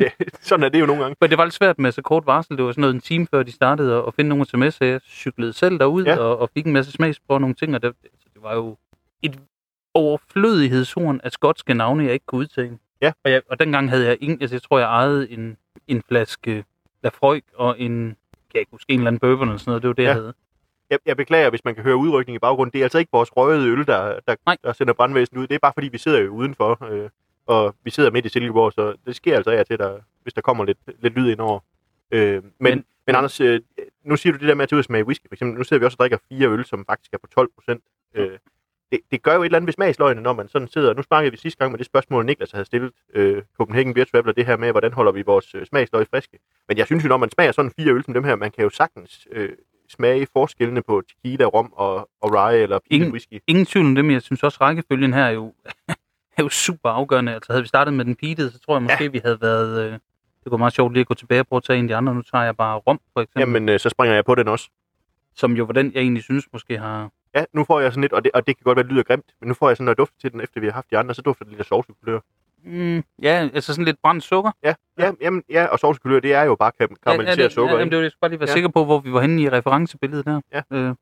ja. 0.00 0.10
Sådan 0.40 0.64
er 0.64 0.68
det 0.68 0.80
jo 0.80 0.86
nogle 0.86 1.02
gange. 1.02 1.16
Men 1.20 1.30
det 1.30 1.38
var 1.38 1.44
lidt 1.44 1.54
svært 1.54 1.78
med 1.78 1.92
så 1.92 2.02
kort 2.02 2.26
varsel. 2.26 2.56
Det 2.56 2.64
var 2.64 2.72
sådan 2.72 2.80
noget 2.80 2.94
en 2.94 3.00
time 3.00 3.26
før 3.30 3.42
de 3.42 3.52
startede 3.52 4.04
at, 4.06 4.14
finde 4.14 4.28
nogle 4.28 4.44
sms, 4.44 4.74
så 4.74 4.84
jeg 4.84 5.00
cyklede 5.04 5.52
selv 5.52 5.78
derud 5.78 6.04
Ja. 6.04 6.16
og, 6.18 6.38
og 6.38 6.50
fik 6.54 6.66
en 6.66 6.72
masse 6.72 6.92
smags 6.92 7.20
på 7.28 7.38
nogle 7.38 7.54
ting. 7.54 7.74
Og 7.74 7.82
det, 7.82 7.88
altså, 7.88 8.28
det 8.34 8.42
var 8.42 8.54
jo 8.54 8.76
et 9.22 9.40
overflødighedshorn 9.94 11.20
af 11.24 11.32
skotske 11.32 11.74
navne, 11.74 12.04
jeg 12.04 12.12
ikke 12.12 12.26
kunne 12.26 12.38
udtale. 12.38 12.78
Ja. 13.02 13.12
Og, 13.24 13.30
jeg, 13.30 13.42
og 13.50 13.60
dengang 13.60 13.90
havde 13.90 14.06
jeg 14.06 14.16
ingen, 14.20 14.40
altså 14.42 14.54
jeg 14.56 14.62
tror, 14.62 14.78
jeg 14.78 14.86
ejede 14.88 15.30
en, 15.30 15.56
en 15.88 16.02
flaske 16.08 16.64
Lafroig 17.02 17.42
og 17.54 17.80
en, 17.80 18.16
jeg 18.54 18.60
ikke 18.60 18.70
huske, 18.70 18.92
en 18.92 18.98
eller 19.00 19.06
anden 19.06 19.20
bourbon 19.20 19.48
eller 19.48 19.58
sådan 19.58 19.70
noget. 19.70 19.82
Det 19.82 19.88
var 19.88 19.94
det, 19.94 20.02
Ja. 20.02 20.08
jeg 20.08 20.14
havde. 20.16 20.34
Jeg, 20.90 20.98
jeg 21.06 21.16
beklager, 21.16 21.50
hvis 21.50 21.64
man 21.64 21.74
kan 21.74 21.84
høre 21.84 21.96
udrykning 21.96 22.36
i 22.36 22.38
baggrunden. 22.38 22.72
Det 22.72 22.78
er 22.78 22.84
altså 22.84 22.98
ikke 22.98 23.08
vores 23.12 23.36
røgede 23.36 23.68
øl, 23.68 23.86
der, 23.86 24.20
der, 24.28 24.34
Nej. 24.46 24.56
der 24.64 24.72
sender 24.72 24.92
brandvæsen 24.94 25.38
ud. 25.38 25.46
Det 25.46 25.54
er 25.54 25.58
bare 25.58 25.72
fordi, 25.76 25.88
vi 25.88 25.98
sidder 25.98 26.18
jo 26.20 26.30
udenfor. 26.30 26.84
Øh, 26.90 27.10
og 27.46 27.74
vi 27.84 27.90
sidder 27.90 28.10
midt 28.10 28.26
i 28.26 28.28
Silkeborg, 28.28 28.72
så 28.72 28.94
det 29.06 29.16
sker 29.16 29.36
altså 29.36 29.50
af 29.50 29.66
til, 29.66 29.78
der, 29.78 29.98
hvis 30.22 30.34
der 30.34 30.40
kommer 30.40 30.64
lidt, 30.64 30.78
lidt 30.98 31.14
lyd 31.14 31.30
ind 31.30 31.40
over. 31.40 31.60
Øh, 32.10 32.32
men, 32.34 32.42
men, 32.42 32.52
Men- 32.74 32.84
men 33.06 33.16
Anders, 33.16 33.40
øh, 33.40 33.60
nu 34.04 34.16
siger 34.16 34.32
du 34.32 34.38
det 34.38 34.48
der 34.48 34.54
med 34.54 34.62
at 34.62 34.68
tage 34.68 34.76
ud 34.76 34.80
og 34.80 34.84
smage 34.84 35.04
whisky. 35.04 35.22
For 35.28 35.34
eksempel, 35.34 35.58
nu 35.58 35.64
sidder 35.64 35.80
vi 35.80 35.84
også 35.86 35.94
og 35.96 35.98
drikker 35.98 36.18
fire 36.28 36.48
øl, 36.48 36.64
som 36.64 36.84
faktisk 36.86 37.12
er 37.12 37.18
på 37.18 37.26
12 37.26 37.48
procent. 37.54 37.84
Øh, 38.14 38.38
det, 38.92 39.00
det 39.10 39.22
gør 39.22 39.34
jo 39.34 39.40
et 39.42 39.44
eller 39.44 39.56
andet 39.58 39.66
ved 39.66 39.72
smagsløgene, 39.72 40.20
når 40.22 40.32
man 40.32 40.48
sådan 40.48 40.68
sidder. 40.68 40.94
Nu 40.94 41.02
snakkede 41.02 41.30
vi 41.30 41.36
sidste 41.36 41.58
gang 41.58 41.70
med 41.72 41.78
det 41.78 41.86
spørgsmål, 41.86 42.26
Niklas 42.26 42.50
havde 42.50 42.64
stillet 42.64 42.92
øh, 43.14 43.42
Copenhagen 43.56 43.94
Beer 43.94 44.04
Traveler, 44.04 44.32
det 44.32 44.46
her 44.46 44.56
med, 44.56 44.70
hvordan 44.70 44.92
holder 44.92 45.12
vi 45.12 45.22
vores 45.22 45.54
øh, 45.54 45.66
smagsløg 45.66 46.06
friske. 46.10 46.38
Men 46.68 46.78
jeg 46.78 46.86
synes 46.86 47.04
jo, 47.04 47.08
når 47.08 47.16
man 47.16 47.30
smager 47.30 47.52
sådan 47.52 47.72
fire 47.78 47.92
øl 47.92 48.04
som 48.04 48.14
dem 48.14 48.24
her, 48.24 48.36
man 48.36 48.50
kan 48.50 48.64
jo 48.64 48.70
sagtens 48.70 49.28
øh, 49.32 49.48
smage 49.88 50.26
forskellene 50.32 50.82
på 50.82 51.02
tequila, 51.08 51.44
rom 51.44 51.72
og, 51.72 52.08
og 52.20 52.32
rye 52.34 52.58
eller 52.58 52.78
Ingen- 52.90 53.10
whisky. 53.12 53.42
Ingen 53.46 53.66
tvivl 53.66 53.86
om 53.86 53.94
det, 53.94 54.04
men 54.04 54.12
jeg 54.14 54.22
synes 54.22 54.42
også, 54.42 54.58
rækkefølgen 54.60 55.14
her 55.14 55.24
er 55.24 55.30
jo, 55.30 55.54
er 56.36 56.42
jo 56.42 56.48
super 56.48 56.88
afgørende. 56.90 57.34
Altså 57.34 57.52
havde 57.52 57.62
vi 57.62 57.68
startet 57.68 57.94
med 57.94 58.04
den 58.04 58.16
peated, 58.16 58.50
så 58.50 58.58
tror 58.60 58.74
jeg 58.74 58.82
måske, 58.82 59.04
ja. 59.04 59.10
vi 59.10 59.20
havde 59.24 59.38
været... 59.40 59.86
Øh, 59.86 59.98
det 60.44 60.52
være 60.52 60.58
meget 60.58 60.72
sjovt 60.72 60.92
lige 60.92 61.00
at 61.00 61.06
gå 61.06 61.14
tilbage 61.14 61.40
og 61.40 61.46
prøve 61.46 61.56
at 61.56 61.62
tage 61.64 61.78
en 61.78 61.84
af 61.84 61.88
de 61.88 61.96
andre. 61.96 62.14
Nu 62.14 62.22
tager 62.22 62.44
jeg 62.44 62.56
bare 62.56 62.78
rom, 62.78 63.00
for 63.12 63.20
eksempel. 63.20 63.40
Jamen, 63.40 63.68
øh, 63.68 63.80
så 63.80 63.88
springer 63.88 64.14
jeg 64.14 64.24
på 64.24 64.34
den 64.34 64.48
også. 64.48 64.68
som 65.34 65.52
jo 65.52 65.64
var 65.64 65.72
den, 65.72 65.92
jeg 65.94 66.00
egentlig 66.00 66.22
synes 66.22 66.44
måske 66.52 66.78
har... 66.78 67.10
Ja, 67.34 67.44
nu 67.52 67.64
får 67.64 67.80
jeg 67.80 67.92
sådan 67.92 68.00
lidt, 68.02 68.12
og 68.12 68.24
det, 68.24 68.32
og 68.34 68.46
det 68.46 68.56
kan 68.56 68.64
godt 68.64 68.76
være, 68.76 68.82
det 68.84 68.92
lyder 68.92 69.02
grimt, 69.02 69.24
men 69.40 69.48
nu 69.48 69.54
får 69.54 69.68
jeg 69.70 69.76
sådan 69.76 69.84
noget 69.84 69.98
duft 69.98 70.12
til 70.20 70.32
den, 70.32 70.40
efter 70.40 70.60
vi 70.60 70.66
har 70.66 70.72
haft 70.72 70.90
de 70.90 70.98
andre, 70.98 71.14
så 71.14 71.22
dufter 71.22 71.44
det 71.44 71.50
lidt 71.50 71.60
af 71.60 71.66
sovsekulør. 71.66 72.18
Mm, 72.64 73.04
ja, 73.22 73.48
altså 73.54 73.74
sådan 73.74 73.84
lidt 73.84 73.96
brændt 74.02 74.24
sukker. 74.24 74.50
Ja, 74.62 74.74
ja, 74.98 75.12
jamen, 75.20 75.42
ja 75.50 75.66
og 75.66 75.78
sovsekulør, 75.78 76.20
det 76.20 76.34
er 76.34 76.42
jo 76.42 76.54
bare 76.54 76.72
karamelliseret 77.04 77.38
ja, 77.38 77.42
det, 77.44 77.52
sukker, 77.52 77.74
ja, 77.74 77.74
ikke? 77.74 77.78
jamen, 77.80 77.90
det 77.90 77.96
var 77.98 78.02
jeg 78.02 78.12
bare 78.20 78.30
lige 78.30 78.40
være 78.40 78.46
Ja. 78.48 78.50
ja. 78.50 78.54
sikker 78.54 78.68
på, 78.68 78.84
hvor 78.84 78.98
vi 78.98 79.12
var 79.12 79.20
henne 79.20 79.42
i 79.42 79.48
referencebilledet 79.50 80.24
der. 80.26 80.40
Ja. 80.52 80.62
Øh, 80.72 80.94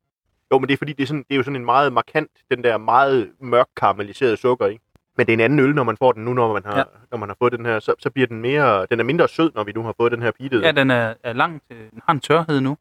Jo, 0.53 0.59
men 0.59 0.69
det 0.69 0.73
er 0.73 0.79
fordi, 0.79 0.93
det 0.93 1.03
er, 1.03 1.07
sådan, 1.07 1.25
det 1.29 1.35
er 1.35 1.37
jo 1.37 1.43
sådan 1.43 1.57
en 1.57 1.65
meget 1.65 1.93
markant, 1.93 2.31
den 2.51 2.65
der 2.65 2.79
meget 2.79 3.31
mørk 3.41 3.67
karamelliserede 3.77 4.37
sukker, 4.37 4.67
ikke? 4.67 4.85
Men 5.17 5.27
det 5.27 5.33
er 5.33 5.37
en 5.37 5.41
anden 5.41 5.59
øl, 5.59 5.75
når 5.75 5.83
man 5.83 5.97
får 5.97 6.13
den 6.13 6.25
nu, 6.25 6.35
når 6.35 6.53
man 6.53 6.63
har, 6.65 6.73
ja. 6.73 6.79
Ja. 6.79 6.85
når 7.11 7.19
man 7.19 7.29
har 7.29 7.37
fået 7.39 7.53
den 7.53 7.67
her, 7.67 7.79
så, 7.81 7.95
så 7.99 8.11
bliver 8.11 8.27
den 8.27 8.41
mere, 8.41 8.87
den 8.91 9.01
er 9.01 9.05
mindre 9.05 9.29
sød, 9.29 9.51
når 9.55 9.65
vi 9.65 9.73
nu 9.73 9.83
har 9.83 9.95
fået 10.01 10.13
den 10.13 10.23
her 10.23 10.31
peated. 10.31 10.63
ja, 10.63 10.73
den 10.73 10.91
er, 10.91 11.15
er 11.23 11.33
langt, 11.33 11.65
øh, 11.71 11.79
den 11.79 12.03
har 12.07 12.13
en 12.13 12.21
tørhed 12.21 12.61
nu. 12.61 12.77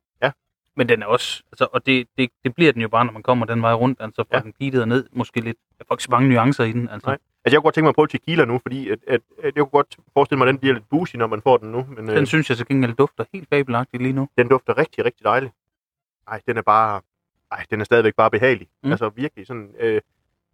Men 0.78 0.90
den 0.90 1.02
er 1.02 1.06
også, 1.06 1.44
altså, 1.52 1.68
og 1.74 1.86
det, 1.86 2.08
det, 2.18 2.30
det 2.44 2.56
bliver 2.56 2.72
den 2.72 2.82
jo 2.82 2.88
bare, 2.88 3.06
når 3.06 3.12
man 3.14 3.24
kommer 3.24 3.46
den 3.46 3.62
vej 3.62 3.74
rundt, 3.74 4.02
altså 4.02 4.24
fra 4.32 4.38
Ja. 4.38 4.52
den 4.70 4.82
og 4.82 4.88
ned, 4.88 5.06
måske 5.12 5.40
lidt, 5.42 5.58
der 5.78 5.84
er 5.84 5.88
faktisk 5.88 6.10
mange 6.10 6.30
nuancer 6.30 6.64
i 6.64 6.72
den, 6.72 6.90
altså. 6.90 7.08
Nej. 7.10 7.18
Altså, 7.46 7.56
jeg 7.56 7.60
kunne 7.60 7.64
godt 7.64 7.76
tænke 7.76 7.84
mig 7.86 7.90
at 7.90 7.96
prøve 7.96 8.08
tequila 8.08 8.46
nu, 8.46 8.60
fordi 8.62 8.90
at, 8.90 9.00
at, 9.08 9.22
at 9.44 9.56
jeg 9.56 9.64
kunne 9.64 9.66
godt 9.66 9.98
forestille 10.14 10.38
mig, 10.38 10.48
at 10.48 10.52
den 10.52 10.60
bliver 10.60 10.74
lidt 10.74 10.90
boozy, 10.90 11.16
når 11.16 11.28
man 11.28 11.42
får 11.42 11.58
den 11.58 11.72
nu. 11.72 11.86
Men 11.96 12.10
øh, 12.10 12.16
Den 12.16 12.26
synes 12.26 12.50
jeg 12.50 12.58
så 12.58 12.66
gengæld 12.66 12.94
dufter 12.94 13.24
helt 13.34 13.50
fabelagtigt 13.50 14.04
lige 14.04 14.14
nu. 14.14 14.30
den 14.38 14.48
dufter 14.48 14.78
rigtig, 14.78 15.06
rigtig 15.06 15.24
dejligt. 15.24 15.54
Nej, 16.30 16.42
den 16.48 16.58
er 16.58 16.62
bare... 16.62 17.02
ej, 17.52 17.66
den 17.70 17.82
er 17.82 17.86
stadigvæk 17.86 18.16
bare 18.16 18.32
behagelig. 18.32 18.68
Mm. 18.84 18.92
Altså 18.92 19.10
virkelig 19.10 19.48
sådan 19.48 19.70
øh, 19.80 20.02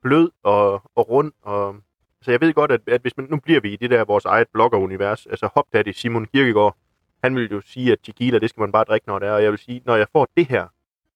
blød 0.01 0.29
og, 0.43 0.71
og 0.95 1.09
rund. 1.09 1.31
Og, 1.41 1.75
så 2.21 2.31
jeg 2.31 2.41
ved 2.41 2.53
godt, 2.53 2.71
at, 2.71 2.81
at 2.87 3.01
hvis 3.01 3.17
man, 3.17 3.27
nu 3.29 3.37
bliver 3.37 3.59
vi 3.59 3.73
i 3.73 3.75
det 3.75 3.89
der 3.89 4.05
vores 4.05 4.25
eget 4.25 4.47
bloggerunivers, 4.53 5.25
altså 5.25 5.49
Hop 5.55 5.65
Daddy 5.73 5.91
Simon 5.91 6.25
Kirkegaard, 6.25 6.75
han 7.23 7.35
vil 7.35 7.51
jo 7.51 7.61
sige, 7.65 7.91
at 7.91 7.97
tequila, 8.03 8.39
det 8.39 8.49
skal 8.49 8.61
man 8.61 8.71
bare 8.71 8.83
drikke, 8.83 9.07
når 9.07 9.19
det 9.19 9.27
er. 9.27 9.31
Og 9.31 9.43
jeg 9.43 9.51
vil 9.51 9.59
sige, 9.59 9.81
når 9.85 9.95
jeg 9.95 10.07
får 10.11 10.27
det 10.37 10.45
her, 10.45 10.67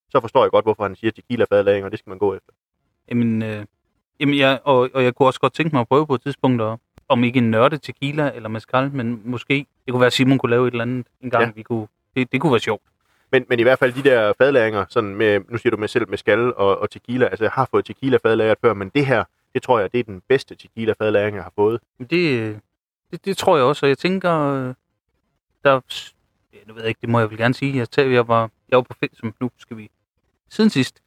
så 0.10 0.20
forstår 0.22 0.44
jeg 0.44 0.52
godt, 0.52 0.66
hvorfor 0.66 0.84
han 0.84 0.96
siger 0.96 1.12
tequila 1.12 1.46
fadlæring, 1.52 1.86
og 1.86 1.92
det 1.92 2.00
skal 2.00 2.10
man 2.10 2.20
gå 2.20 2.36
efter. 2.36 2.52
Jamen, 3.10 3.42
øh, 3.42 3.66
jamen 4.20 4.38
jeg, 4.38 4.60
og, 4.64 4.90
og 4.94 5.04
jeg 5.04 5.16
kunne 5.16 5.28
også 5.28 5.40
godt 5.40 5.54
tænke 5.54 5.76
mig 5.76 5.82
at 5.82 5.88
prøve 5.88 6.08
på 6.08 6.16
et 6.16 6.22
tidspunkt, 6.22 6.62
at, 6.62 6.78
om 7.10 7.24
ikke 7.24 7.38
en 7.38 7.52
nørde 7.52 7.78
tequila 7.78 8.32
eller 8.36 8.50
mezcal, 8.50 8.92
men 8.94 9.22
måske, 9.26 9.66
det 9.86 9.92
kunne 9.92 10.00
være, 10.02 10.08
at 10.08 10.14
Simon 10.14 10.38
kunne 10.38 10.50
lave 10.50 10.68
et 10.68 10.72
eller 10.72 10.82
andet 10.82 11.08
en 11.22 11.30
gang, 11.30 11.46
ja. 11.46 11.52
Vi 11.56 11.64
kunne, 11.64 11.88
det, 12.16 12.32
det 12.32 12.42
kunne 12.42 12.52
være 12.52 12.60
sjovt. 12.60 12.84
Men, 13.32 13.46
men 13.50 13.60
i 13.60 13.64
hvert 13.64 13.80
fald 13.80 13.94
de 13.94 14.04
der 14.10 14.34
fadlæringer, 14.38 14.86
sådan 14.90 15.16
med, 15.16 15.42
nu 15.50 15.58
siger 15.58 15.72
du 15.72 15.78
med 15.78 15.88
selv 15.88 16.10
med 16.10 16.18
skal 16.18 16.54
og, 16.54 16.80
og 16.80 16.90
tequila, 16.90 17.26
altså 17.26 17.44
jeg 17.44 17.52
har 17.52 17.68
fået 17.72 17.86
tequila 17.86 18.18
fadlæret 18.24 18.58
før, 18.62 18.74
men 18.74 18.90
det 18.96 19.06
her, 19.06 19.24
det 19.54 19.64
tror 19.64 19.80
jeg, 19.80 19.92
det 19.92 20.00
er 20.00 20.04
den 20.04 20.22
bedste 20.30 20.56
tequila 20.56 20.94
fadlæring, 21.02 21.36
jeg 21.36 21.44
har 21.44 21.54
fået. 21.56 21.80
Det, 22.10 22.40
øh, 22.40 22.56
det, 23.12 23.26
det 23.26 23.38
tror 23.38 23.58
jeg 23.58 23.66
også, 23.66 23.86
og 23.86 23.90
jeg 23.90 23.98
tænker, 23.98 24.34
øh, 24.34 24.74
der, 25.70 25.80
ja, 26.54 26.58
nu 26.68 26.74
ved 26.74 26.82
jeg 26.82 26.90
ikke, 26.90 27.02
det 27.02 27.10
må 27.10 27.20
jeg 27.20 27.30
vel 27.30 27.38
gerne 27.38 27.54
sige, 27.54 27.78
jeg, 27.78 27.90
tager, 27.90 28.10
jeg 28.10 28.28
var, 28.28 28.50
jeg 28.70 28.76
var 28.76 28.82
på 28.82 28.94
ferie, 29.00 29.16
som 29.20 29.34
nu 29.42 29.52
skal 29.58 29.78
vi, 29.78 29.90
siden 30.50 30.70
sidst, 30.70 31.02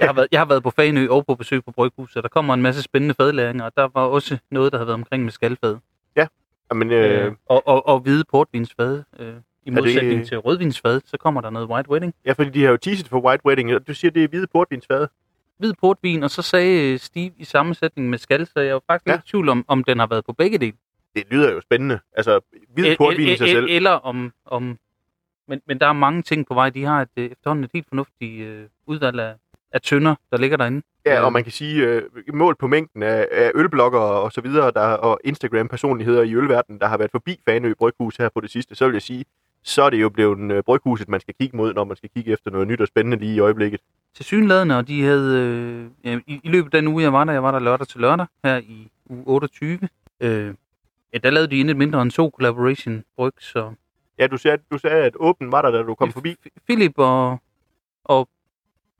jeg 0.00 0.08
har 0.08 0.12
været, 0.14 0.28
jeg 0.32 0.40
har 0.40 0.44
været 0.44 0.62
på 0.62 0.70
Faneø 0.70 1.08
og 1.08 1.26
på 1.26 1.34
besøg 1.34 1.64
på 1.64 1.70
Bryghuset, 1.70 2.16
og 2.16 2.22
der 2.22 2.28
kommer 2.28 2.54
en 2.54 2.62
masse 2.62 2.82
spændende 2.82 3.14
fadlæringer, 3.14 3.64
og 3.64 3.72
der 3.76 3.88
var 3.94 4.00
også 4.06 4.38
noget, 4.50 4.72
der 4.72 4.78
havde 4.78 4.86
været 4.86 4.94
omkring 4.94 5.24
med 5.24 5.32
skalfad. 5.32 5.76
Jamen, 6.70 6.90
øh, 6.90 7.26
Øh, 7.26 7.32
og, 7.46 7.62
og, 7.68 7.86
og 7.88 8.00
hvide 8.00 8.24
portvinsfad. 8.30 9.02
Øh, 9.18 9.28
I 9.28 9.70
det- 9.70 9.72
modsætning 9.74 10.26
til 10.26 10.38
rødvinsfad, 10.38 11.00
så 11.04 11.16
kommer 11.18 11.40
der 11.40 11.50
noget 11.50 11.68
white 11.68 11.90
wedding. 11.90 12.14
ja, 12.26 12.32
fordi 12.32 12.50
de 12.50 12.62
har 12.62 12.70
jo 12.70 12.76
teaset 12.76 13.08
for 13.08 13.20
White 13.20 13.46
Wedding, 13.46 13.74
og 13.74 13.86
du 13.86 13.94
siger, 13.94 14.10
det 14.10 14.24
er 14.24 14.28
hvide 14.28 14.46
portvinsfade. 14.46 15.08
Hvid 15.58 15.72
portvin, 15.80 16.22
og 16.22 16.30
så 16.30 16.42
sagde 16.42 16.92
øh, 16.92 16.98
Steve 16.98 17.30
i 17.38 17.44
sammensætning 17.44 18.10
med 18.10 18.18
skal, 18.18 18.46
så 18.46 18.60
jeg 18.60 18.74
var 18.74 18.82
faktisk 18.86 19.08
Ja. 19.08 19.16
i 19.18 19.20
tvivl 19.26 19.48
om, 19.48 19.64
om 19.68 19.84
den 19.84 19.98
har 19.98 20.06
været 20.06 20.24
på 20.24 20.32
begge 20.32 20.58
dele. 20.58 20.72
Det 21.14 21.24
lyder 21.30 21.52
jo 21.52 21.60
spændende. 21.60 22.00
Altså, 22.12 22.40
hvid 22.74 22.96
portvin 22.96 23.28
i 23.28 23.36
sig 23.36 23.48
selv. 23.48 23.66
Eller 23.70 23.90
om... 23.90 24.32
om 24.46 24.78
men, 25.48 25.60
men 25.66 25.78
der 25.80 25.86
er 25.86 25.92
mange 25.92 26.22
ting 26.22 26.46
på 26.46 26.54
vej. 26.54 26.70
De 26.70 26.84
har 26.84 27.02
et, 27.02 27.08
øh, 27.16 27.24
efterhånden 27.24 27.64
et 27.64 27.70
helt 27.74 27.88
fornuftigt 27.88 28.46
øh, 28.46 28.64
udvalg 28.86 29.20
af, 29.20 29.34
af 29.72 29.80
tønder, 29.80 30.14
der 30.30 30.38
ligger 30.38 30.56
derinde. 30.56 30.82
Ja, 31.06 31.18
Øh, 31.18 31.24
og 31.24 31.32
man 31.32 31.42
kan 31.42 31.52
sige, 31.52 31.86
øh, 31.86 32.02
mål 32.34 32.56
på 32.56 32.66
mængden 32.66 33.02
af, 33.02 33.28
af 33.32 33.50
ølbloggere 33.54 34.02
og 34.02 34.32
så 34.32 34.40
videre, 34.40 34.70
der, 34.70 34.80
og 34.80 35.20
Instagram-personligheder 35.24 36.22
i 36.22 36.34
ølverdenen, 36.34 36.80
der 36.80 36.86
har 36.86 36.98
været 36.98 37.10
forbi 37.10 37.40
Fanø 37.44 37.74
Bryghus 37.74 38.16
her 38.16 38.28
på 38.28 38.40
det 38.40 38.50
sidste, 38.50 38.74
så 38.74 38.86
vil 38.86 38.92
jeg 38.92 39.02
sige, 39.02 39.24
så 39.62 39.82
er 39.82 39.90
det 39.90 40.00
jo 40.00 40.08
blevet 40.08 40.52
øh, 40.52 40.62
Bryghuset, 40.62 41.08
man 41.08 41.20
skal 41.20 41.34
kigge 41.40 41.56
mod, 41.56 41.74
når 41.74 41.84
man 41.84 41.96
skal 41.96 42.10
kigge 42.16 42.32
efter 42.32 42.50
noget 42.50 42.68
nyt 42.68 42.80
og 42.80 42.86
spændende 42.86 43.16
lige 43.16 43.34
i 43.34 43.40
øjeblikket. 43.40 43.80
til 44.14 44.24
synlædende, 44.24 44.78
og 44.78 44.88
de 44.88 45.02
havde 45.02 45.40
øh, 45.40 46.10
ja, 46.10 46.18
i, 46.26 46.40
i 46.44 46.48
løbet 46.48 46.74
af 46.74 46.80
den 46.80 46.88
uge, 46.88 47.02
jeg 47.02 47.12
var 47.12 47.24
der, 47.24 47.32
jeg 47.32 47.42
var 47.42 47.50
der 47.50 47.58
lørdag 47.58 47.86
til 47.86 48.00
lørdag, 48.00 48.26
her 48.44 48.56
i 48.58 48.90
uge 49.06 49.22
28, 49.26 49.78
øh, 50.20 50.54
ja, 51.12 51.18
der 51.18 51.30
lavede 51.30 51.50
de 51.50 51.58
intet 51.58 51.76
mindre 51.76 52.02
end 52.02 52.10
to 52.10 52.30
collaboration 52.36 53.04
bryg, 53.16 53.32
så 53.38 53.72
Ja, 54.18 54.26
du 54.26 54.36
sagde, 54.36 54.58
du 54.72 54.78
sagde 54.78 55.04
at 55.04 55.12
åben 55.16 55.52
var 55.52 55.62
der, 55.62 55.70
da 55.70 55.82
du 55.82 55.94
kom 55.94 56.12
forbi. 56.12 56.36
F- 56.46 56.58
Philip 56.68 56.92
og, 56.96 57.38
og 58.04 58.28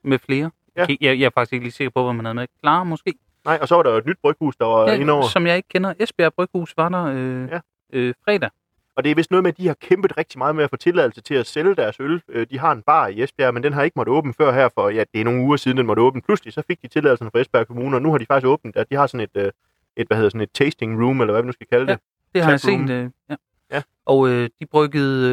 med 0.04 0.18
flere. 0.18 0.50
Ja. 0.76 0.86
Jeg, 0.88 0.98
jeg 1.18 1.26
er 1.26 1.30
faktisk 1.34 1.52
ikke 1.52 1.64
lige 1.64 1.72
sikker 1.72 1.90
på, 1.90 2.04
hvad 2.04 2.12
man 2.14 2.24
havde 2.24 2.34
med. 2.34 2.46
Klar 2.62 2.84
måske? 2.84 3.14
Nej, 3.44 3.58
og 3.62 3.68
så 3.68 3.74
var 3.76 3.82
der 3.82 3.90
jo 3.90 3.96
et 3.96 4.06
nyt 4.06 4.16
bryghus, 4.22 4.56
der 4.56 4.64
var 4.64 4.88
ja, 4.90 4.94
indover. 4.96 5.22
som 5.28 5.46
jeg 5.46 5.56
ikke 5.56 5.68
kender. 5.68 5.94
Esbjerg 5.98 6.34
Bryghus 6.34 6.74
var 6.76 6.88
der 6.88 7.04
øh, 7.04 7.48
Ja. 7.50 7.60
øh, 7.92 8.14
fredag. 8.24 8.50
Og 8.96 9.04
det 9.04 9.10
er 9.10 9.14
vist 9.14 9.30
noget 9.30 9.42
med, 9.42 9.52
at 9.52 9.56
de 9.58 9.66
har 9.66 9.74
kæmpet 9.80 10.16
rigtig 10.18 10.38
meget 10.38 10.56
med 10.56 10.64
at 10.64 10.70
få 10.70 10.76
tilladelse 10.76 11.20
til 11.20 11.34
at 11.34 11.46
sælge 11.46 11.74
deres 11.74 12.00
øl. 12.00 12.22
Øh, 12.28 12.46
De 12.50 12.58
har 12.58 12.72
en 12.72 12.82
bar 12.82 13.06
i 13.08 13.22
Esbjerg, 13.22 13.54
men 13.54 13.62
den 13.62 13.72
har 13.72 13.82
ikke 13.82 13.94
måttet 13.96 14.14
åbne 14.14 14.34
før 14.34 14.52
her 14.52 14.68
for, 14.74 14.88
ja, 14.88 15.04
det 15.12 15.20
er 15.20 15.24
nogle 15.24 15.42
uger 15.42 15.56
siden, 15.56 15.76
den 15.78 15.86
måtte 15.86 16.02
åbne. 16.02 16.22
Pludselig 16.22 16.52
så 16.52 16.62
fik 16.66 16.82
de 16.82 16.88
tilladelsen 16.88 17.30
fra 17.30 17.40
Esbjerg 17.40 17.66
Kommune, 17.66 17.96
og 17.96 18.02
nu 18.02 18.10
har 18.10 18.18
de 18.18 18.26
faktisk 18.26 18.46
åbnet, 18.46 18.76
at 18.76 18.90
de 18.90 18.94
har 18.96 19.06
sådan 19.06 19.28
et, 19.34 19.42
øh, 19.46 19.52
et 19.96 20.06
hvad 20.06 20.16
hedder 20.16 20.30
sådan 20.30 20.40
et 20.40 20.50
tasting 20.52 21.02
room, 21.02 21.20
eller 21.20 21.32
hvad 21.32 21.42
vi 21.42 21.46
nu 21.46 21.52
skal 21.52 21.66
kalde 21.66 21.86
det. 21.86 21.98
Det 22.34 22.42
har 22.42 22.50
jeg 22.50 22.60
Taproom. 22.60 22.86
set. 22.88 22.94
Øh, 22.94 23.10
ja. 23.30 23.36
Ja. 23.72 23.82
Og 24.06 24.28
øh, 24.28 24.50
de 24.60 24.66
bryggede, 24.66 25.30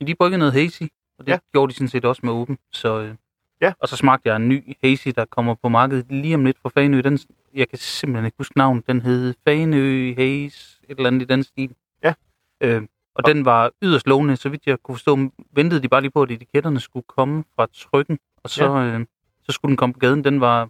øh, 0.00 0.06
de 0.06 0.14
bryggede 0.14 0.38
noget 0.38 0.52
hazy, 0.52 0.82
og 1.18 1.26
det 1.26 1.32
Ja. 1.32 1.38
gjorde 1.52 1.70
de 1.72 1.76
sådan 1.76 1.88
set 1.88 2.04
også 2.04 2.20
med 2.24 2.32
åben. 2.32 2.58
Så, 2.72 3.00
øh, 3.00 3.14
Ja. 3.60 3.72
Og 3.80 3.88
så 3.88 3.96
smagte 3.96 4.28
jeg 4.28 4.36
en 4.36 4.48
ny 4.48 4.76
hazy, 4.84 5.08
der 5.08 5.24
kommer 5.24 5.54
på 5.54 5.68
markedet 5.68 6.06
lige 6.12 6.34
om 6.34 6.44
lidt 6.44 6.58
fra 6.62 6.68
Faneø. 6.68 7.00
Den, 7.00 7.18
jeg 7.54 7.68
kan 7.68 7.78
simpelthen 7.78 8.24
ikke 8.24 8.36
huske 8.38 8.58
navnet. 8.58 8.86
Den 8.86 9.00
hed 9.00 9.34
Faneø 9.48 10.14
Haze, 10.16 10.78
et 10.88 10.96
eller 10.96 11.06
andet 11.06 11.22
i 11.22 11.24
den 11.24 11.42
stil. 11.42 11.74
Ja. 12.02 12.14
Øh, 12.60 12.82
og 13.14 13.26
den 13.26 13.44
var 13.44 13.70
yderst 13.82 14.06
lovende, 14.06 14.36
så 14.36 14.48
vidt 14.48 14.66
jeg 14.66 14.78
kunne 14.82 14.94
forstå, 14.94 15.18
ventede 15.52 15.82
de 15.82 15.88
bare 15.88 16.00
lige 16.00 16.10
på, 16.10 16.22
at 16.22 16.30
etiketterne 16.30 16.80
skulle 16.80 17.04
komme 17.08 17.44
fra 17.56 17.66
trykken, 17.74 18.18
og 18.44 18.50
så, 18.50 18.64
ja. 18.64 18.84
øh, 18.84 19.06
så 19.42 19.52
skulle 19.52 19.70
den 19.70 19.76
komme 19.76 19.92
på 19.92 19.98
gaden. 19.98 20.24
Den 20.24 20.40
var 20.40 20.68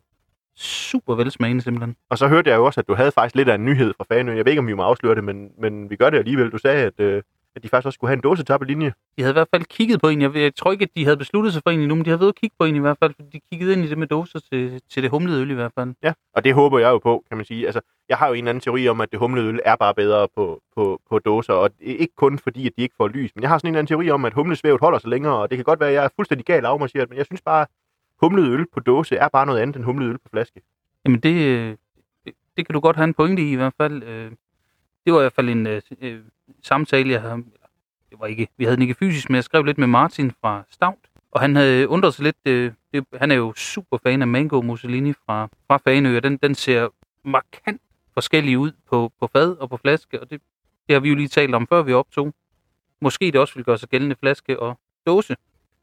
super 0.56 1.14
velsmagende 1.14 1.62
simpelthen. 1.62 1.96
Og 2.10 2.18
så 2.18 2.28
hørte 2.28 2.50
jeg 2.50 2.56
jo 2.56 2.64
også, 2.64 2.80
at 2.80 2.88
du 2.88 2.94
havde 2.94 3.12
faktisk 3.12 3.36
lidt 3.36 3.48
af 3.48 3.54
en 3.54 3.64
nyhed 3.64 3.94
fra 3.96 4.04
Fanø. 4.14 4.36
Jeg 4.36 4.44
ved 4.44 4.52
ikke, 4.52 4.60
om 4.60 4.66
vi 4.66 4.74
må 4.74 4.82
afsløre 4.82 5.14
det, 5.14 5.24
men, 5.24 5.50
men 5.58 5.90
vi 5.90 5.96
gør 5.96 6.10
det 6.10 6.18
alligevel. 6.18 6.50
Du 6.50 6.58
sagde, 6.58 6.84
at, 6.84 7.00
øh, 7.00 7.22
at 7.56 7.62
de 7.62 7.68
faktisk 7.68 7.86
også 7.86 7.96
skulle 7.96 8.08
have 8.08 8.16
en 8.16 8.20
dåsetappelinje. 8.20 8.92
De 9.16 9.22
havde 9.22 9.32
i 9.32 9.38
hvert 9.38 9.48
fald 9.54 9.64
kigget 9.64 10.00
på 10.00 10.08
en. 10.08 10.22
Jeg, 10.22 10.36
jeg 10.36 10.54
tror 10.54 10.72
ikke, 10.72 10.82
at 10.82 10.88
de 10.96 11.04
havde 11.04 11.16
besluttet 11.16 11.52
sig 11.52 11.62
for 11.62 11.70
en 11.70 11.80
endnu, 11.80 11.94
men 11.94 12.04
de 12.04 12.10
havde 12.10 12.20
ved 12.20 12.28
at 12.28 12.34
kigge 12.34 12.56
på 12.58 12.64
en 12.64 12.76
i 12.76 12.78
hvert 12.78 12.96
fald, 13.02 13.14
fordi 13.14 13.28
de 13.32 13.40
kiggede 13.50 13.72
ind 13.72 13.84
i 13.84 13.88
det 13.88 13.98
med 13.98 14.06
dåser 14.06 14.40
til, 14.52 14.80
til 14.90 15.02
det 15.02 15.10
humlede 15.10 15.40
øl 15.40 15.50
i 15.50 15.54
hvert 15.54 15.72
fald. 15.78 15.94
Ja, 16.02 16.12
og 16.34 16.44
det 16.44 16.54
håber 16.54 16.78
jeg 16.78 16.88
jo 16.88 16.98
på, 16.98 17.24
kan 17.28 17.36
man 17.36 17.46
sige. 17.46 17.66
Altså, 17.66 17.80
jeg 18.08 18.16
har 18.16 18.26
jo 18.28 18.32
en 18.32 18.38
eller 18.38 18.50
anden 18.50 18.60
teori 18.60 18.88
om, 18.88 19.00
at 19.00 19.10
det 19.10 19.18
humlede 19.18 19.46
øl 19.46 19.60
er 19.64 19.76
bare 19.76 19.94
bedre 19.94 20.28
på, 20.36 20.60
på, 20.76 21.00
på 21.10 21.18
dåser, 21.18 21.52
og 21.52 21.70
ikke 21.80 22.14
kun 22.16 22.38
fordi, 22.38 22.66
at 22.66 22.72
de 22.76 22.82
ikke 22.82 22.94
får 22.96 23.08
lys, 23.08 23.30
men 23.34 23.42
jeg 23.42 23.50
har 23.50 23.58
sådan 23.58 23.68
en 23.68 23.74
eller 23.74 23.78
anden 23.78 23.88
teori 23.88 24.10
om, 24.10 24.24
at 24.24 24.34
humlesvævet 24.34 24.80
holder 24.80 24.98
sig 24.98 25.10
længere, 25.10 25.36
og 25.36 25.50
det 25.50 25.58
kan 25.58 25.64
godt 25.64 25.80
være, 25.80 25.88
at 25.88 25.94
jeg 25.94 26.04
er 26.04 26.08
fuldstændig 26.16 26.46
galt 26.46 26.64
afmarcheret, 26.64 27.08
men 27.08 27.18
jeg 27.18 27.26
synes 27.26 27.42
bare, 27.42 27.66
humlet 28.20 28.48
øl 28.48 28.66
på 28.72 28.80
dåse 28.80 29.16
er 29.16 29.28
bare 29.28 29.46
noget 29.46 29.60
andet 29.60 29.76
end 29.76 29.84
humlet 29.84 30.08
øl 30.08 30.18
på 30.18 30.28
flaske. 30.32 30.60
Jamen 31.04 31.20
det, 31.20 31.34
øh, 31.46 31.76
det, 32.56 32.66
kan 32.66 32.72
du 32.72 32.80
godt 32.80 32.96
have 32.96 33.04
en 33.04 33.14
pointe 33.14 33.42
i 33.42 33.52
i 33.52 33.56
hvert 33.56 33.74
fald. 33.76 34.02
Øh, 34.02 34.30
Det 35.04 35.12
var 35.12 35.20
i 35.20 35.22
hvert 35.22 35.32
fald 35.32 35.48
en 35.48 35.66
øh, 35.66 35.82
øh, 36.00 36.20
samtale, 36.62 37.10
jeg 37.10 37.20
havde, 37.20 37.44
det 38.10 38.20
var 38.20 38.26
ikke, 38.26 38.48
vi 38.56 38.64
havde 38.64 38.76
den 38.76 38.82
ikke 38.82 38.94
fysisk, 38.94 39.30
men 39.30 39.36
jeg 39.36 39.44
skrev 39.44 39.64
lidt 39.64 39.78
med 39.78 39.86
Martin 39.86 40.30
fra 40.40 40.62
Stavt, 40.70 40.98
og 41.30 41.40
han 41.40 41.56
havde 41.56 41.88
undret 41.88 42.14
sig 42.14 42.24
lidt, 42.24 42.36
øh, 42.46 42.72
det, 42.92 43.04
han 43.14 43.30
er 43.30 43.34
jo 43.34 43.54
super 43.54 43.98
fan 44.02 44.22
af 44.22 44.28
Mango 44.28 44.60
Mussolini 44.62 45.12
fra, 45.12 45.48
fra 45.66 45.76
Fanø, 45.76 46.16
og 46.16 46.22
den, 46.22 46.36
den 46.36 46.54
ser 46.54 46.88
markant 47.24 47.82
forskellig 48.14 48.58
ud 48.58 48.72
på, 48.88 49.12
på 49.20 49.26
fad 49.26 49.56
og 49.56 49.70
på 49.70 49.76
flaske, 49.76 50.20
og 50.20 50.30
det, 50.30 50.40
det 50.86 50.94
har 50.94 51.00
vi 51.00 51.08
jo 51.08 51.14
lige 51.14 51.28
talt 51.28 51.54
om, 51.54 51.66
før 51.66 51.82
vi 51.82 51.92
optog. 51.92 52.34
Måske 53.00 53.26
det 53.26 53.36
også 53.36 53.54
vil 53.54 53.64
gøre 53.64 53.78
sig 53.78 53.88
gældende 53.88 54.16
flaske 54.20 54.60
og 54.60 54.78
dåse. 55.06 55.36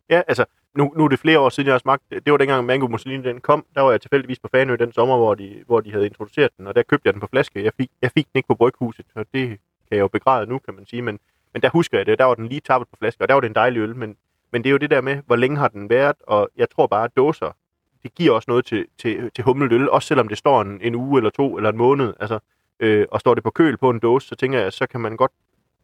Ja, 0.10 0.22
altså, 0.28 0.46
nu, 0.76 0.94
nu 0.98 1.04
er 1.04 1.08
det 1.08 1.20
flere 1.20 1.40
år 1.40 1.50
siden, 1.50 1.68
jeg 1.68 1.74
har 1.74 1.80
smagt 1.80 2.04
det. 2.10 2.26
Det 2.26 2.32
var 2.32 2.38
dengang 2.38 2.66
Mango 2.66 2.88
Mussolini 2.88 3.24
den 3.24 3.42
kom. 3.42 3.66
Der 3.76 3.82
var 3.82 3.92
jeg 3.92 4.02
tilfældigvis 4.02 4.40
på 4.40 4.48
Fanø 4.52 4.76
den 4.76 4.92
sommer, 4.92 5.18
hvor 5.18 5.36
de, 5.36 5.64
hvor 5.68 5.82
de 5.82 5.92
havde 5.92 6.06
introduceret 6.06 6.50
den, 6.58 6.68
og 6.68 6.76
der 6.76 6.84
købte 6.84 7.08
jeg 7.08 7.14
den 7.14 7.22
på 7.22 7.28
flaske. 7.28 7.64
Jeg 7.64 7.72
fik, 7.78 7.90
jeg 8.02 8.12
fik 8.12 8.26
den 8.26 8.38
ikke 8.38 8.48
på 8.48 8.56
bryghuset, 8.56 9.06
og 9.16 9.26
det 9.34 9.48
kan 9.48 9.58
jeg 9.92 10.00
jo 10.00 10.08
begræde 10.08 10.48
nu, 10.48 10.60
kan 10.60 10.74
man 10.74 10.86
sige. 10.86 11.02
Men, 11.02 11.20
men 11.54 11.62
der 11.62 11.70
husker 11.70 11.98
jeg 11.98 12.06
det. 12.06 12.20
Der 12.20 12.26
var 12.26 12.36
den 12.36 12.48
lige 12.48 12.62
tappet 12.62 12.88
på 12.90 12.96
flaske, 13.00 13.24
og 13.24 13.28
der 13.28 13.34
var 13.34 13.42
det 13.42 13.48
en 13.48 13.56
dejlig 13.56 13.80
øl. 13.80 13.96
Men, 13.96 14.16
men 14.52 14.64
det 14.64 14.70
er 14.70 14.72
jo 14.72 14.78
det 14.78 14.90
der 14.90 15.02
med, 15.02 15.22
hvor 15.26 15.36
længe 15.36 15.58
har 15.58 15.68
den 15.68 15.90
været, 15.90 16.16
og 16.28 16.50
jeg 16.58 16.70
tror 16.70 16.88
bare, 16.88 17.04
at 17.04 17.18
dåser, 17.18 17.56
det 18.04 18.16
giver 18.16 18.34
også 18.34 18.52
noget 18.52 18.66
til, 18.66 18.86
til, 18.98 19.32
til 19.36 19.44
humlet 19.44 19.72
øl, 19.72 19.90
også 19.90 20.08
selvom 20.08 20.28
det 20.28 20.38
står 20.38 20.62
en, 20.62 20.80
en 20.82 20.96
uge 20.96 21.20
eller 21.20 21.30
to 21.30 21.58
eller 21.58 21.70
en 21.70 21.78
måned. 21.78 22.14
Altså, 22.20 22.40
øh, 22.80 23.06
og 23.12 23.20
står 23.20 23.34
det 23.36 23.44
på 23.44 23.52
køl 23.52 23.78
på 23.78 23.90
en 23.90 24.00
dåse, 24.00 24.28
så 24.28 24.36
tænker 24.36 24.60
jeg, 24.60 24.74
så 24.74 24.88
kan 24.88 25.02
man 25.02 25.18
godt 25.18 25.32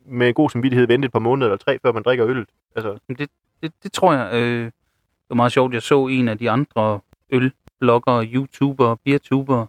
med 0.06 0.34
god 0.34 0.50
samvittighed 0.50 0.88
vente 0.88 1.06
et 1.06 1.12
par 1.12 1.20
måneder 1.20 1.48
eller 1.48 1.58
tre, 1.58 1.80
før 1.80 1.92
man 1.92 2.04
drikker 2.04 2.28
øllet. 2.28 2.50
Altså, 2.76 2.98
Det, 3.08 3.30
det, 3.64 3.74
det 3.84 3.92
tror 3.94 4.14
jeg, 4.14 4.30
øh, 4.34 4.72
det 5.30 5.36
var 5.36 5.36
meget 5.36 5.52
sjovt. 5.52 5.74
Jeg 5.74 5.82
så 5.82 6.08
en 6.08 6.28
af 6.28 6.38
de 6.38 6.50
andre 6.50 7.00
ølbloggere, 7.30 8.26
YouTubere, 8.26 8.98
beertubere, 8.98 9.68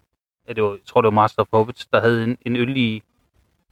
ja, 0.48 0.52
det 0.52 0.62
var, 0.62 0.70
jeg 0.70 0.78
tror 0.86 1.00
det 1.00 1.06
var 1.06 1.10
Master 1.10 1.42
of 1.42 1.48
Puppets, 1.48 1.86
der 1.86 2.00
havde 2.00 2.24
en, 2.24 2.38
en 2.46 2.56
øl 2.56 2.76
i, 2.76 3.02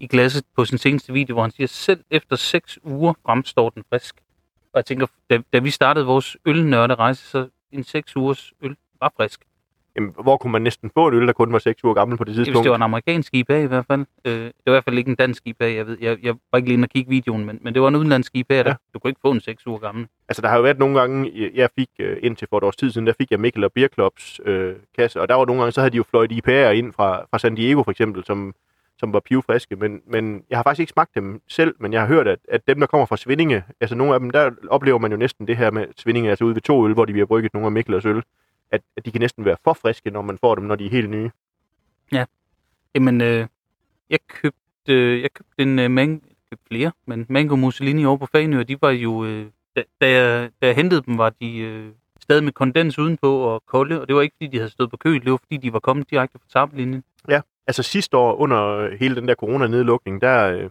i 0.00 0.06
glasset 0.06 0.44
på 0.56 0.64
sin 0.64 0.78
seneste 0.78 1.12
video, 1.12 1.34
hvor 1.34 1.42
han 1.42 1.50
siger, 1.50 1.66
selv 1.66 2.04
efter 2.10 2.36
6 2.36 2.78
uger 2.82 3.12
fremstår 3.26 3.70
den 3.70 3.84
frisk. 3.88 4.14
Og 4.72 4.76
jeg 4.76 4.86
tænker, 4.86 5.06
da, 5.30 5.42
da 5.52 5.58
vi 5.58 5.70
startede 5.70 6.06
vores 6.06 6.36
ølnørderejse, 6.44 7.26
så 7.26 7.48
en 7.72 7.84
6 7.84 8.16
ugers 8.16 8.52
øl 8.60 8.76
var 9.00 9.12
frisk. 9.16 9.40
Jamen, 9.98 10.14
hvor 10.22 10.36
kunne 10.36 10.50
man 10.52 10.62
næsten 10.62 10.90
få 10.94 11.08
en 11.08 11.14
øl, 11.14 11.26
der 11.26 11.32
kun 11.32 11.52
var 11.52 11.58
6 11.58 11.84
uger 11.84 11.94
gammel 11.94 12.18
på 12.18 12.24
det 12.24 12.34
Hvis 12.34 12.46
tidspunkt? 12.46 12.64
det 12.64 12.70
var 12.70 12.76
en 12.76 12.82
amerikansk 12.82 13.34
IPA 13.34 13.62
i 13.62 13.66
hvert 13.66 13.86
fald. 13.86 14.06
Øh, 14.24 14.32
det 14.32 14.42
var 14.66 14.72
i 14.72 14.74
hvert 14.74 14.84
fald 14.84 14.98
ikke 14.98 15.08
en 15.10 15.14
dansk 15.16 15.42
IPA, 15.46 15.74
jeg 15.74 15.86
ved. 15.86 15.96
Jeg, 16.00 16.18
jeg 16.22 16.34
var 16.52 16.56
ikke 16.56 16.68
lige 16.68 16.74
inde 16.74 16.86
og 16.86 16.90
kigge 16.90 17.10
videoen, 17.10 17.44
men, 17.44 17.58
men 17.62 17.74
det 17.74 17.82
var 17.82 17.88
en 17.88 17.96
udenlandsk 17.96 18.32
IPA, 18.34 18.54
der 18.62 18.68
Ja. 18.70 18.74
du 18.94 18.98
kunne 18.98 19.08
ikke 19.10 19.20
få 19.20 19.30
en 19.30 19.40
6 19.40 19.66
uger 19.66 19.78
gammel. 19.78 20.06
Altså, 20.28 20.42
der 20.42 20.48
har 20.48 20.56
jo 20.56 20.62
været 20.62 20.78
nogle 20.78 21.00
gange, 21.00 21.32
jeg- 21.54 21.68
fik 21.78 21.88
øh, 22.00 22.16
indtil 22.22 22.48
for 22.50 22.58
et 22.58 22.64
års 22.64 22.76
tid 22.76 22.90
siden, 22.90 23.06
der 23.06 23.12
fik 23.18 23.30
jeg 23.30 23.40
Mikkel 23.40 23.64
og 23.64 23.72
Beer 23.72 23.88
Clubs 23.94 24.40
øh, 24.44 24.74
kasse, 24.98 25.20
og 25.20 25.28
der 25.28 25.34
var 25.34 25.44
nogle 25.44 25.62
gange, 25.62 25.72
så 25.72 25.80
havde 25.80 25.90
de 25.90 25.96
jo 25.96 26.02
fløjet 26.10 26.32
IPA'er 26.32 26.70
ind 26.70 26.92
fra, 26.92 27.24
fra 27.30 27.38
San 27.38 27.54
Diego 27.54 27.82
for 27.82 27.90
eksempel, 27.90 28.24
som, 28.24 28.54
som 28.98 29.12
var 29.12 29.20
pivfriske, 29.20 29.76
men, 29.76 30.00
men 30.06 30.42
jeg 30.50 30.58
har 30.58 30.62
faktisk 30.62 30.80
ikke 30.80 30.90
smagt 30.92 31.14
dem 31.14 31.40
selv, 31.48 31.74
men 31.80 31.92
jeg 31.92 32.00
har 32.00 32.08
hørt, 32.08 32.28
at, 32.28 32.38
at 32.48 32.68
dem, 32.68 32.80
der 32.80 32.86
kommer 32.86 33.06
fra 33.06 33.16
Svindinge, 33.16 33.62
altså 33.80 33.94
nogle 33.96 34.14
af 34.14 34.20
dem, 34.20 34.30
der 34.30 34.50
oplever 34.70 34.98
man 34.98 35.10
jo 35.10 35.16
næsten 35.16 35.46
det 35.48 35.56
her 35.56 35.70
med 35.70 35.86
Svindinge, 35.96 36.30
altså 36.30 36.44
ude 36.44 36.54
ved 36.54 36.62
to 36.62 36.86
øl, 36.86 36.94
hvor 36.94 37.04
de 37.04 37.18
har 37.18 37.26
brygget 37.26 37.54
nogle 37.54 37.66
af 37.66 37.72
Mikkels 37.72 38.04
øl, 38.04 38.22
at, 38.70 38.80
at 38.96 39.06
de 39.06 39.10
kan 39.12 39.20
næsten 39.20 39.44
være 39.44 39.56
for 39.64 39.72
friske, 39.72 40.10
når 40.10 40.22
man 40.22 40.38
får 40.38 40.54
dem, 40.54 40.64
når 40.64 40.76
de 40.76 40.86
er 40.86 40.90
helt 40.90 41.10
nye. 41.10 41.30
Jamen, 42.94 43.20
øh, 43.20 43.46
jeg 44.10 44.18
købte, 44.28 44.58
øh, 44.88 45.22
jeg 45.22 45.32
købte 45.32 45.62
en 45.62 45.78
øh, 45.78 45.90
man, 45.90 46.22
købte 46.50 46.64
flere, 46.68 46.92
men 47.06 47.26
Mango 47.28 47.56
Mussolini 47.56 48.04
over 48.04 48.16
på 48.16 48.26
Fanø, 48.26 48.58
og 48.58 48.68
de 48.68 48.82
var 48.82 48.90
jo, 48.90 49.24
øh, 49.24 49.46
da, 49.76 49.82
da, 50.00 50.10
jeg, 50.10 50.50
da 50.62 50.66
jeg 50.66 50.76
hentede 50.76 51.02
dem, 51.06 51.18
var 51.18 51.30
de 51.30 51.58
øh, 51.58 51.92
stadig 52.20 52.44
med 52.44 52.52
kondens 52.52 52.98
udenpå 52.98 53.38
og 53.38 53.66
kolde, 53.66 54.00
og 54.00 54.08
det 54.08 54.16
var 54.16 54.22
ikke, 54.22 54.34
fordi 54.36 54.46
de 54.46 54.56
havde 54.56 54.70
stået 54.70 54.90
på 54.90 54.96
køl, 54.96 55.24
det 55.24 55.30
var, 55.30 55.36
fordi 55.36 55.56
de 55.56 55.72
var 55.72 55.78
kommet 55.78 56.10
direkte 56.10 56.38
fra 56.38 56.60
tablinjen. 56.60 57.04
Altså 57.66 57.82
sidste 57.82 58.16
år, 58.16 58.34
under 58.34 58.88
hele 58.96 59.16
den 59.16 59.28
der 59.28 59.34
corona-nedlukning, 59.34 60.20
der, 60.20 60.52
øh, 60.52 60.70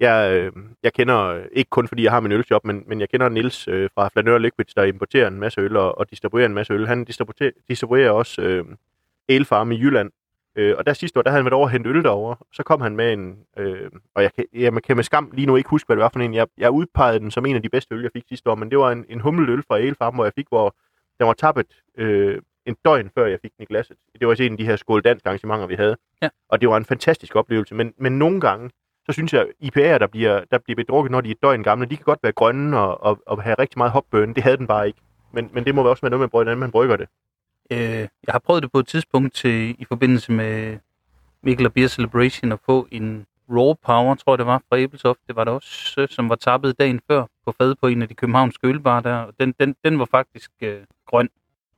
jeg, 0.00 0.32
øh, 0.32 0.52
jeg 0.82 0.92
kender, 0.92 1.18
øh, 1.18 1.44
ikke 1.52 1.70
kun 1.70 1.88
fordi 1.88 2.04
jeg 2.04 2.12
har 2.12 2.20
min 2.20 2.32
ølshop, 2.32 2.64
men, 2.64 2.84
men 2.86 3.00
jeg 3.00 3.08
kender 3.08 3.28
Nils 3.28 3.68
øh, 3.68 3.90
fra 3.94 4.08
Flaneur 4.08 4.38
Liquids, 4.38 4.74
der 4.74 4.82
importerer 4.82 5.28
en 5.28 5.40
masse 5.40 5.60
øl 5.60 5.76
og, 5.76 5.98
og 5.98 6.10
distribuerer 6.10 6.46
en 6.46 6.54
masse 6.54 6.72
øl. 6.72 6.86
Han 6.86 7.04
distribuerer, 7.04 7.50
distribuerer 7.68 8.10
også 8.10 8.42
øh, 8.42 8.64
Ale 9.28 9.44
Farm 9.44 9.72
i 9.72 9.80
Jylland. 9.80 10.10
Øh, 10.56 10.74
og 10.78 10.86
der 10.86 10.92
sidste 10.92 11.18
år, 11.18 11.22
der 11.22 11.30
havde 11.30 11.38
han 11.38 11.44
været 11.44 11.54
over 11.54 11.66
og 11.66 11.70
hente 11.70 11.90
øl 11.90 12.02
derovre. 12.02 12.36
Så 12.52 12.62
kom 12.62 12.80
han 12.80 12.96
med 12.96 13.12
en, 13.12 13.38
øh, 13.56 13.90
og 14.14 14.22
jeg 14.22 14.32
kan, 14.32 14.44
jeg 14.54 14.82
kan 14.82 14.96
med 14.96 15.04
skam 15.04 15.30
lige 15.34 15.46
nu 15.46 15.56
ikke 15.56 15.70
huske, 15.70 15.86
hvad 15.86 15.96
det 15.96 16.02
var 16.02 16.10
for 16.12 16.20
en. 16.20 16.34
Jeg, 16.34 16.46
jeg 16.58 16.70
udpegede 16.70 17.18
den 17.18 17.30
som 17.30 17.46
en 17.46 17.56
af 17.56 17.62
de 17.62 17.68
bedste 17.68 17.94
øl, 17.94 18.02
jeg 18.02 18.10
fik 18.12 18.24
sidste 18.28 18.50
år, 18.50 18.54
men 18.54 18.70
det 18.70 18.78
var 18.78 18.92
en, 18.92 19.04
en 19.08 19.20
hummeløl 19.20 19.62
fra 19.68 19.78
Ale 19.78 19.94
Farm, 19.94 20.14
hvor 20.14 20.24
jeg 20.24 20.32
fik, 20.36 20.46
hvor 20.48 20.76
den 21.18 21.26
var 21.26 21.32
tappet 21.32 21.66
øh, 21.98 22.38
en 22.66 22.76
døgn 22.84 23.10
før 23.14 23.26
jeg 23.26 23.38
fik 23.42 23.52
den 23.56 23.62
i 23.62 23.66
glasset. 23.66 23.96
Det 24.12 24.26
var 24.26 24.30
også 24.30 24.42
en 24.42 24.52
af 24.52 24.58
de 24.58 24.64
her 24.64 24.76
skål 24.76 25.02
dansk 25.02 25.26
arrangementer, 25.26 25.66
vi 25.66 25.74
havde. 25.74 25.96
Ja. 26.22 26.28
Og 26.48 26.60
det 26.60 26.68
var 26.68 26.76
en 26.76 26.84
fantastisk 26.84 27.36
oplevelse, 27.36 27.74
men, 27.74 27.92
men 27.98 28.18
nogle 28.18 28.40
gange, 28.40 28.70
så 29.10 29.14
synes 29.14 29.32
jeg, 29.32 29.46
IPA'er, 29.62 29.98
der 29.98 30.06
bliver, 30.06 30.44
der 30.50 30.58
bliver 30.58 30.76
bedrukket, 30.76 31.10
når 31.10 31.20
de 31.20 31.30
er 31.30 31.34
døgn 31.42 31.62
gamle, 31.62 31.86
de 31.86 31.96
kan 31.96 32.04
godt 32.04 32.22
være 32.22 32.32
grønne 32.32 32.78
og, 32.78 33.02
og, 33.02 33.22
og 33.26 33.42
have 33.42 33.56
rigtig 33.58 33.78
meget 33.78 33.92
hopbøn. 33.92 34.34
Det 34.34 34.42
havde 34.42 34.56
den 34.56 34.66
bare 34.66 34.86
ikke. 34.86 34.98
Men, 35.32 35.50
men 35.52 35.64
det 35.64 35.74
må 35.74 35.82
også 35.82 36.02
være 36.02 36.10
noget 36.10 36.20
med, 36.20 36.28
hvordan 36.28 36.58
man 36.58 36.70
brygger 36.70 36.96
det. 36.96 37.08
Øh, 37.70 37.78
jeg 38.00 38.08
har 38.28 38.38
prøvet 38.38 38.62
det 38.62 38.72
på 38.72 38.78
et 38.78 38.86
tidspunkt 38.86 39.34
til, 39.34 39.76
i 39.78 39.84
forbindelse 39.84 40.32
med 40.32 40.78
Mikkel 41.42 41.66
og 41.66 41.72
Beer 41.72 41.88
Celebration 41.88 42.52
at 42.52 42.58
få 42.66 42.88
en 42.90 43.26
Raw 43.50 43.74
Power, 43.74 44.14
tror 44.14 44.32
jeg 44.32 44.38
det 44.38 44.46
var, 44.46 44.62
fra 44.68 44.78
Ebeltoft. 44.78 45.20
Det 45.26 45.36
var 45.36 45.44
det 45.44 45.54
også, 45.54 46.00
øh, 46.00 46.08
som 46.08 46.28
var 46.28 46.34
tappet 46.34 46.78
dagen 46.78 47.00
før 47.08 47.24
på 47.44 47.52
fad 47.52 47.74
på 47.74 47.86
en 47.86 48.02
af 48.02 48.08
de 48.08 48.14
københavnske 48.14 48.66
ølbarer 48.66 49.00
der. 49.00 49.16
Og 49.16 49.34
den, 49.40 49.54
den, 49.60 49.76
den 49.84 49.98
var 49.98 50.04
faktisk 50.04 50.50
øh, 50.60 50.80
grøn, 51.06 51.28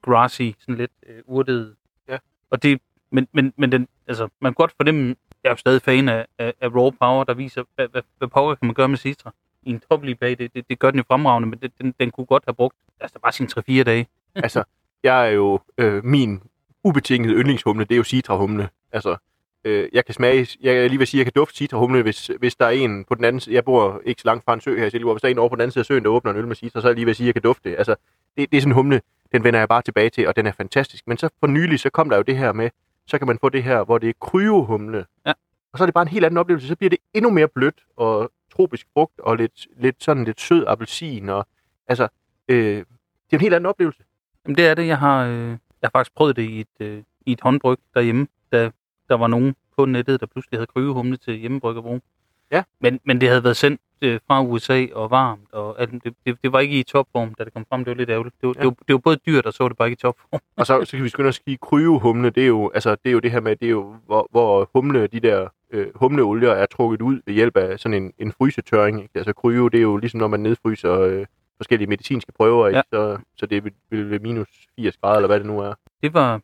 grassy, 0.02 0.50
sådan 0.60 0.76
lidt 0.76 0.92
øh, 1.06 1.22
urtet. 1.26 1.74
Ja. 2.08 2.18
Og 2.50 2.62
det, 2.62 2.80
men, 3.10 3.28
men, 3.32 3.52
men 3.56 3.72
den, 3.72 3.88
altså, 4.06 4.28
man 4.40 4.52
kan 4.52 4.54
godt 4.54 4.72
fornemme, 4.76 5.14
jeg 5.44 5.48
er 5.48 5.52
jo 5.52 5.56
stadig 5.56 5.82
fan 5.82 6.08
af, 6.08 6.26
af, 6.38 6.54
af 6.60 6.68
Raw 6.68 6.90
Power, 6.90 7.24
der 7.24 7.34
viser, 7.34 7.62
hvad, 7.74 7.88
hvad, 7.88 8.02
hvad 8.18 8.28
power 8.28 8.54
kan 8.54 8.66
man 8.66 8.74
gøre 8.74 8.88
med 8.88 8.98
Citra. 8.98 9.32
I 9.62 9.70
en 9.70 9.82
toppelig 9.90 10.18
bag, 10.18 10.38
det, 10.38 10.54
det, 10.54 10.68
det, 10.68 10.78
gør 10.78 10.90
den 10.90 10.98
jo 10.98 11.04
fremragende, 11.08 11.48
men 11.48 11.58
det, 11.58 11.72
den, 11.80 11.94
den 12.00 12.10
kunne 12.10 12.26
godt 12.26 12.42
have 12.46 12.54
brugt, 12.54 12.76
altså 13.00 13.18
bare 13.18 13.32
sine 13.32 13.48
3-4 13.80 13.82
dage. 13.82 14.06
altså, 14.34 14.64
jeg 15.02 15.28
er 15.28 15.30
jo, 15.30 15.60
øh, 15.78 16.04
min 16.04 16.42
ubetingede 16.84 17.34
yndlingshumle, 17.34 17.84
det 17.84 17.92
er 17.92 17.96
jo 17.96 18.02
Citra-humle. 18.02 18.68
Altså, 18.92 19.16
øh, 19.64 19.88
jeg 19.92 20.04
kan 20.04 20.14
smage, 20.14 20.48
jeg 20.60 20.76
er 20.76 20.88
lige 20.88 20.98
vil 20.98 21.06
sige, 21.06 21.18
jeg 21.18 21.26
kan 21.26 21.32
dufte 21.36 21.56
Citra-humle, 21.56 22.02
hvis, 22.02 22.30
hvis 22.38 22.54
der 22.54 22.66
er 22.66 22.70
en 22.70 23.04
på 23.04 23.14
den 23.14 23.24
anden 23.24 23.40
side, 23.40 23.54
jeg 23.54 23.64
bor 23.64 24.00
ikke 24.04 24.22
så 24.22 24.28
langt 24.28 24.44
fra 24.44 24.54
en 24.54 24.60
sø 24.60 24.78
her 24.78 24.86
i 24.86 24.90
Silkeborg, 24.90 25.14
hvis 25.14 25.22
der 25.22 25.28
er 25.28 25.32
en 25.32 25.38
over 25.38 25.48
på 25.48 25.54
den 25.54 25.60
anden 25.60 25.72
side 25.72 25.82
af 25.82 25.86
søen, 25.86 26.04
der 26.04 26.10
åbner 26.10 26.30
en 26.30 26.38
øl 26.38 26.48
med 26.48 26.56
citra, 26.56 26.80
så 26.80 26.86
er 26.86 26.90
jeg 26.90 26.96
lige 26.96 27.06
ved 27.06 27.10
at 27.10 27.16
sige, 27.16 27.26
jeg 27.26 27.34
kan 27.34 27.42
dufte 27.42 27.70
det. 27.70 27.76
Altså, 27.76 27.94
det, 28.36 28.50
det 28.50 28.56
er 28.56 28.60
sådan 28.60 28.72
en 28.72 28.74
humle, 28.74 29.00
den 29.32 29.44
vender 29.44 29.58
jeg 29.58 29.68
bare 29.68 29.82
tilbage 29.82 30.10
til, 30.10 30.28
og 30.28 30.36
den 30.36 30.46
er 30.46 30.52
fantastisk. 30.52 31.08
Men 31.08 31.18
så 31.18 31.28
for 31.40 31.46
nylig, 31.46 31.80
så 31.80 31.90
kom 31.90 32.10
der 32.10 32.16
jo 32.16 32.22
det 32.22 32.36
her 32.36 32.52
med, 32.52 32.70
så 33.06 33.18
kan 33.18 33.26
man 33.26 33.38
få 33.40 33.48
det 33.48 33.62
her, 33.62 33.84
hvor 33.84 33.98
det 33.98 34.08
er 34.08 34.12
kryohumle. 34.20 35.06
Ja. 35.26 35.32
Og 35.72 35.78
så 35.78 35.84
er 35.84 35.86
det 35.86 35.94
bare 35.94 36.02
en 36.02 36.08
helt 36.08 36.24
anden 36.24 36.38
oplevelse. 36.38 36.68
Så 36.68 36.76
bliver 36.76 36.90
det 36.90 36.98
endnu 37.14 37.30
mere 37.30 37.48
blødt 37.48 37.80
og 37.96 38.32
tropisk 38.52 38.86
frugt 38.92 39.20
og 39.20 39.36
lidt, 39.36 39.66
lidt 39.76 40.04
sådan 40.04 40.24
lidt 40.24 40.40
sød 40.40 40.64
appelsin. 40.66 41.28
Og, 41.28 41.46
altså, 41.88 42.08
øh, 42.48 42.56
det 42.56 43.32
er 43.32 43.36
en 43.36 43.40
helt 43.40 43.54
anden 43.54 43.66
oplevelse. 43.66 44.02
Jamen 44.44 44.56
det 44.56 44.66
er 44.66 44.74
det, 44.74 44.86
jeg 44.86 44.98
har, 44.98 45.24
øh, 45.24 45.48
jeg 45.48 45.58
har 45.82 45.90
faktisk 45.90 46.14
prøvet 46.14 46.36
det 46.36 46.42
i 46.42 46.60
et, 46.60 46.66
øh, 46.80 47.02
i 47.26 47.32
et 47.32 47.40
håndbryg 47.40 47.78
derhjemme, 47.94 48.26
da 48.52 48.70
der 49.08 49.14
var 49.16 49.26
nogen 49.26 49.54
på 49.76 49.84
nettet, 49.84 50.20
der 50.20 50.26
pludselig 50.26 50.58
havde 50.58 50.66
krøvehumle 50.66 51.16
til 51.16 51.34
hjemmebryggerbrug. 51.34 52.00
Ja. 52.52 52.62
Men, 52.80 53.00
men 53.04 53.20
det 53.20 53.28
havde 53.28 53.44
været 53.44 53.56
sendt 53.56 53.80
øh, 54.02 54.20
fra 54.26 54.42
USA 54.42 54.86
og 54.94 55.10
varmt, 55.10 55.52
og 55.52 55.80
alt, 55.80 56.04
det, 56.04 56.14
det, 56.26 56.36
det, 56.42 56.52
var 56.52 56.60
ikke 56.60 56.78
i 56.80 56.82
topform, 56.82 57.34
da 57.34 57.44
det 57.44 57.54
kom 57.54 57.66
frem. 57.68 57.84
Det 57.84 57.90
var 57.90 57.96
lidt 57.96 58.10
ærgerligt. 58.10 58.34
Det 58.40 58.46
var, 58.46 58.54
Ja. 58.56 58.60
det 58.60 58.66
var, 58.66 58.74
det 58.88 58.92
var 58.92 58.98
både 58.98 59.16
dyrt, 59.26 59.46
og 59.46 59.52
så 59.52 59.64
var 59.64 59.68
det 59.68 59.76
bare 59.78 59.88
ikke 59.88 59.98
i 59.98 60.02
topform. 60.02 60.40
Og 60.56 60.66
så, 60.66 60.84
så 60.84 60.96
kan 60.96 61.04
vi 61.04 61.08
skynde 61.08 61.28
os 61.28 61.40
sige, 61.44 61.58
kryohumle, 61.62 62.30
det 62.30 62.42
er 62.42 62.46
jo, 62.46 62.70
altså, 62.74 62.90
det 62.90 63.06
er 63.06 63.12
jo 63.12 63.18
det 63.18 63.30
her 63.30 63.40
med, 63.40 63.56
det 63.56 63.66
er 63.66 63.70
jo, 63.70 63.96
hvor, 64.06 64.28
hvor 64.30 64.70
humle, 64.74 65.06
de 65.06 65.20
der 65.20 65.48
øh, 65.70 65.86
humleolier 65.94 66.50
er 66.50 66.66
trukket 66.66 67.02
ud 67.02 67.20
ved 67.26 67.34
hjælp 67.34 67.56
af 67.56 67.80
sådan 67.80 68.02
en, 68.02 68.12
en 68.18 68.32
frysetørring. 68.32 69.02
Ikke? 69.02 69.10
Altså 69.14 69.32
kryo, 69.32 69.68
det 69.68 69.78
er 69.78 69.82
jo 69.82 69.96
ligesom, 69.96 70.20
når 70.20 70.28
man 70.28 70.40
nedfryser 70.40 71.00
øh, 71.00 71.26
forskellige 71.56 71.88
medicinske 71.88 72.32
prøver, 72.32 72.68
ikke? 72.68 72.82
Så, 72.92 73.18
så 73.36 73.46
det 73.46 73.64
vil, 73.64 74.10
ved 74.10 74.20
minus 74.20 74.48
80 74.76 74.96
grader, 74.96 75.16
eller 75.16 75.26
hvad 75.26 75.38
det 75.38 75.46
nu 75.46 75.60
er. 75.60 75.74
Det 76.02 76.14
var, 76.14 76.40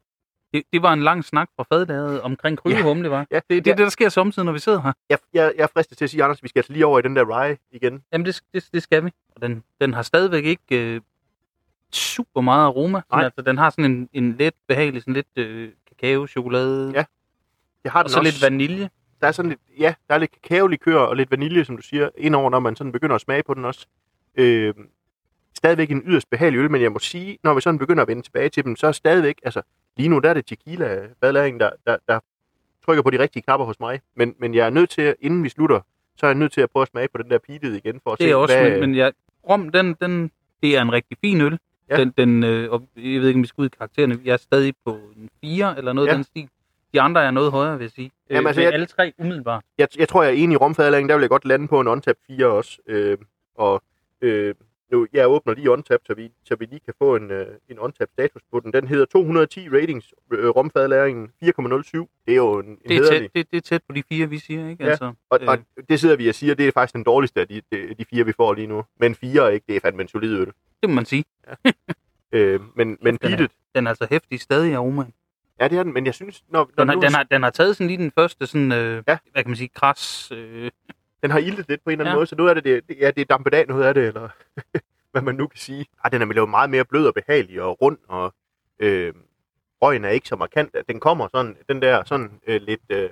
det, 0.55 0.63
det 0.73 0.83
var 0.83 0.93
en 0.93 1.03
lang 1.03 1.25
snak 1.25 1.49
fra 1.57 1.65
fadlaget 1.73 2.21
omkring 2.21 2.59
krydderhumle, 2.59 3.11
var. 3.11 3.27
Ja, 3.31 3.37
Det, 3.37 3.49
det 3.49 3.57
er 3.71 3.75
det, 3.77 3.79
der 3.85 3.89
sker 3.89 4.09
samtidig, 4.09 4.45
når 4.47 4.53
vi 4.53 4.59
sidder 4.59 4.83
her. 4.83 4.93
Jeg, 5.11 5.19
jeg, 5.35 5.53
jeg 5.57 5.63
er 5.63 5.67
fristet 5.75 5.99
til 5.99 6.05
at 6.05 6.11
sige, 6.11 6.25
Anders, 6.25 6.43
vi 6.43 6.49
skal 6.49 6.59
altså 6.59 6.73
lige 6.73 6.87
over 6.87 6.99
i 6.99 7.03
den 7.03 7.17
der 7.17 7.25
rye 7.25 7.57
igen. 7.73 8.03
Jamen, 8.13 8.27
det, 8.27 8.41
det, 8.55 8.69
det 8.75 8.83
skal 8.83 9.05
vi. 9.05 9.11
Og 9.37 9.43
den, 9.43 9.63
den 9.81 9.95
har 9.95 10.03
stadigvæk 10.03 10.45
ikke 10.45 10.95
øh, 10.95 11.01
super 11.93 12.41
meget 12.41 12.65
aroma. 12.65 13.01
Nej. 13.13 13.25
Altså, 13.25 13.43
den 13.43 13.59
har 13.59 13.71
sådan 13.71 13.85
en, 13.85 14.09
en 14.13 14.37
let 14.39 14.55
behagelig, 14.69 15.03
sådan 15.03 15.15
lidt 15.15 15.27
øh, 15.37 15.69
kakao, 15.89 16.27
chokolade, 16.27 16.93
Ja, 16.95 17.05
Jeg 17.85 17.93
har 17.93 17.99
og 18.01 18.05
den 18.05 18.11
så 18.13 18.19
også, 18.19 18.31
lidt 18.33 18.43
vanilje. 18.43 18.91
der 19.21 19.27
er 19.27 19.33
sådan 19.33 19.49
lidt, 19.49 19.61
ja, 19.79 19.95
der 20.09 20.15
er 20.15 20.19
lidt 20.19 20.33
kakaolikør 20.43 20.99
og 21.01 21.17
lidt 21.17 21.31
vanilje, 21.31 21.65
som 21.65 21.77
du 21.77 21.83
siger, 21.83 22.09
indover, 22.17 22.51
når 22.51 22.61
man 22.61 22.77
sådan 22.77 22.93
begynder 22.93 23.15
at 23.15 23.21
smage 23.21 23.43
på 23.43 23.55
den 23.55 23.65
også. 23.65 23.87
Øh, 24.35 24.75
stadigvæk 25.59 25.91
en 25.91 26.03
yderst 26.07 26.31
behagelig 26.31 26.59
øl, 26.59 26.71
men 26.71 26.83
jeg 26.83 26.93
må 26.93 26.99
sige, 26.99 27.39
når 27.45 27.55
vi 27.55 27.61
sådan 27.61 27.79
begynder 27.79 28.03
at 28.03 28.09
vende 28.09 28.23
tilbage 28.23 28.49
til 28.49 28.65
dem, 28.65 28.77
så 28.77 28.87
er 28.87 28.93
stadigvæk, 28.93 29.39
altså 29.43 29.63
lige 29.97 30.09
nu 30.09 30.19
der 30.19 30.31
er 30.31 30.35
det 30.35 30.47
tequila 30.47 31.01
badlæring, 31.21 31.61
der, 31.61 31.71
der, 31.87 31.97
der 32.09 32.21
trykker 32.85 33.03
på 33.03 33.11
de 33.11 33.19
rigtige 33.19 33.43
knapper 33.43 33.67
hos 33.67 33.81
mig. 33.81 34.01
Men, 34.17 34.35
men 34.39 34.55
jeg 34.55 34.67
er 34.67 34.71
nødt 34.71 34.91
til, 34.91 35.15
inden 35.21 35.45
vi 35.45 35.49
slutter, 35.49 35.81
så 36.17 36.27
er 36.27 36.31
jeg 36.31 36.39
nødt 36.39 36.53
til 36.53 36.61
at 36.61 36.71
prøve 36.71 36.83
at 36.83 36.89
smage 36.89 37.09
på 37.15 37.23
den 37.23 37.31
der 37.31 37.39
pitede 37.39 37.77
igen, 37.77 38.01
for 38.05 38.13
at 38.13 38.19
Det 38.19 38.25
se, 38.25 38.31
er 38.31 38.35
også, 38.35 38.59
hvad... 38.59 38.71
men, 38.71 38.81
men 38.81 38.95
ja, 38.95 39.11
rom, 39.49 39.69
den, 39.69 39.95
den, 40.01 40.31
det 40.63 40.77
er 40.77 40.83
en 40.83 40.93
rigtig 40.93 41.17
fin 41.21 41.41
øl. 41.41 41.59
Ja. 41.91 41.97
Den, 41.97 42.13
den, 42.19 42.45
øh, 42.45 42.73
og 42.73 42.89
jeg 42.97 43.21
ved 43.21 43.29
ikke, 43.29 43.39
om 43.39 43.43
vi 43.43 43.47
skal 43.49 43.63
ud 43.63 43.67
i 43.67 43.75
karaktererne. 43.79 44.19
Jeg 44.25 44.33
er 44.33 44.37
stadig 44.37 44.75
på 44.87 44.99
en 45.17 45.31
4 45.41 45.79
eller 45.79 45.93
noget 45.93 46.07
Ja. 46.07 46.13
af 46.13 46.17
den 46.17 46.25
stil. 46.25 46.49
De 46.95 47.01
andre 47.01 47.25
er 47.25 47.31
noget 47.31 47.51
højere, 47.53 47.79
vil 47.79 47.85
jeg 47.85 47.91
sige. 47.91 48.11
Jamen, 48.31 48.47
altså, 48.47 48.61
øh, 48.61 48.65
jeg- 48.65 48.73
Alle 48.73 48.87
tre 48.87 49.13
umiddelbart. 49.19 49.65
jeg, 49.79 49.89
jeg 49.99 50.09
tror, 50.09 50.23
jeg 50.23 50.31
er 50.33 50.37
enig 50.37 50.55
i 50.55 50.57
romfadlæringen, 50.57 51.09
der 51.09 51.15
vil 51.17 51.23
jeg 51.23 51.31
godt 51.31 51.45
lande 51.45 51.69
på 51.69 51.81
en 51.81 51.89
on 51.89 52.03
4 52.27 52.47
også. 52.47 52.79
Øh, 52.87 53.19
og 53.55 53.83
øh, 54.21 54.55
nu, 54.93 55.07
jeg 55.13 55.29
åbner 55.29 55.55
lige 55.55 55.71
on 55.73 55.85
så 55.85 56.15
vi, 56.17 56.31
så 56.45 56.57
vi 56.57 56.65
lige 56.65 56.81
kan 56.85 56.95
få 56.99 57.17
en, 57.17 57.31
øh, 57.31 57.47
en 57.69 57.79
on 57.79 57.93
status 57.93 58.43
på 58.53 58.61
den. 58.61 58.73
Den 58.73 58.89
hedder 58.89 59.05
210 59.05 59.69
ratings, 59.69 60.15
øh, 60.33 60.49
romfadlæringen 60.49 61.29
4,07. 61.45 62.09
Det 62.27 62.33
er 62.33 62.37
jo 62.37 62.59
en, 62.59 62.67
en 62.67 62.79
Det 62.89 62.97
er, 62.97 63.09
tæt, 63.09 63.31
det, 63.35 63.51
det 63.51 63.57
er 63.57 63.61
tæt 63.61 63.83
på 63.89 63.93
de 63.95 64.03
fire, 64.09 64.29
vi 64.29 64.39
siger, 64.39 64.69
ikke? 64.69 64.85
Ja, 64.85 64.91
Altså, 64.91 65.13
Og, 65.31 65.39
øh, 65.43 65.49
og 65.49 65.59
det 65.89 66.01
sidder 66.01 66.17
vi 66.17 66.29
og 66.29 66.35
siger, 66.35 66.55
det 66.55 66.69
er 66.69 66.73
faktisk 66.73 66.95
den 66.95 67.05
dårligste 67.05 67.41
af 67.41 67.49
de, 67.49 67.63
de, 67.73 67.95
de 67.99 68.05
fire, 68.11 68.25
vi 68.25 68.33
får 68.33 68.55
lige 68.55 68.67
nu. 68.67 68.85
Men 69.01 69.15
fire 69.15 69.55
ikke, 69.55 69.65
det 69.69 69.77
er 69.77 69.81
fandme 69.81 70.03
en 70.03 70.09
solid 70.09 70.33
øl. 70.41 70.47
det 70.83 70.89
må 70.91 70.95
man 70.95 71.05
sige. 71.05 71.25
Øh, 72.33 72.61
men 72.77 72.99
men 73.03 73.17
Den 73.23 73.33
er- 73.33 73.47
Den 73.75 73.87
er 73.87 73.91
altså 73.91 74.07
hæftig 74.11 74.41
stadig 74.41 74.75
aromaen. 74.75 75.13
ja 75.61 75.69
det 75.69 75.79
er 75.79 75.83
den, 75.83 75.93
men 75.95 76.07
jeg 76.07 76.15
synes, 76.15 76.45
når, 76.49 76.71
når 76.77 76.85
Den 76.85 76.89
har, 76.89 76.95
nu, 76.95 77.01
den, 77.03 77.15
har, 77.15 77.23
den 77.23 77.43
har 77.43 77.51
taget 77.51 77.77
sådan 77.77 77.87
lige 77.87 77.97
den 77.99 78.11
første, 78.19 78.47
sådan, 78.47 78.73
øh, 78.73 79.03
Ja. 79.09 79.19
hvad 79.33 79.43
kan 79.43 79.51
man 79.51 79.57
sige, 79.57 79.69
kras. 79.75 80.33
Øh, 80.33 80.71
den 81.23 81.31
har 81.31 81.39
iltet 81.39 81.69
lidt 81.69 81.85
på 81.85 81.91
en 81.91 81.93
eller 81.93 82.05
anden 82.05 82.13
Ja. 82.13 82.17
måde, 82.17 82.27
så 82.27 82.37
nu 82.37 82.47
er 82.47 82.55
det, 82.55 82.65
det, 82.65 82.83
ja, 83.01 83.11
det 83.11 83.21
er 83.21 83.25
dampet 83.25 83.55
af 83.55 83.65
noget 83.69 83.85
af 83.85 83.95
det, 83.95 84.07
eller 84.07 84.29
hvad 85.13 85.23
man 85.23 85.35
nu 85.35 85.47
kan 85.47 85.59
sige. 85.59 85.87
Ej, 86.05 86.11
den 86.11 86.23
er 86.23 86.27
lavet 86.33 86.49
meget 86.51 86.71
mere 86.71 86.85
blød 86.85 87.07
og 87.07 87.15
behagelig 87.15 87.63
og 87.63 87.83
rund, 87.83 87.99
og 88.09 88.35
øh, 88.79 89.15
røgen 89.83 90.05
er 90.05 90.09
ikke 90.09 90.29
så 90.29 90.37
markant. 90.37 90.77
Den 90.89 91.01
kommer 91.01 91.29
sådan, 91.35 91.57
den 91.69 91.83
der 91.83 92.05
sådan 92.05 92.31
øh, 92.47 92.61
lidt... 92.63 92.81
Øh, 92.89 93.11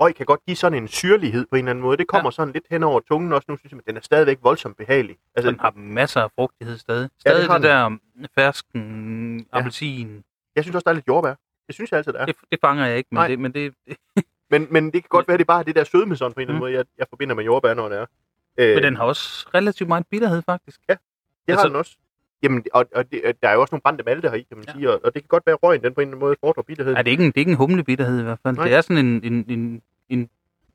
røg 0.00 0.14
kan 0.14 0.26
godt 0.26 0.40
give 0.46 0.56
sådan 0.56 0.82
en 0.82 0.88
syrlighed 0.88 1.46
på 1.50 1.56
en 1.56 1.58
eller 1.58 1.70
anden 1.70 1.82
måde. 1.82 1.96
Det 1.96 2.06
kommer 2.08 2.26
ja. 2.26 2.30
sådan 2.30 2.52
lidt 2.52 2.64
hen 2.70 2.82
over 2.82 3.00
tungen 3.00 3.32
også 3.32 3.46
nu, 3.48 3.56
synes 3.56 3.72
jeg, 3.72 3.76
men 3.76 3.84
den 3.86 3.96
er 3.96 4.00
stadigvæk 4.00 4.38
voldsomt 4.42 4.76
behagelig. 4.76 5.16
Altså, 5.34 5.50
den 5.50 5.60
har 5.60 5.72
masser 5.76 6.20
af 6.20 6.30
frugtighed 6.34 6.78
stadig. 6.78 7.00
Ja, 7.00 7.04
det 7.04 7.20
Stadig 7.20 7.46
har 7.46 7.58
det, 7.58 7.64
der 7.64 7.88
mm, 7.88 8.00
fersken, 8.34 9.38
Ja. 9.52 9.58
appelsin. 9.58 10.24
jeg 10.56 10.64
synes 10.64 10.74
også, 10.74 10.84
der 10.84 10.90
er 10.90 10.94
lidt 10.94 11.08
jordbær. 11.08 11.34
Det 11.66 11.74
synes 11.74 11.90
jeg 11.90 11.98
altid, 11.98 12.12
der 12.12 12.18
er. 12.18 12.26
Det, 12.26 12.36
det 12.52 12.58
fanger 12.60 12.86
jeg 12.86 12.96
ikke, 12.96 13.08
men 13.10 13.16
Nej. 13.18 13.28
det, 13.28 13.38
men 13.38 13.54
det, 13.54 13.74
Men, 14.50 14.66
men 14.70 14.84
det 14.84 14.92
kan 14.92 15.08
godt 15.08 15.28
være, 15.28 15.36
det 15.36 15.42
er 15.42 15.46
bare 15.46 15.64
det 15.64 15.76
der 15.76 15.84
sødme 15.84 16.16
sådan 16.16 16.32
på 16.32 16.40
en 16.40 16.42
eller 16.42 16.48
anden 16.54 16.56
Mm. 16.56 16.60
måde, 16.60 16.72
jeg, 16.72 16.84
jeg 16.98 17.06
forbinder 17.08 17.34
med 17.34 17.44
jordbær, 17.44 17.74
når 17.74 17.88
det 17.88 17.98
er. 17.98 18.06
Øh, 18.58 18.74
men 18.74 18.82
den 18.82 18.96
har 18.96 19.04
også 19.04 19.48
relativt 19.54 19.88
meget 19.88 20.06
bitterhed, 20.10 20.42
faktisk. 20.42 20.80
det 20.88 20.96
har 21.48 21.52
altså- 21.56 21.68
den 21.68 21.76
også. 21.76 21.96
Jamen, 22.42 22.64
og, 22.72 22.86
og 22.94 23.12
det, 23.12 23.22
der 23.42 23.48
er 23.48 23.52
jo 23.54 23.60
også 23.60 23.74
nogle 23.74 23.80
brændte 23.82 24.04
malte 24.04 24.28
her 24.28 24.36
i, 24.36 24.42
kan 24.42 24.56
man 24.56 24.64
Ja. 24.66 24.72
ja. 24.72 24.78
sige, 24.78 24.90
og, 24.90 25.00
og 25.04 25.14
det 25.14 25.22
kan 25.22 25.28
godt 25.28 25.46
være, 25.46 25.52
at 25.52 25.62
røgen 25.62 25.82
den 25.82 25.94
på 25.94 26.00
en 26.00 26.08
eller 26.08 26.16
anden 26.16 26.26
måde 26.26 26.36
fordrer 26.40 26.62
bitterhed. 26.62 26.92
Ja, 26.94 26.98
det 26.98 27.06
er 27.06 27.10
ikke 27.10 27.24
en, 27.24 27.30
det 27.30 27.36
er 27.36 27.40
ikke 27.40 27.50
en 27.50 27.56
humlebitterhed 27.56 28.20
i 28.20 28.22
hvert 28.22 28.38
fald. 28.42 28.56
Nej. 28.56 28.64
Det 28.64 28.74
er 28.74 28.80
sådan 28.80 29.06
en, 29.06 29.24
en, 29.32 29.44
en, 29.48 29.82
en 30.08 30.28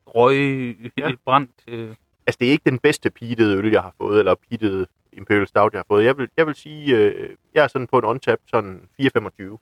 røg, 0.08 0.36
Ja. 0.98 1.10
ja. 1.10 1.16
brændt... 1.26 1.52
Øh, 1.68 1.96
Altså, 2.28 2.38
det 2.40 2.48
er 2.48 2.52
ikke 2.52 2.70
den 2.70 2.80
bedste 2.80 3.10
pitede 3.10 3.58
øl, 3.58 3.72
jeg 3.72 3.82
har 3.82 3.94
fået, 3.98 4.20
eller 4.20 4.36
pitede 4.50 4.88
Imperial 5.14 5.48
Stout, 5.48 5.74
jeg 5.74 5.80
har 5.80 5.86
fået. 5.88 6.06
Jeg 6.06 6.18
vil, 6.18 6.30
jeg 6.38 6.48
vil 6.48 6.56
sige, 6.56 6.98
øh, 6.98 7.30
jeg 7.54 7.64
er 7.64 7.68
sådan 7.68 7.88
på 7.88 7.98
en 8.00 8.06
on-tap, 8.06 8.40
sådan 8.48 8.82
4,25. 9.02 9.58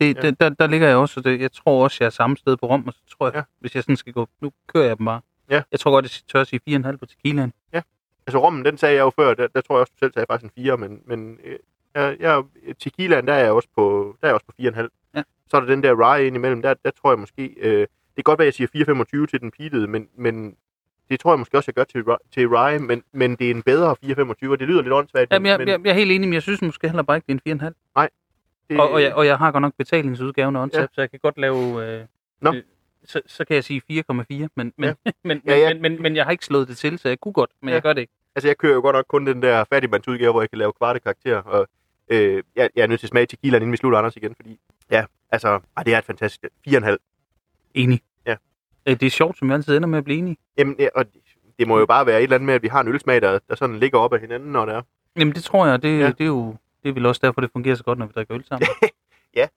Det, 0.00 0.16
Ja. 0.16 0.26
ja. 0.26 0.30
der, 0.40 0.48
der, 0.48 0.66
ligger 0.66 0.88
jeg 0.88 0.96
også, 0.96 1.20
og 1.20 1.24
det, 1.24 1.40
jeg 1.40 1.52
tror 1.52 1.84
også, 1.84 1.96
jeg 2.00 2.06
er 2.06 2.10
samme 2.10 2.36
sted 2.36 2.56
på 2.56 2.66
Rom, 2.66 2.86
og 2.86 2.92
så 2.92 3.16
tror 3.16 3.26
jeg, 3.26 3.34
Ja. 3.34 3.38
ja. 3.38 3.44
hvis 3.60 3.74
jeg 3.74 3.82
sådan 3.82 3.96
skal 3.96 4.12
gå, 4.12 4.28
nu 4.40 4.52
kører 4.66 4.84
jeg 4.86 4.98
dem 4.98 5.06
bare. 5.06 5.20
Ja. 5.50 5.62
Jeg 5.72 5.80
tror 5.80 5.90
godt, 5.90 6.04
jeg 6.04 6.10
tør 6.32 6.44
sige 6.44 6.60
4,5 6.68 6.96
på 6.96 7.06
tequilaen. 7.06 7.52
Altså, 8.26 8.38
rommen, 8.38 8.64
den 8.64 8.78
sagde 8.78 8.94
jeg 8.94 9.00
jo 9.00 9.10
før, 9.18 9.34
der, 9.34 9.46
der 9.46 9.60
tror 9.60 9.74
jeg 9.76 9.80
også, 9.80 9.92
du 9.94 9.98
selv 9.98 10.12
sagde 10.12 10.26
faktisk 10.30 10.52
en 10.56 10.62
4, 10.62 10.76
men, 10.76 11.00
men 11.06 11.38
øh, 11.44 11.58
jeg, 11.94 12.16
jeg, 12.20 12.42
tequilaen, 12.78 13.26
der 13.26 13.32
er 13.32 13.38
jeg 13.38 13.52
også 13.52 13.68
på, 13.76 14.16
der 14.20 14.26
er 14.26 14.28
jeg 14.28 14.34
også 14.34 14.46
på 14.46 14.52
4,5. 14.60 15.10
Ja. 15.14 15.22
Så 15.50 15.56
er 15.56 15.60
der 15.60 15.66
den 15.66 15.82
der 15.82 15.94
rye 15.94 16.26
ind 16.26 16.36
imellem, 16.36 16.62
der, 16.62 16.74
der 16.84 16.90
tror 16.90 17.10
jeg 17.10 17.18
måske, 17.18 17.54
øh, 17.60 17.80
det 17.80 17.88
kan 18.16 18.22
godt 18.24 18.38
være, 18.38 18.48
at 18.48 18.60
jeg 18.60 18.68
siger 18.68 18.94
4,25 19.22 19.26
til 19.26 19.40
den 19.40 19.50
pitede, 19.50 19.86
men, 19.86 20.08
men 20.16 20.56
det 21.10 21.20
tror 21.20 21.32
jeg 21.32 21.38
måske 21.38 21.56
også, 21.56 21.68
jeg 21.68 21.74
gør 21.74 21.84
til, 21.84 22.04
til 22.34 22.48
Rye, 22.48 22.78
men, 22.78 23.02
men 23.12 23.36
det 23.36 23.46
er 23.46 23.50
en 23.50 23.62
bedre 23.62 23.96
425, 23.96 24.52
og 24.52 24.60
det 24.60 24.68
lyder 24.68 24.82
lidt 24.82 24.92
åndssvagt. 24.92 25.32
Jamen, 25.32 25.46
jeg, 25.46 25.58
men, 25.58 25.68
jeg, 25.68 25.80
jeg 25.84 25.90
er 25.90 25.94
helt 25.94 26.12
enig, 26.12 26.28
men 26.28 26.34
jeg 26.34 26.42
synes 26.42 26.62
måske 26.62 26.88
heller 26.88 27.02
bare 27.02 27.16
ikke, 27.16 27.26
det 27.32 27.50
er 27.50 27.54
en 27.54 27.60
4,5. 27.60 27.72
Det, 28.70 28.80
Og, 28.80 28.90
og, 28.90 29.02
jeg, 29.02 29.14
og 29.14 29.26
jeg 29.26 29.38
har 29.38 29.52
godt 29.52 29.62
nok 29.62 29.74
betalingsudgaven 29.78 30.56
OnTap, 30.56 30.80
Ja. 30.80 30.86
så 30.92 31.00
jeg 31.00 31.10
kan 31.10 31.20
godt 31.22 31.38
lave... 31.38 31.86
Øh, 32.00 32.04
Nå. 32.40 32.52
øh, 32.54 32.62
så, 33.04 33.20
så 33.26 33.44
kan 33.44 33.54
jeg 33.56 33.64
sige 33.64 33.82
4,4, 33.90 34.12
men, 34.30 34.48
men, 34.56 34.72
Ja. 34.78 34.94
men, 35.04 35.12
men, 35.24 35.40
Ja, 35.46 35.56
ja. 35.56 35.74
Men, 35.74 35.82
men, 35.82 36.02
men 36.02 36.16
jeg 36.16 36.24
har 36.24 36.30
ikke 36.30 36.44
slået 36.44 36.68
det 36.68 36.76
til, 36.76 36.98
så 36.98 37.08
jeg 37.08 37.20
kunne 37.20 37.32
godt, 37.32 37.50
men 37.62 37.68
Ja. 37.68 37.74
jeg 37.74 37.82
gør 37.82 37.92
det 37.92 38.00
ikke. 38.00 38.12
Altså, 38.34 38.48
jeg 38.48 38.58
kører 38.58 38.74
jo 38.74 38.80
godt 38.80 38.94
nok 38.96 39.04
kun 39.08 39.26
den 39.26 39.42
der 39.42 39.64
fattigmandsudgave, 39.64 40.32
hvor 40.32 40.42
jeg 40.42 40.50
kan 40.50 40.58
lave 40.58 40.72
kvarte 40.72 41.00
karakterer, 41.00 41.42
og 41.42 41.66
øh, 42.08 42.42
jeg, 42.56 42.70
jeg 42.76 42.82
er 42.82 42.86
nødt 42.86 43.00
til 43.00 43.06
at 43.06 43.10
smage 43.10 43.26
tequilaen, 43.26 43.62
inden 43.62 43.72
vi 43.72 43.76
slutter 43.76 43.98
Anders 43.98 44.16
igen, 44.16 44.34
fordi, 44.34 44.60
ja, 44.90 45.04
altså, 45.30 45.60
ej, 45.76 45.82
det 45.82 45.94
er 45.94 45.98
et 45.98 46.04
fantastisk, 46.04 46.44
4,5. 46.68 46.96
Enig. 47.74 48.00
Ja. 48.26 48.36
Øh, 48.86 49.00
Det 49.00 49.02
er 49.06 49.10
sjovt, 49.10 49.38
som 49.38 49.48
vi 49.48 49.54
altid 49.54 49.76
ender 49.76 49.88
med 49.88 49.98
at 49.98 50.04
blive 50.04 50.18
enige. 50.18 50.36
Jamen, 50.58 50.76
ja, 50.78 50.88
og 50.94 51.04
det, 51.58 51.68
må 51.68 51.78
jo 51.78 51.86
bare 51.86 52.06
være 52.06 52.18
et 52.18 52.22
eller 52.22 52.34
andet 52.36 52.46
med, 52.46 52.54
at 52.54 52.62
vi 52.62 52.68
har 52.68 52.80
en 52.80 52.88
ølsmag, 52.88 53.22
der, 53.22 53.38
der 53.48 53.54
sådan 53.54 53.78
ligger 53.78 53.98
op 53.98 54.12
af 54.12 54.20
hinanden, 54.20 54.52
når 54.52 54.64
det 54.66 54.74
er. 54.74 54.82
Jamen, 55.18 55.34
det 55.34 55.44
tror 55.44 55.66
jeg, 55.66 55.82
det, 55.82 55.98
ja. 56.00 56.06
det 56.06 56.20
er 56.20 56.24
jo... 56.26 56.56
Det 56.82 56.88
er 56.88 56.92
vel 56.92 57.06
også 57.06 57.20
derfor, 57.24 57.40
det 57.40 57.50
fungerer 57.52 57.74
så 57.74 57.84
godt, 57.84 57.98
når 57.98 58.06
vi 58.06 58.12
drikker 58.14 58.34
øl 58.36 58.44
sammen. 58.44 58.68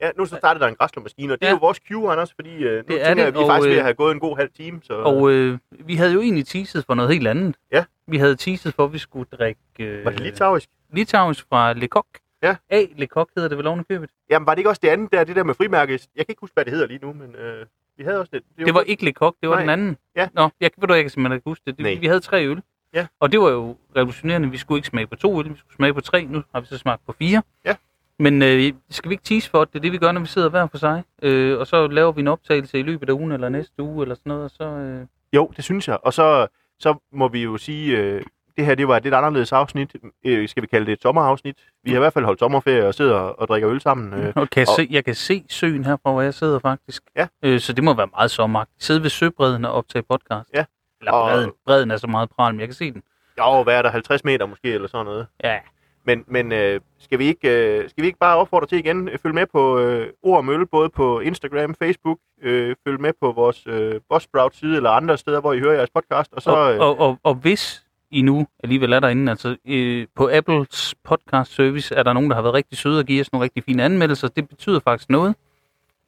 Ja, 0.00 0.10
nu 0.16 0.26
så 0.26 0.36
startede 0.36 0.64
der 0.64 0.68
en 0.68 0.74
græslåmaskine, 0.76 1.32
og 1.32 1.40
det 1.40 1.46
ja. 1.46 1.50
er 1.50 1.50
Ja. 1.50 1.56
jo 1.56 1.66
vores 1.66 1.80
cue, 1.88 2.12
Anders, 2.12 2.32
fordi 2.34 2.54
øh, 2.64 2.72
nu 2.72 2.76
Det 2.76 2.86
tænker 2.86 3.04
er 3.04 3.08
jeg, 3.08 3.16
det, 3.16 3.22
at 3.22 3.34
vi 3.34 3.38
og, 3.38 3.46
faktisk 3.46 3.66
ved 3.66 3.72
øh, 3.72 3.78
at 3.78 3.84
have 3.84 3.94
gået 3.94 4.12
en 4.12 4.20
god 4.20 4.36
halv 4.36 4.50
time, 4.50 4.80
så... 4.82 4.94
Og 4.94 5.30
øh, 5.30 5.58
vi 5.70 5.94
havde 5.94 6.12
jo 6.12 6.20
egentlig 6.20 6.46
teaset 6.46 6.84
for 6.86 6.94
noget 6.94 7.10
helt 7.12 7.28
andet. 7.28 7.56
Ja. 7.72 7.84
Vi 8.06 8.18
havde 8.18 8.36
teaset 8.36 8.74
for, 8.74 8.84
at 8.84 8.92
vi 8.92 8.98
skulle 8.98 9.28
drikke... 9.32 9.60
Øh, 9.78 10.04
var 10.04 10.10
det 10.10 10.20
litauisk? 10.20 10.68
Litauisk 10.92 11.46
fra 11.48 11.72
Le 11.72 11.86
Coq. 11.86 12.06
Ja. 12.42 12.56
A. 12.70 12.84
Le 12.96 13.06
Coq 13.06 13.28
hedder 13.34 13.48
det 13.48 13.58
vel 13.58 13.66
oven 13.66 13.80
i 13.80 13.82
købet. 13.82 14.10
Jamen, 14.30 14.46
var 14.46 14.54
det 14.54 14.58
ikke 14.58 14.70
også 14.70 14.80
det 14.82 14.88
andet 14.88 15.12
der, 15.12 15.24
det 15.24 15.36
der 15.36 15.44
med 15.44 15.54
frimærkes? 15.54 16.08
Jeg 16.16 16.26
kan 16.26 16.32
ikke 16.32 16.40
huske, 16.40 16.54
hvad 16.54 16.64
det 16.64 16.72
hedder 16.72 16.86
lige 16.86 16.98
nu, 17.02 17.12
men 17.12 17.34
øh, 17.34 17.66
vi 17.96 18.04
havde 18.04 18.20
også 18.20 18.30
det. 18.32 18.42
Det 18.66 18.74
var 18.74 18.80
ikke 18.82 19.04
Le 19.04 19.12
Coq, 19.12 19.34
det 19.40 19.48
var 19.48 19.54
Nej. 19.54 19.62
den 19.62 19.70
anden. 19.70 19.96
Ja. 20.16 20.28
Nå, 20.32 20.48
jeg, 20.60 20.70
ved 20.78 20.88
du, 20.88 20.94
jeg 20.94 21.02
kan 21.02 21.10
simpelthen 21.10 21.36
ikke 21.36 21.50
huske 21.50 21.62
det. 21.66 21.78
Det 21.78 22.00
vi 22.00 22.06
havde 22.06 22.20
tre 22.20 22.46
øl. 22.46 22.62
Ja. 22.94 23.06
Og 23.20 23.32
det 23.32 23.40
var 23.40 23.48
jo 23.50 23.76
revolutionerende. 23.96 24.50
Vi 24.50 24.56
skulle 24.56 24.78
ikke 24.78 24.88
smage 24.88 25.06
på 25.06 25.16
to 25.16 25.38
øl, 25.40 25.50
vi 25.50 25.58
skulle 25.58 25.76
smage 25.76 25.94
på 25.94 26.00
tre. 26.00 26.24
Nu 26.24 26.42
har 26.54 26.60
vi 26.60 26.66
så 26.66 26.78
smagt 26.78 27.06
på 27.06 27.12
fire. 27.18 27.42
Ja. 27.64 27.74
Men 28.18 28.42
øh, 28.42 28.72
skal 28.90 29.08
vi 29.08 29.14
ikke 29.14 29.24
tease 29.24 29.50
for, 29.50 29.62
at 29.62 29.68
det 29.72 29.78
er 29.78 29.80
det, 29.82 29.92
vi 29.92 29.98
gør, 29.98 30.12
når 30.12 30.20
vi 30.20 30.26
sidder 30.26 30.48
hver 30.48 30.66
for 30.66 30.78
sig? 30.78 31.02
Øh, 31.22 31.58
og 31.58 31.66
så 31.66 31.86
laver 31.86 32.12
vi 32.12 32.20
en 32.20 32.28
optagelse 32.28 32.78
i 32.78 32.82
løbet 32.82 33.08
af 33.08 33.12
ugen 33.12 33.32
eller 33.32 33.48
næste 33.48 33.82
uge 33.82 34.02
eller 34.02 34.14
sådan 34.14 34.30
noget, 34.30 34.44
og 34.44 34.50
så... 34.50 34.64
Øh, 34.64 35.06
Jo, 35.32 35.52
det 35.56 35.64
synes 35.64 35.88
jeg. 35.88 35.98
Og 36.02 36.12
så, 36.12 36.46
så 36.80 36.94
må 37.12 37.28
vi 37.28 37.42
jo 37.42 37.56
sige, 37.56 37.98
øh, 37.98 38.22
det 38.56 38.66
her 38.66 38.74
det 38.74 38.88
var 38.88 38.96
et 38.96 39.02
lidt 39.02 39.14
anderledes 39.14 39.52
afsnit. 39.52 39.96
Øh, 40.26 40.48
skal 40.48 40.62
vi 40.62 40.66
kalde 40.66 40.86
det 40.86 40.92
et 40.92 41.02
sommerafsnit? 41.02 41.56
Vi 41.84 41.90
har 41.90 41.96
i 41.96 41.98
hvert 41.98 42.12
fald 42.12 42.24
holdt 42.24 42.38
sommerferie 42.40 42.86
og 42.86 42.94
sidder 42.94 43.14
og 43.14 43.48
drikker 43.48 43.70
øl 43.70 43.80
sammen. 43.80 44.12
Øh, 44.14 44.32
Og 44.36 44.50
kan 44.50 44.60
jeg, 44.60 44.68
og- 44.68 44.74
se, 44.76 44.88
jeg 44.90 45.04
kan 45.04 45.14
se 45.14 45.44
søen 45.48 45.84
her 45.84 45.96
fra, 46.02 46.12
hvor 46.12 46.20
jeg 46.22 46.34
sidder 46.34 46.58
faktisk. 46.58 47.02
Ja. 47.16 47.26
Øh, 47.42 47.60
så 47.60 47.72
det 47.72 47.84
må 47.84 47.94
være 47.94 48.06
meget 48.06 48.30
sommeragtigt. 48.30 48.84
Sidde 48.84 49.02
ved 49.02 49.10
søbredden 49.10 49.64
og 49.64 49.72
optage 49.72 50.02
podcast. 50.02 50.50
Ja. 50.54 50.64
Eller 51.04 51.12
Og- 51.12 51.30
bredden. 51.30 51.52
Bredden 51.66 51.90
er 51.90 51.96
så 51.96 52.06
meget 52.06 52.30
pral, 52.30 52.52
men 52.54 52.60
jeg 52.60 52.68
kan 52.68 52.74
se 52.74 52.92
den. 52.92 53.02
jo, 53.38 53.62
hvad 53.62 53.74
er 53.78 53.82
der, 53.82 53.90
50 53.90 54.24
meter 54.24 54.46
måske, 54.46 54.68
eller 54.72 54.88
sådan 54.88 55.04
noget. 55.06 55.26
Ja. 55.44 55.58
Men, 56.06 56.24
men 56.26 56.52
øh, 56.52 56.80
skal, 56.98 57.18
vi 57.18 57.24
ikke, 57.24 57.48
øh, 57.78 57.90
skal 57.90 58.02
vi 58.02 58.06
ikke 58.06 58.18
bare 58.18 58.36
opfordre 58.36 58.66
til 58.66 58.78
igen? 58.78 59.08
øh, 59.08 59.18
Følg 59.18 59.34
med 59.34 59.46
på 59.46 59.78
øh, 59.78 60.08
Ord 60.22 60.36
og 60.36 60.44
Mølle, 60.44 60.66
både 60.66 60.88
på 60.88 61.20
Instagram, 61.20 61.74
Facebook. 61.74 62.18
Øh, 62.42 62.76
følg 62.86 63.00
med 63.00 63.12
på 63.20 63.32
vores 63.32 63.62
øh, 63.66 64.00
Buzzsprout 64.10 64.56
side, 64.56 64.76
eller 64.76 64.90
andre 64.90 65.18
steder, 65.18 65.40
hvor 65.40 65.52
I 65.52 65.58
hører 65.58 65.74
jeres 65.74 65.90
podcast. 65.94 66.32
Og 66.32 66.42
så, 66.42 66.50
Og, 66.50 66.74
øh, 66.74 66.80
og, 66.80 66.98
og, 67.00 67.18
og 67.22 67.34
hvis 67.34 67.84
I 68.10 68.22
nu 68.22 68.46
alligevel 68.62 68.92
er 68.92 69.00
derinde, 69.00 69.30
altså 69.30 69.56
øh, 69.68 70.06
på 70.16 70.30
Apples 70.32 70.94
podcast 71.04 71.52
service 71.54 71.94
er 71.94 72.02
der 72.02 72.12
nogen, 72.12 72.30
der 72.30 72.34
har 72.36 72.42
været 72.42 72.54
rigtig 72.54 72.78
søde 72.78 72.98
og 72.98 73.04
giver 73.04 73.20
os 73.20 73.32
nogle 73.32 73.44
rigtig 73.44 73.64
fine 73.64 73.82
anmeldelser. 73.84 74.28
Det 74.28 74.48
betyder 74.48 74.80
faktisk 74.80 75.10
noget. 75.10 75.34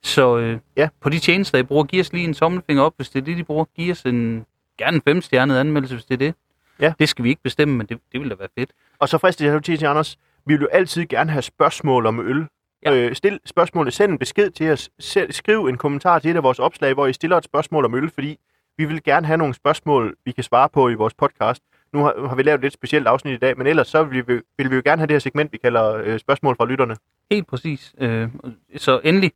Så 0.03 0.37
øh, 0.39 0.59
Ja. 0.77 0.89
på 1.01 1.09
de 1.09 1.19
tjenester, 1.19 1.59
I 1.59 1.63
bruger, 1.63 1.85
giv 1.85 2.01
os 2.01 2.13
lige 2.13 2.25
en 2.25 2.35
tommelfinger 2.35 2.83
op, 2.83 2.93
hvis 2.97 3.11
det 3.11 3.21
er 3.21 3.25
det, 3.25 3.37
de 3.37 3.45
bruger. 3.45 3.65
Giv 3.77 3.93
os 3.93 4.03
en, 4.03 4.47
gerne 4.79 4.95
en 4.95 5.03
femstjernet 5.03 5.59
anmeldelse, 5.59 5.95
hvis 5.95 6.05
det 6.05 6.15
er 6.15 6.19
det. 6.19 6.35
Ja. 6.81 6.93
Det 6.99 7.09
skal 7.09 7.25
vi 7.25 7.29
ikke 7.29 7.43
bestemme, 7.43 7.77
men 7.77 7.87
det, 7.87 7.99
det 8.13 8.21
vil 8.21 8.31
da 8.31 8.35
være 8.35 8.49
fedt. 8.59 8.71
Og 8.99 9.09
så 9.09 9.19
fristes 9.19 9.47
jeg 9.47 9.79
til 9.79 9.87
Anders, 9.87 10.19
vi 10.47 10.55
vil 10.55 10.61
jo 10.61 10.69
altid 10.73 11.07
gerne 11.07 11.31
have 11.31 11.43
spørgsmål 11.43 12.07
om 12.07 12.21
øl. 12.21 12.47
Ja. 12.85 12.95
Øh, 12.95 13.15
stil 13.15 13.41
spørgsmålet, 13.45 13.93
send 13.93 14.13
en 14.13 14.19
besked 14.19 14.51
til 14.51 14.71
os, 14.71 14.91
selv, 14.99 15.33
skriv 15.33 15.67
en 15.67 15.77
kommentar 15.77 16.19
til 16.19 16.31
et 16.31 16.37
af 16.37 16.43
vores 16.43 16.59
opslag, 16.59 16.95
hvor 16.95 17.07
I 17.07 17.13
stiller 17.13 17.37
et 17.37 17.45
spørgsmål 17.45 17.85
om 17.85 17.95
øl, 17.95 18.11
fordi 18.11 18.39
vi 18.79 18.85
vil 18.85 19.03
gerne 19.03 19.27
have 19.27 19.37
nogle 19.37 19.55
spørgsmål, 19.55 20.17
vi 20.25 20.33
kan 20.33 20.45
svare 20.45 20.69
på 20.69 20.89
i 20.89 20.95
vores 20.95 21.15
podcast. 21.15 21.63
Nu 21.93 21.99
har, 21.99 22.29
har 22.29 22.35
vi 22.35 22.43
lavet 22.43 22.59
et 22.59 22.63
lidt 22.63 22.75
specielt 22.75 23.07
afsnit 23.07 23.35
i 23.35 23.39
dag, 23.39 23.59
men 23.59 23.67
ellers 23.67 23.89
så 23.89 24.05
vil 24.05 24.29
vi, 24.29 24.41
vil 24.59 24.71
vi 24.71 24.77
jo 24.77 24.83
gerne 24.85 25.01
have 25.01 25.07
det 25.07 25.15
her 25.15 25.19
segment, 25.19 25.53
vi 25.53 25.59
kalder 25.59 25.95
øh, 25.95 26.19
spørgsmål 26.19 26.57
fra 26.57 26.67
lytterne. 26.67 26.97
Helt 27.31 27.47
præcis. 27.47 27.95
Øh, 27.99 28.29
så 28.77 29.01
endelig. 29.05 29.33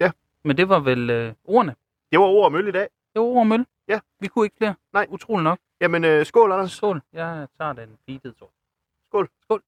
Ja. 0.00 0.10
Men 0.44 0.56
det 0.56 0.68
var 0.68 0.80
vel 0.80 1.10
øh, 1.10 1.32
ordene. 1.44 1.74
Det 2.10 2.18
var 2.18 2.24
ord 2.24 2.46
om 2.46 2.54
øl 2.54 2.68
i 2.68 2.72
dag. 2.72 2.88
Det 3.14 3.20
var 3.20 3.22
ord 3.22 3.40
om 3.40 3.52
øl. 3.52 3.66
Ja. 3.88 4.00
Vi 4.20 4.26
kunne 4.28 4.44
ikke 4.46 4.56
flere. 4.58 4.74
Nej. 4.92 5.06
Utrolig 5.10 5.44
nok. 5.44 5.58
Jamen, 5.80 6.04
øh, 6.04 6.26
skål, 6.26 6.52
Anders. 6.52 6.72
Skål. 6.72 7.02
Jeg 7.12 7.48
tager 7.58 7.72
den 7.72 7.98
tror 8.34 8.46
jeg. 8.46 8.54
Skål. 9.08 9.28
Skål. 9.42 9.56